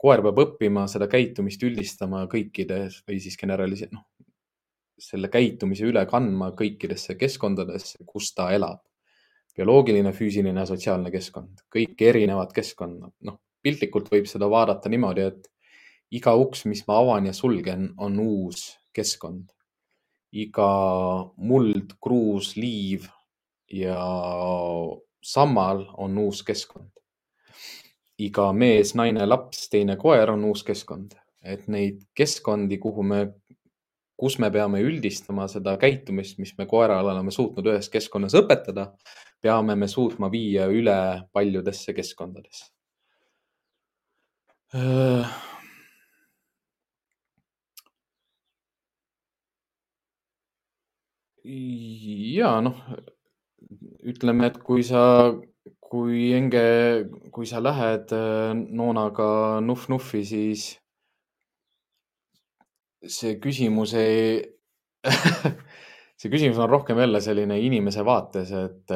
koer 0.00 0.22
peab 0.24 0.40
õppima 0.44 0.86
seda 0.90 1.08
käitumist 1.10 1.62
üldistama 1.66 2.24
kõikides 2.30 3.02
või 3.08 3.20
siis 3.22 3.38
generalise-, 3.40 3.90
noh, 3.92 4.04
selle 5.00 5.30
käitumise 5.32 5.86
üle 5.88 6.04
kandma 6.10 6.52
kõikidesse 6.56 7.16
keskkondadesse, 7.20 8.04
kus 8.06 8.32
ta 8.34 8.50
elab. 8.54 8.82
bioloogiline, 9.54 10.10
füüsiline 10.10 10.58
ja 10.58 10.66
sotsiaalne 10.66 11.12
keskkond, 11.14 11.60
kõik 11.70 12.00
erinevad 12.02 12.50
keskkonnad, 12.52 13.12
noh, 13.22 13.36
piltlikult 13.62 14.08
võib 14.10 14.26
seda 14.26 14.48
vaadata 14.50 14.90
niimoodi, 14.90 15.28
et 15.30 15.46
iga 16.10 16.34
uks, 16.34 16.64
mis 16.66 16.82
ma 16.88 16.98
avan 16.98 17.28
ja 17.28 17.34
sulgen, 17.36 17.92
on 17.98 18.18
uus 18.18 18.72
keskkond. 18.94 19.50
iga 20.34 20.68
muld, 21.36 21.92
kruus, 22.02 22.56
liiv 22.58 23.04
ja 23.70 23.94
sammal 25.22 25.84
on 25.94 26.18
uus 26.18 26.42
keskkond. 26.42 26.90
Iga 28.18 28.52
mees, 28.54 28.94
naine, 28.94 29.26
laps, 29.26 29.68
teine 29.72 29.96
koer 30.00 30.30
on 30.34 30.44
uus 30.50 30.62
keskkond, 30.66 31.16
et 31.42 31.66
neid 31.68 32.02
keskkondi, 32.16 32.78
kuhu 32.82 33.02
me, 33.06 33.24
kus 34.20 34.38
me 34.38 34.50
peame 34.54 34.80
üldistama 34.84 35.48
seda 35.50 35.76
käitumist, 35.80 36.38
mis 36.38 36.54
me 36.58 36.66
koerale 36.70 37.10
oleme 37.12 37.34
suutnud 37.34 37.66
ühes 37.72 37.90
keskkonnas 37.90 38.36
õpetada, 38.38 38.92
peame 39.42 39.74
me 39.76 39.88
suutma 39.90 40.30
viia 40.32 40.68
üle 40.70 40.98
paljudesse 41.34 41.94
keskkondadesse. 41.96 42.70
Ja 51.44 52.54
noh, 52.64 52.78
ütleme, 54.08 54.48
et 54.48 54.56
kui 54.64 54.82
sa, 54.86 55.02
kui 55.94 56.32
Enge, 56.34 56.64
kui 57.30 57.46
sa 57.46 57.60
lähed 57.62 58.10
äh, 58.16 58.50
noonaga 58.54 59.60
nuhv-nuhvi, 59.62 60.24
siis 60.26 60.64
see 63.04 63.36
küsimus 63.38 63.92
ei 64.00 64.40
see 66.18 66.32
küsimus 66.32 66.58
on 66.58 66.72
rohkem 66.72 66.98
jälle 66.98 67.20
selline 67.22 67.60
inimese 67.62 68.02
vaates, 68.06 68.50
et, 68.58 68.94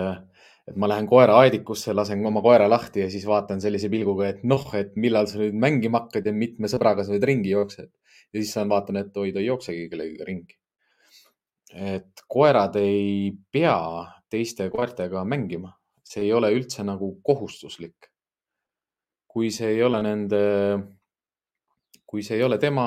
et 0.67 0.77
ma 0.81 0.91
lähen 0.91 1.07
koera 1.07 1.39
aedikusse, 1.45 1.95
lasen 1.95 2.25
oma 2.27 2.43
koera 2.43 2.67
lahti 2.73 3.05
ja 3.05 3.11
siis 3.13 3.29
vaatan 3.31 3.63
sellise 3.63 3.93
pilguga, 3.93 4.33
et 4.33 4.43
noh, 4.43 4.67
et 4.75 4.97
millal 4.99 5.31
sa 5.31 5.39
nüüd 5.39 5.55
mängima 5.55 6.03
hakkad 6.03 6.27
ja 6.27 6.35
mitme 6.35 6.73
sõbraga 6.73 7.07
sa 7.07 7.15
nüüd 7.15 7.31
ringi 7.31 7.55
jooksed. 7.55 7.93
ja 8.33 8.41
siis 8.41 8.57
vaatan, 8.73 9.05
et 9.05 9.17
oi, 9.17 9.31
ta 9.33 9.45
ei 9.45 9.53
jooksegi 9.53 9.87
kellegagi 9.93 10.27
ringi 10.33 10.59
et 11.75 12.23
koerad 12.29 12.77
ei 12.81 13.33
pea 13.53 13.79
teiste 14.31 14.69
koertega 14.73 15.25
mängima, 15.25 15.73
see 16.09 16.25
ei 16.25 16.33
ole 16.33 16.51
üldse 16.57 16.85
nagu 16.87 17.19
kohustuslik. 17.25 18.09
kui 19.29 19.51
see 19.53 19.75
ei 19.75 19.83
ole 19.85 20.01
nende, 20.03 20.39
kui 22.09 22.23
see 22.25 22.39
ei 22.39 22.43
ole 22.43 22.57
tema, 22.59 22.87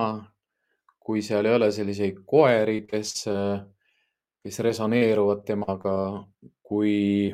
kui 1.00 1.22
seal 1.22 1.46
ei 1.46 1.54
ole 1.54 1.70
selliseid 1.72 2.18
koeri, 2.28 2.82
kes, 2.90 3.14
kes 4.42 4.60
resoneeruvad 4.66 5.46
temaga, 5.46 5.94
kui, 6.66 7.30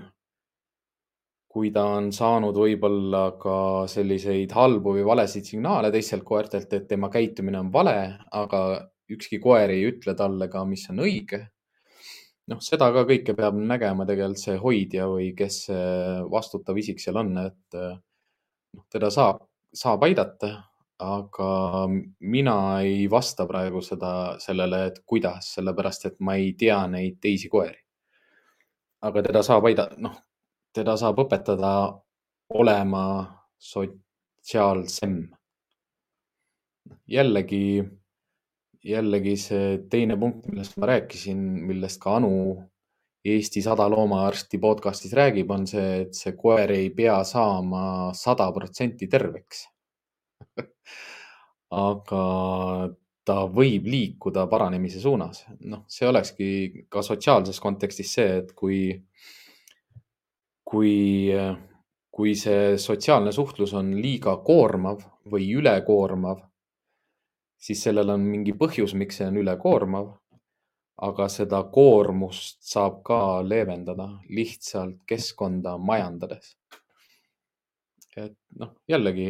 kui 1.48 1.72
ta 1.74 1.86
on 1.96 2.12
saanud 2.14 2.60
võib-olla 2.60 3.24
ka 3.40 3.58
selliseid 3.90 4.54
halbu 4.54 4.98
või 5.00 5.08
valesid 5.08 5.48
signaale 5.48 5.92
teistelt 5.96 6.28
koertelt, 6.28 6.74
et 6.74 6.88
tema 6.92 7.10
käitumine 7.10 7.64
on 7.64 7.72
vale, 7.74 7.98
aga 8.36 8.64
ükski 9.10 9.40
koer 9.40 9.72
ei 9.72 9.88
ütle 9.88 10.16
talle 10.20 10.52
ka, 10.52 10.66
mis 10.68 10.84
on 10.92 11.04
õige. 11.08 11.46
Noh, 12.52 12.62
seda 12.64 12.90
ka 12.96 13.04
kõike 13.10 13.36
peab 13.38 13.58
nägema 13.60 14.06
tegelikult 14.08 14.42
see 14.42 14.58
hoidja 14.62 15.08
või 15.12 15.34
kes 15.38 15.66
vastutav 16.32 16.78
isik 16.80 17.02
seal 17.04 17.20
on, 17.22 17.34
et 17.44 17.78
noh, 17.78 18.86
teda 18.94 19.12
saab, 19.14 19.44
saab 19.76 20.06
aidata, 20.08 20.52
aga 21.04 21.50
mina 22.26 22.58
ei 22.82 23.06
vasta 23.12 23.46
praegu 23.50 23.84
seda, 23.86 24.38
sellele, 24.42 24.86
et 24.90 25.04
kuidas, 25.06 25.52
sellepärast 25.58 26.08
et 26.10 26.18
ma 26.20 26.38
ei 26.40 26.54
tea 26.58 26.80
neid 26.90 27.20
teisi 27.22 27.50
koeri. 27.50 27.78
aga 29.08 29.22
teda 29.22 29.44
saab 29.46 29.68
aidata, 29.70 29.96
noh, 30.02 30.16
teda 30.74 30.96
saab 30.98 31.20
õpetada 31.26 31.72
olema 32.50 33.06
sotsiaalsem. 33.58 35.28
jällegi 37.08 37.84
jällegi 38.88 39.36
see 39.40 39.78
teine 39.92 40.18
punkt, 40.20 40.48
millest 40.52 40.78
ma 40.80 40.92
rääkisin, 40.94 41.40
millest 41.68 42.02
ka 42.02 42.18
Anu 42.18 42.34
Eesti 43.28 43.60
sada 43.66 43.90
loomaarsti 43.92 44.60
podcastis 44.64 45.12
räägib, 45.18 45.50
on 45.52 45.66
see, 45.68 46.04
et 46.06 46.16
see 46.16 46.32
koer 46.38 46.72
ei 46.72 46.90
pea 46.96 47.18
saama 47.28 48.14
sada 48.16 48.48
protsenti 48.56 49.10
terveks 49.12 49.66
aga 51.90 52.24
ta 53.28 53.38
võib 53.52 53.88
liikuda 53.92 54.46
paranemise 54.48 55.02
suunas. 55.04 55.44
noh, 55.60 55.84
see 55.92 56.08
olekski 56.08 56.50
ka 56.90 57.04
sotsiaalses 57.04 57.60
kontekstis 57.60 58.14
see, 58.16 58.38
et 58.42 58.54
kui, 58.56 58.80
kui, 60.64 60.96
kui 62.12 62.36
see 62.40 62.78
sotsiaalne 62.80 63.36
suhtlus 63.36 63.76
on 63.76 63.92
liiga 64.00 64.38
koormav 64.48 65.04
või 65.28 65.52
ülekoormav 65.60 66.47
siis 67.58 67.84
sellel 67.84 68.14
on 68.14 68.24
mingi 68.26 68.54
põhjus, 68.58 68.94
miks 68.96 69.20
see 69.22 69.28
on 69.28 69.44
ülekoormav. 69.44 70.16
aga 70.98 71.28
seda 71.30 71.60
koormust 71.70 72.64
saab 72.66 73.04
ka 73.06 73.18
leevendada 73.46 74.08
lihtsalt 74.34 75.04
keskkonda 75.06 75.78
majandades. 75.78 76.56
et 78.18 78.34
noh, 78.58 78.74
jällegi 78.90 79.30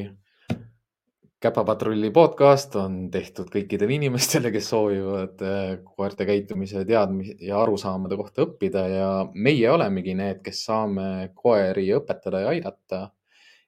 Käpapatrulli 1.38 2.10
podcast 2.10 2.74
on 2.82 3.12
tehtud 3.14 3.52
kõikidele 3.54 3.94
inimestele, 3.94 4.50
kes 4.50 4.72
soovivad 4.72 5.44
eh, 5.46 5.76
koerte 5.86 6.26
käitumise 6.26 6.82
teadmisi 6.90 7.36
ja 7.46 7.60
arusaamade 7.62 8.18
kohta 8.18 8.42
õppida 8.48 8.86
ja 8.90 9.10
meie 9.36 9.70
olemegi 9.70 10.16
need, 10.18 10.40
kes 10.42 10.64
saame 10.66 11.30
koeri 11.38 11.92
õpetada 11.94 12.42
ja 12.42 12.56
aidata 12.56 13.02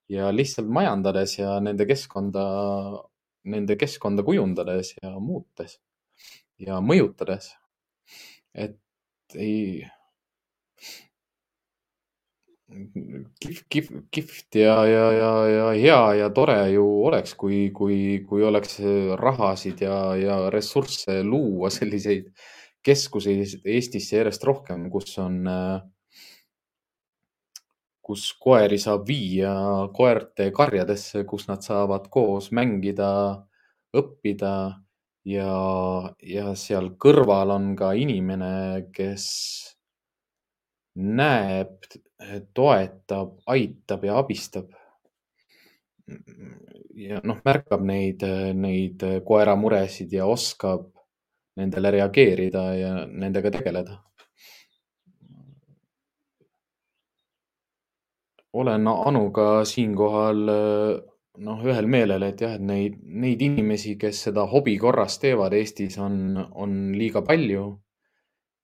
ja 0.10 0.32
lihtsalt 0.34 0.72
majandades 0.74 1.36
ja 1.38 1.60
nende 1.62 1.86
keskkonda 1.86 2.48
nende 3.44 3.78
keskkonda 3.80 4.24
kujundades 4.26 4.96
ja 5.02 5.14
muutes 5.20 5.80
ja 6.60 6.80
mõjutades. 6.84 7.54
et 8.54 8.78
ei, 9.36 9.86
kihvt, 13.40 13.66
kihvt, 13.70 13.94
kihvt 14.12 14.60
ja, 14.62 14.76
ja, 14.86 15.06
ja, 15.14 15.32
ja 15.50 15.68
hea 15.74 16.02
ja 16.22 16.30
tore 16.34 16.58
ju 16.74 16.86
oleks, 17.08 17.34
kui, 17.40 17.70
kui, 17.76 18.00
kui 18.30 18.44
oleks 18.46 18.80
rahasid 19.20 19.82
ja, 19.86 20.00
ja 20.20 20.40
ressursse 20.54 21.22
luua 21.24 21.72
selliseid 21.78 22.32
keskuseid 22.86 23.66
Eestisse 23.68 24.20
järjest 24.20 24.44
rohkem, 24.48 24.88
kus 24.92 25.18
on 25.20 25.42
äh, 25.50 25.82
kus 28.10 28.24
koeri 28.42 28.80
saab 28.82 29.04
viia 29.06 29.52
koerte 29.94 30.48
karjadesse, 30.56 31.22
kus 31.30 31.44
nad 31.46 31.62
saavad 31.62 32.08
koos 32.10 32.48
mängida, 32.58 33.10
õppida 33.94 34.54
ja, 35.30 35.52
ja 36.26 36.56
seal 36.58 36.90
kõrval 36.98 37.54
on 37.54 37.76
ka 37.78 37.92
inimene, 37.94 38.50
kes 38.96 39.28
näeb, 40.98 41.86
toetab, 42.58 43.38
aitab 43.46 44.10
ja 44.10 44.18
abistab. 44.24 44.74
ja 46.98 47.22
noh, 47.30 47.38
märkab 47.46 47.86
neid, 47.86 48.26
neid 48.58 49.06
koera 49.26 49.54
muresid 49.56 50.18
ja 50.18 50.26
oskab 50.26 50.90
nendele 51.62 51.94
reageerida 52.00 52.70
ja 52.74 52.94
nendega 53.06 53.54
tegeleda 53.54 54.02
olen 58.54 58.88
Anuga 58.88 59.66
siinkohal 59.66 60.46
noh, 61.40 61.62
ühel 61.66 61.88
meelel, 61.90 62.24
et 62.28 62.42
jah, 62.44 62.56
et 62.58 62.64
neid, 62.64 62.98
neid 63.04 63.42
inimesi, 63.44 63.96
kes 64.00 64.26
seda 64.28 64.46
hobi 64.52 64.76
korras 64.82 65.20
teevad 65.22 65.56
Eestis 65.56 65.98
on, 66.02 66.38
on 66.52 66.82
liiga 66.98 67.24
palju. 67.26 67.70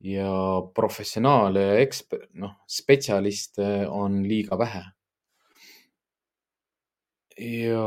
ja 0.05 0.31
professionaale 0.75 1.61
ja 1.61 1.77
eksper-, 1.81 2.27
noh, 2.37 2.51
spetsialiste 2.69 3.87
on 3.89 4.19
liiga 4.27 4.57
vähe. 4.59 4.83
ja, 7.37 7.85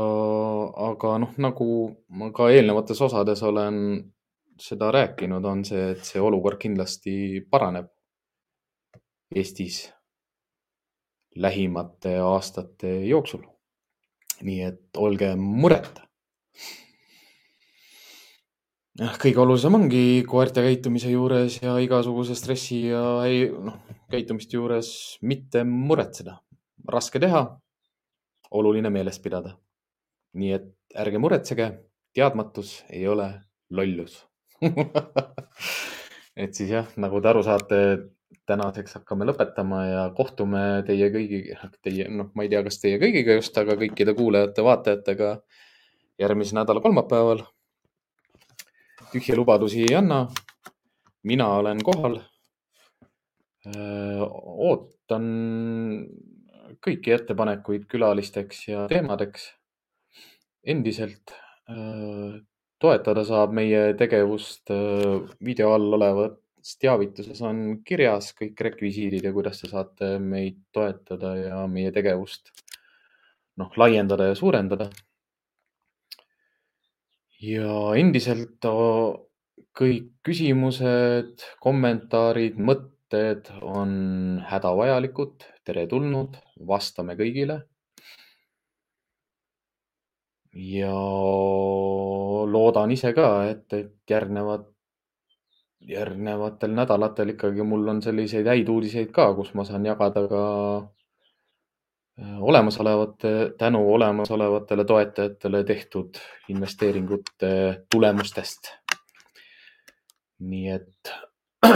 aga 0.89 1.13
noh, 1.23 1.37
nagu 1.37 1.69
ma 2.09 2.31
ka 2.33 2.49
eelnevates 2.53 3.01
osades 3.01 3.43
olen 3.43 3.77
seda 4.59 4.91
rääkinud, 4.91 5.45
on 5.45 5.63
see, 5.65 5.91
et 5.93 6.03
see 6.05 6.21
olukord 6.21 6.59
kindlasti 6.59 7.45
paraneb 7.49 7.87
Eestis 9.35 9.85
lähimate 11.35 12.17
aastate 12.23 13.05
jooksul. 13.05 13.43
nii 14.41 14.61
et 14.63 14.97
olge 14.97 15.33
mureta. 15.35 16.05
kõige 18.99 19.39
olulisem 19.39 19.75
ongi 19.75 20.23
koerte 20.27 20.63
käitumise 20.63 21.11
juures 21.11 21.59
ja 21.61 21.77
igasuguse 21.79 22.35
stressi 22.35 22.85
ja 22.87 23.03
noh, 23.63 23.77
käitumiste 24.11 24.57
juures 24.57 25.17
mitte 25.21 25.63
muretseda. 25.63 26.39
raske 26.87 27.19
teha, 27.19 27.59
oluline 28.51 28.89
meeles 28.89 29.19
pidada. 29.19 29.57
nii 30.33 30.51
et 30.53 30.71
ärge 30.95 31.17
muretsege, 31.17 31.71
teadmatus 32.13 32.83
ei 32.89 33.07
ole 33.07 33.33
lollus 33.69 34.29
et 36.43 36.55
siis 36.55 36.71
jah, 36.71 36.87
nagu 36.99 37.21
te 37.21 37.31
aru 37.31 37.43
saate, 37.45 37.79
tänaseks 38.49 38.97
hakkame 38.97 39.27
lõpetama 39.29 39.81
ja 39.85 40.03
kohtume 40.17 40.61
teie 40.87 41.09
kõigiga, 41.13 41.69
teie, 41.85 42.07
noh, 42.09 42.31
ma 42.35 42.45
ei 42.45 42.51
tea, 42.51 42.63
kas 42.65 42.81
teie 42.81 42.99
kõigiga 43.01 43.37
just, 43.37 43.57
aga 43.61 43.75
kõikide 43.79 44.15
kuulajate-vaatajatega 44.17 45.33
järgmise 46.19 46.57
nädala 46.57 46.81
kolmapäeval. 46.83 47.45
tühje 49.11 49.35
lubadusi 49.37 49.85
ei 49.85 49.95
anna. 49.95 50.27
mina 51.23 51.47
olen 51.59 51.83
kohal. 51.83 52.19
ootan 54.69 55.25
kõiki 56.85 57.13
ettepanekuid 57.13 57.85
külalisteks 57.91 58.67
ja 58.67 58.87
teemadeks. 58.87 59.53
endiselt 60.63 61.33
toetada 62.79 63.23
saab 63.23 63.53
meie 63.53 63.93
tegevust 63.93 64.71
video 65.45 65.73
all 65.73 65.93
olevas 65.93 66.37
teavituses 66.79 67.39
on 67.45 67.79
kirjas 67.85 68.33
kõik 68.37 68.59
rekvisiidid 68.69 69.25
ja 69.25 69.33
kuidas 69.35 69.61
te 69.61 69.69
saate 69.71 70.17
meid 70.19 70.59
toetada 70.75 71.35
ja 71.37 71.61
meie 71.71 71.91
tegevust 71.95 72.51
noh, 73.59 73.71
laiendada 73.77 74.29
ja 74.31 74.35
suurendada. 74.39 74.89
ja 77.39 77.73
endiselt 77.95 78.65
kõik 79.79 80.09
küsimused, 80.27 81.43
kommentaarid, 81.63 82.57
mõtted 82.59 83.47
on 83.63 83.91
hädavajalikud, 84.49 85.45
teretulnud, 85.67 86.35
vastame 86.67 87.15
kõigile. 87.19 87.61
ja 90.59 90.91
loodan 92.51 92.91
ise 92.91 93.13
ka, 93.13 93.27
et, 93.51 93.65
et 93.73 94.11
järgnevad, 94.11 94.65
järgnevatel 95.89 96.73
nädalatel 96.77 97.33
ikkagi 97.33 97.65
mul 97.65 97.87
on 97.95 98.01
selliseid 98.05 98.47
häid 98.47 98.69
uudiseid 98.69 99.11
ka, 99.15 99.31
kus 99.35 99.53
ma 99.57 99.65
saan 99.65 99.85
jagada 99.89 100.27
ka 100.29 100.43
olemasolevate, 102.19 103.53
tänu 103.57 103.81
olemasolevatele 103.93 104.85
toetajatele 104.85 105.63
tehtud 105.63 106.19
investeeringute 106.51 107.51
tulemustest 107.91 108.73
nii 110.39 110.69
et 110.71 111.11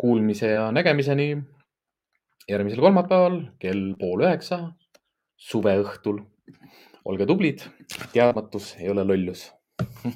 kuulmise 0.00 0.50
ja 0.52 0.68
nägemiseni 0.72 1.36
järgmisel 2.50 2.80
kolmapäeval 2.84 3.38
kell 3.62 3.94
pool 3.98 4.24
üheksa 4.26 4.60
suveõhtul. 5.36 6.20
olge 7.04 7.26
tublid, 7.26 7.64
teadmatus 8.12 8.76
ei 8.78 8.90
ole 8.90 9.04
lollus 9.04 9.48